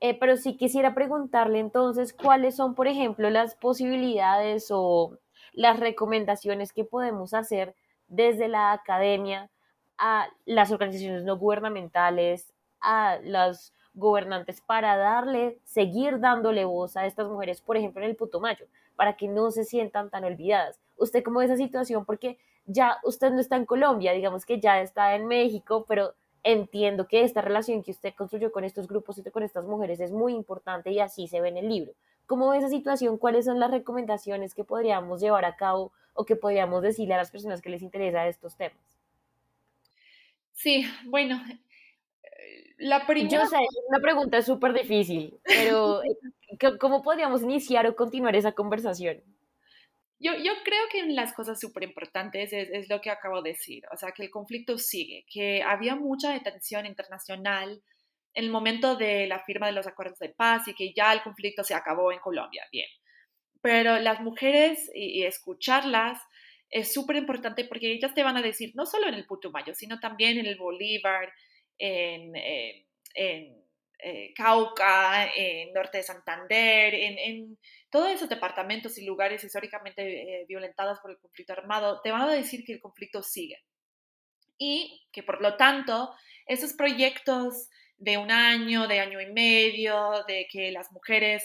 Eh, 0.00 0.18
pero 0.18 0.36
sí 0.36 0.56
quisiera 0.56 0.94
preguntarle 0.94 1.60
entonces 1.60 2.12
cuáles 2.12 2.56
son, 2.56 2.74
por 2.74 2.88
ejemplo, 2.88 3.30
las 3.30 3.54
posibilidades 3.54 4.66
o 4.70 5.18
las 5.52 5.78
recomendaciones 5.78 6.72
que 6.72 6.84
podemos 6.84 7.34
hacer 7.34 7.76
desde 8.12 8.46
la 8.46 8.72
academia 8.72 9.50
a 9.96 10.28
las 10.44 10.70
organizaciones 10.70 11.24
no 11.24 11.38
gubernamentales, 11.38 12.52
a 12.80 13.18
los 13.22 13.72
gobernantes 13.94 14.60
para 14.60 14.96
darle, 14.96 15.58
seguir 15.64 16.20
dándole 16.20 16.64
voz 16.64 16.96
a 16.96 17.06
estas 17.06 17.28
mujeres, 17.28 17.60
por 17.60 17.76
ejemplo, 17.76 18.02
en 18.02 18.10
el 18.10 18.16
Putumayo, 18.16 18.66
para 18.96 19.16
que 19.16 19.28
no 19.28 19.50
se 19.50 19.64
sientan 19.64 20.10
tan 20.10 20.24
olvidadas. 20.24 20.78
¿Usted 20.96 21.22
cómo 21.22 21.38
ve 21.38 21.46
esa 21.46 21.56
situación? 21.56 22.04
Porque 22.04 22.38
ya 22.66 22.98
usted 23.02 23.30
no 23.30 23.40
está 23.40 23.56
en 23.56 23.66
Colombia, 23.66 24.12
digamos 24.12 24.44
que 24.44 24.60
ya 24.60 24.80
está 24.80 25.14
en 25.14 25.26
México, 25.26 25.84
pero 25.88 26.14
entiendo 26.42 27.06
que 27.08 27.22
esta 27.22 27.40
relación 27.40 27.82
que 27.82 27.92
usted 27.92 28.14
construyó 28.14 28.52
con 28.52 28.64
estos 28.64 28.88
grupos 28.88 29.18
y 29.18 29.30
con 29.30 29.42
estas 29.42 29.64
mujeres 29.64 30.00
es 30.00 30.12
muy 30.12 30.34
importante 30.34 30.90
y 30.90 31.00
así 31.00 31.28
se 31.28 31.40
ve 31.40 31.48
en 31.48 31.56
el 31.56 31.68
libro. 31.68 31.92
¿Cómo 32.26 32.50
ve 32.50 32.58
esa 32.58 32.68
situación? 32.68 33.18
¿Cuáles 33.18 33.44
son 33.44 33.60
las 33.60 33.70
recomendaciones 33.70 34.54
que 34.54 34.64
podríamos 34.64 35.20
llevar 35.20 35.44
a 35.44 35.56
cabo 35.56 35.92
o 36.14 36.24
que 36.24 36.36
podríamos 36.36 36.82
decirle 36.82 37.14
a 37.14 37.18
las 37.18 37.30
personas 37.30 37.60
que 37.60 37.70
les 37.70 37.82
interesa 37.82 38.26
estos 38.26 38.56
temas? 38.56 38.78
Sí, 40.52 40.86
bueno, 41.06 41.42
la 42.78 43.06
primera... 43.06 43.28
Yo 43.28 43.46
sé, 43.46 43.58
una 43.88 44.00
pregunta 44.00 44.42
súper 44.42 44.72
difícil, 44.72 45.38
pero 45.44 46.02
eh, 46.02 46.16
¿cómo 46.80 47.02
podríamos 47.02 47.42
iniciar 47.42 47.86
o 47.86 47.96
continuar 47.96 48.36
esa 48.36 48.52
conversación? 48.52 49.22
Yo, 50.18 50.34
yo 50.36 50.52
creo 50.64 50.82
que 50.90 51.04
las 51.08 51.32
cosas 51.32 51.58
súper 51.58 51.82
importantes 51.82 52.52
es, 52.52 52.68
es, 52.70 52.88
lo 52.88 53.00
que 53.00 53.10
acabo 53.10 53.42
de 53.42 53.50
decir, 53.50 53.82
o 53.92 53.96
sea, 53.96 54.12
que 54.12 54.22
el 54.22 54.30
conflicto 54.30 54.78
sigue, 54.78 55.24
que 55.28 55.62
había 55.62 55.96
mucha 55.96 56.32
detención 56.32 56.86
internacional 56.86 57.82
el 58.34 58.50
momento 58.50 58.96
de 58.96 59.26
la 59.26 59.40
firma 59.40 59.66
de 59.66 59.72
los 59.72 59.86
acuerdos 59.86 60.18
de 60.18 60.30
paz 60.30 60.66
y 60.68 60.74
que 60.74 60.92
ya 60.92 61.12
el 61.12 61.22
conflicto 61.22 61.64
se 61.64 61.74
acabó 61.74 62.12
en 62.12 62.18
Colombia, 62.18 62.66
bien. 62.72 62.88
Pero 63.60 63.98
las 63.98 64.20
mujeres 64.20 64.90
y, 64.94 65.22
escucharlas 65.24 66.20
es 66.70 66.92
súper 66.92 67.16
importante 67.16 67.64
porque 67.64 67.92
ellas 67.92 68.14
te 68.14 68.22
van 68.22 68.36
a 68.36 68.42
decir, 68.42 68.72
no 68.74 68.86
solo 68.86 69.08
en 69.08 69.14
el 69.14 69.26
Putumayo, 69.26 69.74
sino 69.74 70.00
también 70.00 70.38
en 70.38 70.46
el 70.46 70.56
Bolívar, 70.56 71.32
en, 71.78 72.34
eh, 72.34 72.86
en 73.14 73.62
eh, 73.98 74.32
Cauca, 74.34 75.32
en 75.32 75.72
Norte 75.72 75.98
de 75.98 76.02
Santander, 76.02 76.94
en, 76.94 77.18
en, 77.18 77.58
todos 77.88 78.10
esos 78.10 78.28
departamentos 78.28 78.98
y 78.98 79.04
lugares 79.04 79.44
históricamente 79.44 80.02
eh, 80.40 80.44
violentados 80.48 80.98
por 81.00 81.12
el 81.12 81.18
conflicto 81.18 81.52
armado, 81.52 82.00
te 82.00 82.10
van 82.10 82.22
a 82.22 82.32
decir 82.32 82.64
que 82.64 82.72
el 82.72 82.80
conflicto 82.80 83.22
sigue. 83.22 83.58
Y 84.58 85.06
que 85.12 85.22
por 85.22 85.40
lo 85.40 85.56
tanto, 85.56 86.12
esos 86.46 86.72
proyectos 86.72 87.68
de 88.02 88.18
un 88.18 88.30
año, 88.30 88.88
de 88.88 89.00
año 89.00 89.20
y 89.20 89.32
medio, 89.32 90.24
de 90.26 90.46
que 90.50 90.72
las 90.72 90.90
mujeres 90.92 91.42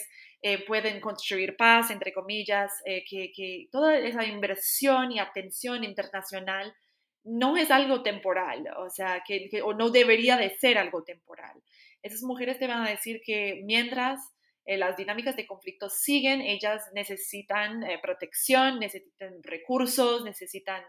pueden 0.66 1.00
construir 1.00 1.56
paz, 1.56 1.90
entre 1.90 2.12
comillas, 2.12 2.72
que, 2.84 3.32
que, 3.34 3.68
toda 3.72 3.98
esa 3.98 4.24
inversión 4.24 5.10
y 5.10 5.18
atención 5.18 5.82
internacional 5.82 6.72
no 7.24 7.56
es 7.56 7.70
algo 7.70 8.02
temporal, 8.02 8.64
o 8.78 8.88
sea, 8.88 9.22
que, 9.26 9.50
o 9.62 9.74
no 9.74 9.90
debería 9.90 10.36
de 10.36 10.56
ser 10.58 10.78
algo 10.78 11.02
temporal. 11.04 11.62
Esas 12.02 12.22
mujeres 12.22 12.58
te 12.58 12.66
van 12.66 12.86
a 12.86 12.90
decir 12.90 13.20
que 13.24 13.60
mientras 13.64 14.20
eh, 14.64 14.76
las 14.76 14.96
dinámicas 14.96 15.36
de 15.36 15.46
conflicto 15.46 15.90
siguen, 15.90 16.40
ellas 16.40 16.82
necesitan 16.94 17.82
eh, 17.82 17.98
protección, 18.02 18.78
necesitan 18.78 19.42
recursos, 19.42 20.24
necesitan 20.24 20.82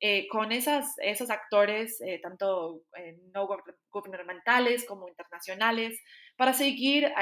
eh, 0.00 0.26
con 0.28 0.52
esas, 0.52 0.94
esos 0.98 1.30
actores, 1.30 1.98
tanto 2.22 2.82
no 3.34 3.48
gubernamentales 3.90 4.84
como 4.86 5.08
internacionales, 5.08 6.00
para 6.36 6.54
seguir 6.54 7.12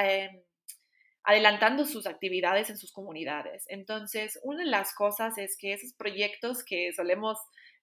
adelantando 1.23 1.85
sus 1.85 2.07
actividades 2.07 2.69
en 2.69 2.77
sus 2.77 2.91
comunidades. 2.91 3.65
Entonces, 3.67 4.39
una 4.43 4.63
de 4.63 4.69
las 4.69 4.95
cosas 4.95 5.37
es 5.37 5.57
que 5.59 5.73
esos 5.73 5.93
proyectos 5.93 6.63
que 6.63 6.93
solemos 6.93 7.37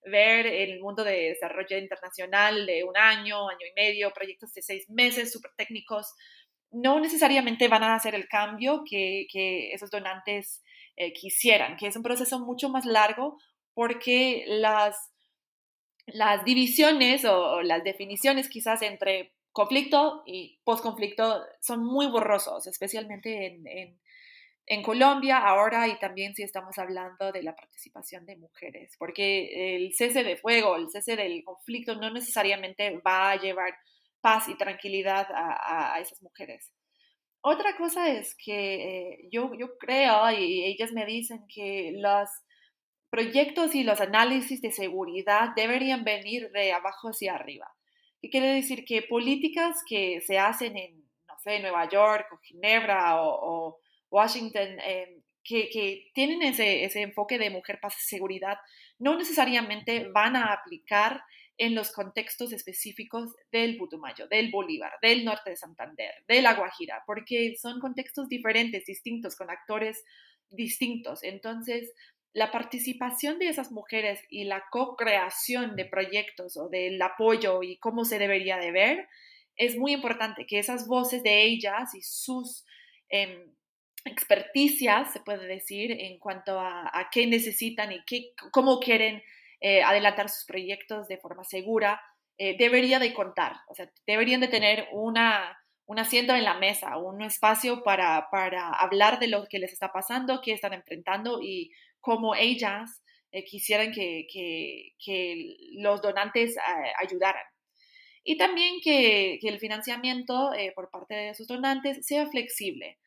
ver 0.06 0.46
en 0.46 0.70
el 0.70 0.80
mundo 0.80 1.04
de 1.04 1.30
desarrollo 1.30 1.78
internacional 1.78 2.66
de 2.66 2.84
un 2.84 2.96
año, 2.96 3.48
año 3.48 3.66
y 3.70 3.80
medio, 3.80 4.12
proyectos 4.12 4.52
de 4.52 4.62
seis 4.62 4.88
meses, 4.88 5.32
súper 5.32 5.50
técnicos, 5.56 6.14
no 6.70 7.00
necesariamente 7.00 7.68
van 7.68 7.82
a 7.82 7.94
hacer 7.94 8.14
el 8.14 8.28
cambio 8.28 8.82
que, 8.88 9.26
esos 9.72 9.90
donantes 9.90 10.62
eh, 10.96 11.12
quisieran, 11.12 11.76
que 11.76 11.88
es 11.88 11.96
un 11.96 12.02
proceso 12.02 12.38
mucho 12.40 12.68
más 12.68 12.84
largo 12.84 13.38
porque 13.76 14.46
las, 14.48 14.96
las 16.06 16.46
divisiones 16.46 17.26
o 17.26 17.60
las 17.60 17.84
definiciones 17.84 18.48
quizás 18.48 18.80
entre 18.80 19.34
conflicto 19.52 20.22
y 20.24 20.58
posconflicto 20.64 21.44
son 21.60 21.84
muy 21.84 22.06
borrosos, 22.06 22.66
especialmente 22.66 23.46
en, 23.48 24.00
en, 24.64 24.82
Colombia 24.82 25.36
ahora 25.36 25.86
y 25.88 25.98
también 25.98 26.34
si 26.34 26.42
estamos 26.42 26.78
hablando 26.78 27.32
de 27.32 27.42
la 27.42 27.54
participación 27.54 28.24
de 28.24 28.36
mujeres, 28.36 28.96
porque 28.98 29.76
el 29.76 29.92
cese 29.92 30.24
de 30.24 30.38
fuego, 30.38 30.76
el 30.76 30.88
cese 30.88 31.14
del 31.14 31.44
conflicto 31.44 31.96
no 31.96 32.10
necesariamente 32.10 32.98
va 33.06 33.32
a 33.32 33.36
llevar 33.36 33.76
paz 34.22 34.48
y 34.48 34.56
tranquilidad 34.56 35.26
a, 35.34 36.00
esas 36.00 36.22
mujeres. 36.22 36.72
Otra 37.42 37.76
cosa 37.76 38.08
es 38.08 38.34
que 38.42 39.10
eh, 39.10 39.28
yo, 39.30 39.52
yo 39.54 39.76
creo, 39.76 40.30
y 40.30 40.64
ellas 40.64 40.92
me 40.92 41.04
dicen 41.04 41.44
que 41.46 41.92
los 41.94 42.30
proyectos 43.10 43.74
y 43.74 43.84
los 43.84 44.00
análisis 44.00 44.60
de 44.60 44.72
seguridad 44.72 45.50
deberían 45.54 46.04
venir 46.04 46.50
de 46.50 46.72
abajo 46.72 47.08
hacia 47.08 47.34
arriba. 47.34 47.72
¿Qué 48.20 48.30
quiere 48.30 48.54
decir? 48.54 48.84
Que 48.84 49.02
políticas 49.02 49.82
que 49.88 50.20
se 50.20 50.38
hacen 50.38 50.76
en, 50.76 50.96
no 51.28 51.38
sé, 51.38 51.60
Nueva 51.60 51.88
York 51.88 52.26
o 52.32 52.38
Ginebra 52.38 53.22
o, 53.22 53.78
Washington, 54.08 54.78
em, 54.84 55.22
que, 55.42 55.68
que, 55.68 56.10
tienen 56.14 56.42
ese, 56.42 56.84
ese, 56.84 57.02
enfoque 57.02 57.38
de 57.38 57.50
mujer, 57.50 57.80
paz 57.80 57.96
y 57.98 58.08
seguridad, 58.08 58.56
no 58.98 59.16
necesariamente 59.16 60.08
van 60.12 60.36
a 60.36 60.52
aplicar 60.52 61.22
en 61.58 61.74
los 61.74 61.90
contextos 61.90 62.52
específicos 62.52 63.34
del 63.50 63.76
Putumayo, 63.76 64.28
del 64.28 64.50
Bolívar, 64.50 64.92
del 65.00 65.24
norte 65.24 65.50
de 65.50 65.56
Santander, 65.56 66.12
de 66.28 66.42
la 66.42 66.54
Guajira, 66.54 67.02
porque 67.06 67.56
son 67.60 67.80
contextos 67.80 68.28
diferentes, 68.28 68.84
distintos, 68.84 69.36
con 69.36 69.50
actores 69.50 70.04
distintos. 70.50 71.22
Entonces, 71.22 71.92
la 72.36 72.50
participación 72.50 73.38
de 73.38 73.48
esas 73.48 73.72
mujeres 73.72 74.20
y 74.28 74.44
la 74.44 74.64
co-creación 74.70 75.74
de 75.74 75.86
proyectos 75.86 76.58
o 76.58 76.68
del 76.68 77.00
apoyo 77.00 77.62
y 77.62 77.78
cómo 77.78 78.04
se 78.04 78.18
debería 78.18 78.58
de 78.58 78.72
ver, 78.72 79.08
es 79.56 79.78
muy 79.78 79.92
importante 79.92 80.46
que 80.46 80.58
esas 80.58 80.86
voces 80.86 81.22
de 81.22 81.44
ellas 81.44 81.94
y 81.94 82.02
sus 82.02 82.66
eh, 83.08 83.46
experticias, 84.04 85.14
se 85.14 85.20
puede 85.20 85.46
decir, 85.46 85.90
en 85.92 86.18
cuanto 86.18 86.60
a, 86.60 87.08
qué 87.10 87.26
necesitan 87.26 87.90
y 87.90 88.04
qué, 88.04 88.34
cómo 88.52 88.80
quieren 88.80 89.22
eh, 89.62 89.82
adelantar 89.82 90.28
sus 90.28 90.44
proyectos 90.44 91.08
de 91.08 91.16
forma 91.16 91.42
segura, 91.42 92.02
eh, 92.36 92.54
debería 92.58 92.98
de 92.98 93.14
contar. 93.14 93.54
O 93.68 93.74
sea, 93.74 93.90
deberían 94.06 94.42
de 94.42 94.48
tener 94.48 94.88
una, 94.92 95.58
un 95.86 95.98
asiento 95.98 96.34
en 96.34 96.44
la 96.44 96.58
mesa, 96.58 96.98
un 96.98 97.22
espacio 97.22 97.82
para, 97.82 98.28
para 98.30 98.68
hablar 98.68 99.20
de 99.20 99.28
lo 99.28 99.46
que 99.46 99.58
les 99.58 99.72
está 99.72 99.90
pasando, 99.90 100.42
qué 100.42 100.52
están 100.52 100.74
enfrentando 100.74 101.40
y 101.40 101.72
como 102.06 102.36
ellas 102.36 103.02
eh, 103.32 103.42
quisieran 103.44 103.90
que, 103.90 104.94
los 105.78 106.00
donantes 106.00 106.56
eh, 106.56 106.60
ayudaran. 107.02 107.42
Y 108.22 108.38
también 108.38 108.76
que, 108.80 109.40
el 109.42 109.58
financiamiento 109.58 110.54
eh, 110.54 110.72
por 110.76 110.88
parte 110.88 111.14
de 111.14 111.34
sus 111.34 111.48
donantes 111.48 112.06
sea 112.06 112.28
flexible. 112.28 112.98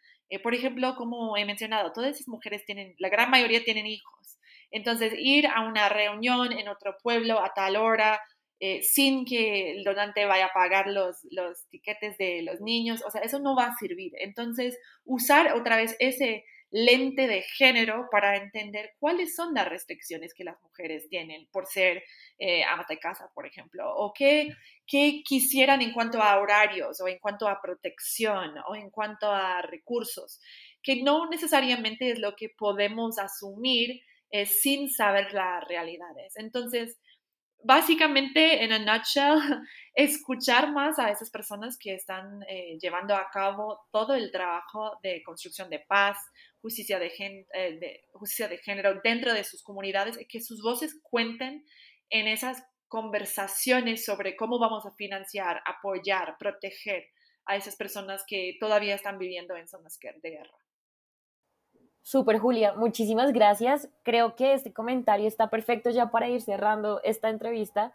por 0.43 0.54
ejemplo, 0.54 0.95
como 0.97 1.38
he 1.38 1.45
mencionado, 1.45 1.93
todas 1.93 2.16
esas 2.16 2.28
mujeres 2.28 2.66
tienen, 2.66 2.93
la 3.00 3.08
gran 3.08 3.32
mayoría 3.32 3.64
tienen 3.64 3.88
hijos. 3.88 4.38
Entonces, 4.70 5.14
ir 5.18 5.47
a 5.47 5.62
una 5.66 5.88
reunión 5.88 6.52
en 6.52 6.68
otro 6.68 6.97
pueblo 7.02 7.39
a 7.39 7.54
tal 7.56 7.78
hora, 7.78 8.20
sin 8.82 9.24
que 9.24 9.72
el 9.72 9.84
donante 9.86 10.26
vaya 10.26 10.47
a 10.47 10.54
pagar 10.54 10.88
los, 10.88 11.16
los 11.32 11.66
tiquetes 11.70 12.18
de 12.18 12.41
los 12.43 12.60
niños, 12.60 13.02
o 13.08 13.10
sea, 13.10 13.22
eso 13.22 13.39
no 13.39 13.56
va 13.56 13.68
a 13.68 13.78
servir. 13.80 14.12
Entonces, 14.20 14.78
usar 15.06 15.54
otra 15.54 15.78
vez 15.78 15.95
ese 16.00 16.43
lente 16.72 17.28
de 17.28 17.42
género 17.42 18.08
para 18.12 18.38
entender 18.38 18.92
cuáles 19.00 19.36
son 19.36 19.54
las 19.54 19.68
restricciones 19.68 20.34
que 20.34 20.44
las 20.44 20.62
mujeres 20.62 21.08
tienen 21.10 21.48
por 21.52 21.66
ser 21.66 22.04
eh, 22.38 22.64
amas 22.64 22.88
de 22.88 23.00
casa, 23.00 23.30
por 23.34 23.48
ejemplo, 23.48 23.92
o 23.96 24.14
qué, 24.14 24.50
qué 24.86 25.22
quisieran 25.26 25.82
en 25.82 25.94
cuanto 25.94 26.22
a 26.22 26.38
horarios 26.40 27.02
o 27.02 27.08
en 27.08 27.18
cuanto 27.20 27.48
a 27.48 27.62
protección 27.62 28.56
o 28.68 28.76
en 28.76 28.90
cuanto 28.90 29.32
a 29.32 29.62
recursos, 29.62 30.40
que 30.84 31.02
no 31.02 31.28
necesariamente 31.30 32.12
es 32.12 32.20
lo 32.20 32.36
que 32.36 32.50
podemos 32.50 33.18
asumir 33.18 34.02
eh, 34.32 34.46
sin 34.46 34.90
saber 34.90 35.34
las 35.34 35.68
realidades. 35.68 36.36
Entonces, 36.36 37.00
básicamente, 37.64 38.64
en 38.64 38.72
a 38.72 38.80
nutshell, 38.80 39.40
escuchar 39.94 40.72
más 40.72 41.00
a 41.00 41.10
esas 41.10 41.30
personas 41.30 41.78
que 41.78 41.94
están 41.94 42.44
eh, 42.48 42.78
llevando 42.80 43.16
a 43.16 43.30
cabo 43.32 43.80
todo 43.92 44.14
el 44.16 44.32
trabajo 44.32 44.98
de 45.04 45.22
construcción 45.24 45.70
de 45.70 45.80
paz, 45.80 46.18
justicia 46.62 46.99
de, 46.99 47.07
eh, 47.18 47.78
de, 47.80 48.03
justicia 48.14 48.47
de 48.47 48.57
género 48.57 48.99
dentro 49.03 49.34
de 49.34 49.43
sus 49.43 49.64
comunidades, 49.64 50.18
que 50.28 50.41
sus 50.41 50.62
voces 50.62 50.99
cuenten 51.03 51.66
en 52.10 52.28
esas 52.28 52.64
conversaciones 52.88 54.03
sobre 54.03 54.36
cómo 54.36 54.60
vamos 54.60 54.86
a 54.86 54.91
financiar, 54.91 55.62
apoyar, 55.66 56.36
proteger 56.39 57.05
a 57.45 57.55
esas 57.55 57.76
personas 57.76 58.24
que 58.28 58.57
todavía 58.60 58.95
están 58.95 59.18
viviendo 59.18 59.55
en 59.55 59.68
zonas 59.68 59.97
de 59.99 60.30
guerra. 60.30 60.57
Super 62.01 62.39
Julia, 62.39 62.74
muchísimas 62.74 63.32
gracias. 63.34 63.89
Creo 64.03 64.36
que 64.36 64.53
este 64.53 64.74
comentario 64.74 65.28
está 65.28 65.49
perfecto 65.49 65.91
ya 65.91 66.10
para 66.10 66.30
ir 66.30 66.41
cerrando 66.41 67.01
esta 67.03 67.30
entrevista. 67.30 67.93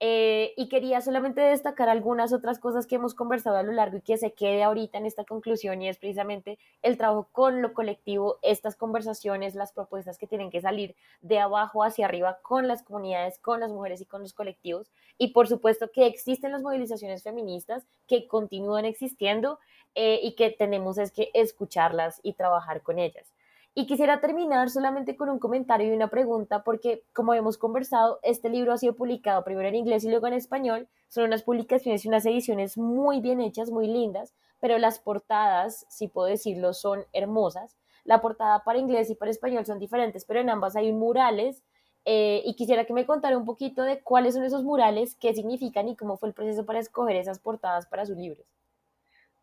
Eh, 0.00 0.54
y 0.56 0.68
quería 0.68 1.00
solamente 1.00 1.40
destacar 1.40 1.88
algunas 1.88 2.32
otras 2.32 2.58
cosas 2.58 2.86
que 2.86 2.96
hemos 2.96 3.14
conversado 3.14 3.56
a 3.56 3.62
lo 3.62 3.72
largo 3.72 3.98
y 3.98 4.00
que 4.00 4.16
se 4.16 4.32
quede 4.32 4.62
ahorita 4.64 4.98
en 4.98 5.06
esta 5.06 5.24
conclusión 5.24 5.80
y 5.80 5.88
es 5.88 5.98
precisamente 5.98 6.58
el 6.82 6.98
trabajo 6.98 7.28
con 7.30 7.62
lo 7.62 7.72
colectivo, 7.74 8.38
estas 8.42 8.74
conversaciones, 8.76 9.54
las 9.54 9.72
propuestas 9.72 10.18
que 10.18 10.26
tienen 10.26 10.50
que 10.50 10.60
salir 10.60 10.96
de 11.22 11.38
abajo 11.38 11.84
hacia 11.84 12.06
arriba 12.06 12.38
con 12.42 12.66
las 12.66 12.82
comunidades, 12.82 13.38
con 13.38 13.60
las 13.60 13.70
mujeres 13.70 14.00
y 14.00 14.06
con 14.06 14.22
los 14.22 14.32
colectivos. 14.34 14.90
Y 15.16 15.28
por 15.28 15.46
supuesto 15.46 15.90
que 15.92 16.06
existen 16.06 16.52
las 16.52 16.62
movilizaciones 16.62 17.22
feministas 17.22 17.86
que 18.08 18.26
continúan 18.26 18.84
existiendo 18.84 19.60
eh, 19.94 20.18
y 20.22 20.34
que 20.34 20.50
tenemos 20.50 20.98
es 20.98 21.12
que 21.12 21.30
escucharlas 21.34 22.20
y 22.24 22.32
trabajar 22.32 22.82
con 22.82 22.98
ellas. 22.98 23.33
Y 23.76 23.86
quisiera 23.86 24.20
terminar 24.20 24.70
solamente 24.70 25.16
con 25.16 25.28
un 25.28 25.40
comentario 25.40 25.88
y 25.88 25.96
una 25.96 26.06
pregunta, 26.06 26.62
porque 26.62 27.02
como 27.12 27.34
hemos 27.34 27.58
conversado, 27.58 28.20
este 28.22 28.48
libro 28.48 28.72
ha 28.72 28.78
sido 28.78 28.94
publicado 28.94 29.42
primero 29.42 29.68
en 29.68 29.74
inglés 29.74 30.04
y 30.04 30.10
luego 30.10 30.28
en 30.28 30.34
español. 30.34 30.88
Son 31.08 31.24
unas 31.24 31.42
publicaciones 31.42 32.04
y 32.04 32.08
unas 32.08 32.24
ediciones 32.24 32.78
muy 32.78 33.20
bien 33.20 33.40
hechas, 33.40 33.70
muy 33.72 33.88
lindas, 33.88 34.32
pero 34.60 34.78
las 34.78 35.00
portadas, 35.00 35.86
si 35.88 36.06
puedo 36.06 36.28
decirlo, 36.28 36.72
son 36.72 37.04
hermosas. 37.12 37.76
La 38.04 38.20
portada 38.20 38.62
para 38.62 38.78
inglés 38.78 39.10
y 39.10 39.16
para 39.16 39.32
español 39.32 39.66
son 39.66 39.80
diferentes, 39.80 40.24
pero 40.24 40.38
en 40.38 40.50
ambas 40.50 40.76
hay 40.76 40.92
murales. 40.92 41.64
Eh, 42.04 42.42
y 42.44 42.54
quisiera 42.54 42.84
que 42.84 42.92
me 42.92 43.06
contara 43.06 43.36
un 43.36 43.44
poquito 43.44 43.82
de 43.82 44.02
cuáles 44.02 44.34
son 44.34 44.44
esos 44.44 44.62
murales, 44.62 45.16
qué 45.16 45.34
significan 45.34 45.88
y 45.88 45.96
cómo 45.96 46.16
fue 46.16 46.28
el 46.28 46.34
proceso 46.34 46.64
para 46.64 46.78
escoger 46.78 47.16
esas 47.16 47.40
portadas 47.40 47.86
para 47.86 48.06
sus 48.06 48.16
libros. 48.16 48.53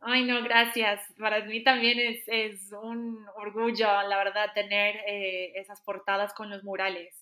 Ay, 0.04 0.24
no, 0.26 0.42
gracias. 0.44 1.00
Para 1.20 1.46
mí 1.46 1.64
también 1.64 2.00
es, 2.00 2.24
es 2.26 2.72
un 2.74 3.24
orgullo, 3.36 3.86
la 3.86 4.18
verdad, 4.18 4.52
tener 4.54 4.96
eh, 5.08 5.54
esas 5.56 5.80
portadas 5.82 6.34
con 6.34 6.50
los 6.50 6.64
murales. 6.64 7.16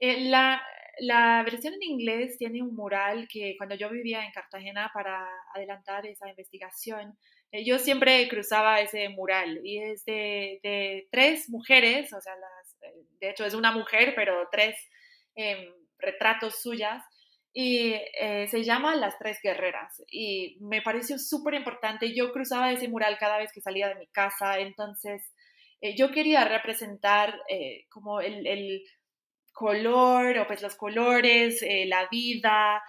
Eh, 0.00 0.24
la, 0.28 0.60
la, 0.98 1.42
versión 1.44 1.74
en 1.74 1.82
inglés 1.84 2.36
tiene 2.36 2.60
un 2.60 2.74
mural 2.74 3.28
que 3.30 3.54
cuando 3.56 3.76
yo 3.76 3.88
vivía 3.90 4.24
en 4.24 4.32
Cartagena 4.32 4.90
para 4.92 5.28
adelantar 5.54 6.06
esa 6.06 6.28
investigación, 6.28 7.16
eh, 7.52 7.64
yo 7.64 7.78
siempre 7.78 8.28
cruzaba 8.28 8.80
ese 8.80 9.08
mural 9.10 9.60
y 9.64 9.78
es 9.78 10.04
de, 10.04 10.58
de 10.64 11.08
tres 11.12 11.48
mujeres, 11.48 12.12
o 12.12 12.20
sea, 12.20 12.34
de 13.20 13.30
hecho 13.30 13.44
es 13.44 13.54
una 13.54 13.70
mujer, 13.70 14.14
pero 14.16 14.48
tres 14.50 14.76
em, 15.36 15.72
retratos 15.98 16.60
suyas 16.62 17.02
y 17.60 17.92
eh, 18.20 18.46
se 18.48 18.62
llama 18.62 18.94
Las 18.94 19.18
Tres 19.18 19.40
Guerreras 19.42 20.00
y 20.12 20.58
me 20.60 20.80
pareció 20.80 21.18
súper 21.18 21.54
importante. 21.54 22.14
Yo 22.14 22.30
cruzaba 22.30 22.70
ese 22.70 22.86
mural 22.86 23.18
cada 23.18 23.36
vez 23.36 23.50
que 23.52 23.60
salía 23.60 23.88
de 23.88 23.96
mi 23.96 24.06
casa, 24.06 24.60
entonces 24.60 25.34
eh, 25.80 25.96
yo 25.96 26.12
quería 26.12 26.44
representar 26.44 27.34
eh, 27.48 27.86
como 27.90 28.20
el, 28.20 28.84
color 29.52 30.38
o 30.38 30.46
pues 30.46 30.62
los 30.62 30.76
colores, 30.76 31.64
la 31.86 32.06
vida, 32.08 32.80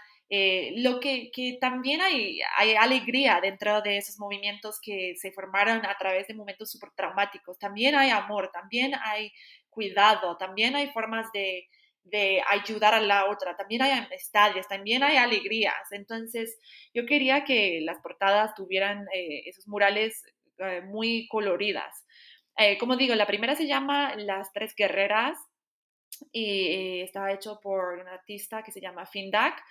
lo 0.76 1.00
que, 1.00 1.32
que, 1.32 1.58
también 1.60 2.00
hay, 2.00 2.40
hay 2.58 2.76
alegría 2.76 3.40
dentro 3.42 3.82
de 3.82 3.98
esos 3.98 4.20
movimientos 4.20 4.80
que 4.80 5.16
se 5.16 5.32
formaron 5.32 5.84
a 5.84 5.98
través 5.98 6.28
de 6.28 6.36
momentos 6.36 6.70
súper 6.70 6.92
traumáticos. 6.92 7.58
También 7.58 7.96
hay 7.96 8.12
amor, 8.12 8.52
también 8.54 8.92
hay 9.04 9.32
cuidado, 9.72 10.38
también 10.38 10.76
hay 10.76 10.92
formas 10.92 11.26
de 11.34 11.68
de 12.04 12.42
ayudar 12.48 12.94
a 12.94 13.02
la 13.02 13.30
otra, 13.30 13.56
también 13.56 13.82
hay 13.82 13.92
amistades, 13.92 14.68
también 14.68 15.04
hay 15.04 15.18
alegrías. 15.18 15.92
Entonces, 15.92 16.58
yo 16.94 17.06
quería 17.06 17.44
que 17.44 17.82
las 17.82 18.00
portadas 18.00 18.56
tuvieran 18.56 19.06
eh, 19.14 19.44
esos 19.46 19.68
murales 19.68 20.24
eh, 20.58 20.82
muy 20.82 21.28
coloridas. 21.28 22.06
Eh, 22.58 22.78
como 22.78 22.98
digo, 22.98 23.16
la 23.16 23.28
primera 23.28 23.56
se 23.56 23.68
llama 23.68 24.16
Las 24.16 24.52
Tres 24.54 24.74
Guerreras 24.76 25.38
y 26.32 27.02
estaba 27.02 27.32
hecho 27.32 27.60
por 27.62 28.00
un 28.00 28.08
artista 28.08 28.64
que 28.64 28.72
se 28.72 28.82
llama 28.82 29.06
Findak. 29.06 29.62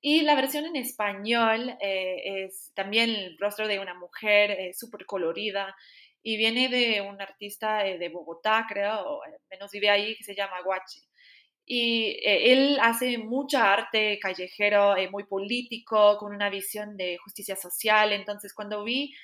Y 0.00 0.22
la 0.22 0.34
versión 0.34 0.64
en 0.64 0.74
español 0.74 1.76
es 1.80 2.72
también 2.74 3.08
el 3.08 3.38
rostro 3.38 3.68
de 3.68 3.78
una 3.78 3.94
mujer 3.94 4.74
súper 4.74 5.06
colorida 5.06 5.76
y 6.24 6.36
viene 6.36 6.68
de 6.68 7.00
un 7.00 7.22
artista 7.22 7.84
de 7.84 8.08
Bogotá, 8.08 8.66
creo, 8.68 9.00
o 9.00 9.20
menos 9.48 9.70
vive 9.70 9.90
ahí, 9.90 10.16
que 10.16 10.24
se 10.24 10.34
llama 10.34 10.60
Guachi 10.62 11.02
y 11.64 12.18
eh, 12.24 12.52
él 12.52 12.78
hace 12.80 13.18
mucha 13.18 13.72
arte 13.72 14.18
callejero, 14.20 14.96
eh, 14.96 15.08
muy 15.10 15.24
político, 15.24 16.18
con 16.18 16.34
una 16.34 16.50
visión 16.50 16.96
de 16.96 17.18
justicia 17.18 17.56
social. 17.56 18.12
Entonces, 18.12 18.52
cuando 18.52 18.84
vi 18.84 19.14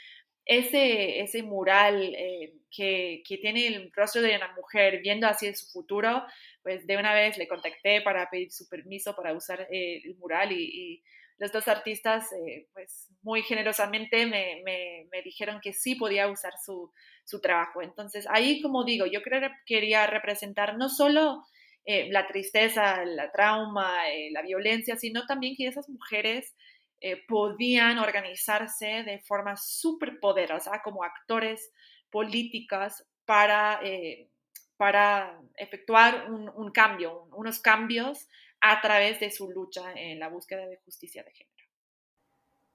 ese, 0.45 1.20
ese 1.20 1.43
mural 1.43 2.14
eh, 2.14 2.55
que, 2.70 3.22
que, 3.26 3.39
tiene 3.39 3.66
el 3.66 3.93
rostro 3.93 4.22
de 4.22 4.36
una 4.36 4.53
mujer 4.55 5.01
viendo 5.03 5.26
hacia 5.26 5.55
su 5.55 5.66
futuro, 5.70 6.24
pues 6.62 6.86
de 6.86 6.97
una 6.97 7.12
vez 7.12 7.36
le 7.39 7.49
contacté 7.49 8.01
para 8.03 8.30
pedir 8.30 8.51
su 8.53 8.68
permiso 8.68 9.14
para 9.14 9.34
usar 9.34 9.66
el 9.70 10.16
mural 10.16 10.53
y, 10.53 11.03
los 11.41 11.53
dos 11.53 11.68
artistas, 11.68 12.30
pues 12.72 13.07
muy 13.22 13.43
generosamente 13.45 14.26
me, 14.26 14.61
me, 14.64 15.07
me, 15.12 15.22
dijeron 15.22 15.61
que 15.62 15.72
sí 15.72 15.95
podía 15.95 16.26
usar 16.26 16.53
su, 16.61 16.93
su 17.24 17.41
trabajo. 17.41 17.80
Entonces, 17.80 18.26
ahí, 18.28 18.61
como 18.61 18.82
digo, 18.82 19.07
yo 19.07 19.20
quería 19.64 20.09
representar 20.09 20.76
no 20.76 20.89
solo 20.89 21.45
eh, 21.85 22.09
la 22.11 22.26
tristeza, 22.26 23.05
la 23.05 23.31
trauma, 23.31 24.09
eh, 24.11 24.31
la 24.33 24.43
violencia, 24.43 24.97
sino 24.97 25.26
también 25.26 25.55
que 25.57 25.66
esas 25.66 25.89
mujeres 25.89 26.55
eh, 27.01 27.22
podían 27.26 27.99
organizarse 27.99 29.05
de 29.05 29.20
forma 29.20 29.57
súper 29.57 30.18
poderosa 30.20 30.83
como 30.83 31.05
actores 31.05 31.72
políticas 32.11 33.07
para, 33.24 33.81
para 34.76 35.39
efectuar 35.57 36.31
un, 36.31 36.70
cambio, 36.72 37.29
unos 37.33 37.61
cambios 37.61 38.26
a 38.61 38.81
través 38.81 39.20
de 39.20 39.31
su 39.31 39.51
lucha 39.51 39.93
en 39.95 40.18
la 40.18 40.29
búsqueda 40.29 40.66
de 40.66 40.79
justicia 40.79 41.22
de 41.22 41.33
género. 41.33 41.68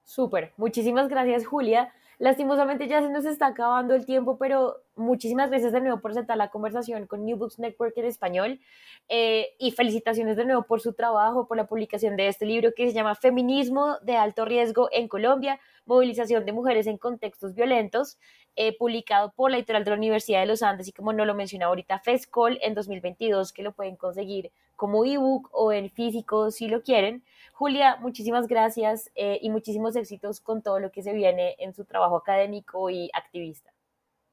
Súper, 0.04 0.52
muchísimas 0.56 1.08
gracias 1.08 1.46
Julia. 1.46 1.92
Lastimosamente 2.18 2.86
ya 2.86 3.02
se 3.02 3.08
nos 3.08 3.24
está 3.24 3.48
acabando 3.48 3.94
el 3.94 4.06
tiempo, 4.06 4.38
pero 4.38 4.76
muchísimas 4.94 5.50
gracias 5.50 5.72
de 5.72 5.80
nuevo 5.80 6.00
por 6.00 6.14
sentar 6.14 6.36
la 6.36 6.50
conversación 6.50 7.06
con 7.06 7.24
New 7.24 7.36
Books 7.36 7.58
Network 7.58 7.96
en 7.96 8.04
español 8.04 8.60
eh, 9.08 9.54
y 9.58 9.72
felicitaciones 9.72 10.36
de 10.36 10.44
nuevo 10.44 10.62
por 10.62 10.80
su 10.80 10.92
trabajo, 10.92 11.48
por 11.48 11.56
la 11.56 11.66
publicación 11.66 12.16
de 12.16 12.28
este 12.28 12.46
libro 12.46 12.72
que 12.74 12.86
se 12.86 12.92
llama 12.92 13.16
Feminismo 13.16 13.98
de 14.02 14.16
alto 14.16 14.44
riesgo 14.44 14.88
en 14.92 15.08
Colombia, 15.08 15.58
movilización 15.86 16.44
de 16.44 16.52
mujeres 16.52 16.86
en 16.86 16.98
contextos 16.98 17.54
violentos, 17.54 18.18
eh, 18.56 18.76
publicado 18.76 19.32
por 19.32 19.50
la 19.50 19.56
editorial 19.56 19.84
de 19.84 19.90
la 19.90 19.96
Universidad 19.96 20.40
de 20.40 20.46
los 20.46 20.62
Andes 20.62 20.86
y 20.86 20.92
como 20.92 21.12
no 21.12 21.24
lo 21.24 21.34
menciona 21.34 21.66
ahorita, 21.66 21.98
FESCOL 21.98 22.58
en 22.62 22.74
2022, 22.74 23.52
que 23.52 23.62
lo 23.64 23.72
pueden 23.72 23.96
conseguir 23.96 24.52
como 24.76 25.04
ebook 25.04 25.48
o 25.52 25.72
en 25.72 25.90
físico 25.90 26.52
si 26.52 26.68
lo 26.68 26.82
quieren. 26.82 27.24
Julia, 27.54 27.98
muchísimas 28.00 28.48
gracias 28.48 29.12
eh, 29.14 29.38
y 29.40 29.48
muchísimos 29.48 29.94
éxitos 29.94 30.40
con 30.40 30.60
todo 30.60 30.80
lo 30.80 30.90
que 30.90 31.04
se 31.04 31.12
viene 31.12 31.54
en 31.60 31.72
su 31.72 31.84
trabajo 31.84 32.16
académico 32.16 32.90
y 32.90 33.10
activista. 33.12 33.72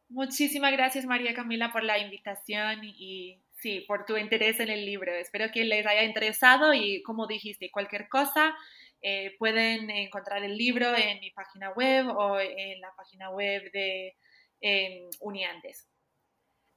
Muchísimas 0.10 0.72
gracias 0.72 1.06
María 1.06 1.36
Camila 1.36 1.72
por 1.72 1.84
la 1.84 2.00
invitación 2.00 2.84
y 2.84 3.40
sí, 3.58 3.82
por 3.88 4.06
tu 4.06 4.18
interés 4.18 4.60
en 4.60 4.70
el 4.70 4.88
libro. 4.88 5.14
Espero 5.14 5.52
que 5.54 5.64
les 5.66 5.86
haya 5.86 6.04
interesado 6.04 6.74
y 6.74 7.04
como 7.04 7.28
dijiste, 7.28 7.70
cualquier 7.70 8.10
cosa, 8.10 8.56
eh, 9.04 9.36
pueden 9.38 9.92
encontrar 9.92 10.44
el 10.44 10.58
libro 10.58 10.88
en 10.98 11.20
mi 11.20 11.30
página 11.30 11.70
web 11.74 12.08
o 12.08 12.40
en 12.40 12.82
la 12.82 12.92
página 12.96 13.30
web 13.30 13.72
de 13.72 14.16
eh, 14.62 15.10
Uniandes. 15.20 15.91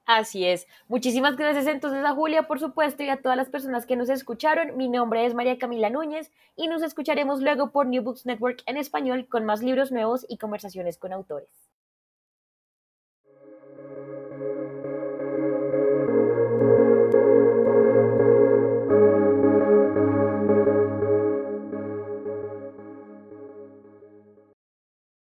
Así 0.07 0.45
es. 0.45 0.67
Muchísimas 0.87 1.35
gracias 1.35 1.65
entonces 1.67 2.05
a 2.05 2.13
Julia, 2.13 2.47
por 2.47 2.59
supuesto, 2.59 3.01
y 3.03 3.09
a 3.09 3.21
todas 3.21 3.37
las 3.37 3.49
personas 3.49 3.85
que 3.85 3.95
nos 3.95 4.09
escucharon. 4.09 4.77
Mi 4.77 4.87
nombre 4.87 5.25
es 5.25 5.33
María 5.33 5.57
Camila 5.57 5.89
Núñez 5.89 6.31
y 6.55 6.67
nos 6.67 6.83
escucharemos 6.83 7.41
luego 7.41 7.71
por 7.71 7.87
New 7.87 8.03
Books 8.03 8.25
Network 8.25 8.61
en 8.67 8.77
español 8.77 9.27
con 9.27 9.45
más 9.45 9.63
libros 9.63 9.91
nuevos 9.91 10.25
y 10.29 10.37
conversaciones 10.37 10.97
con 10.97 11.11
autores. 11.11 11.74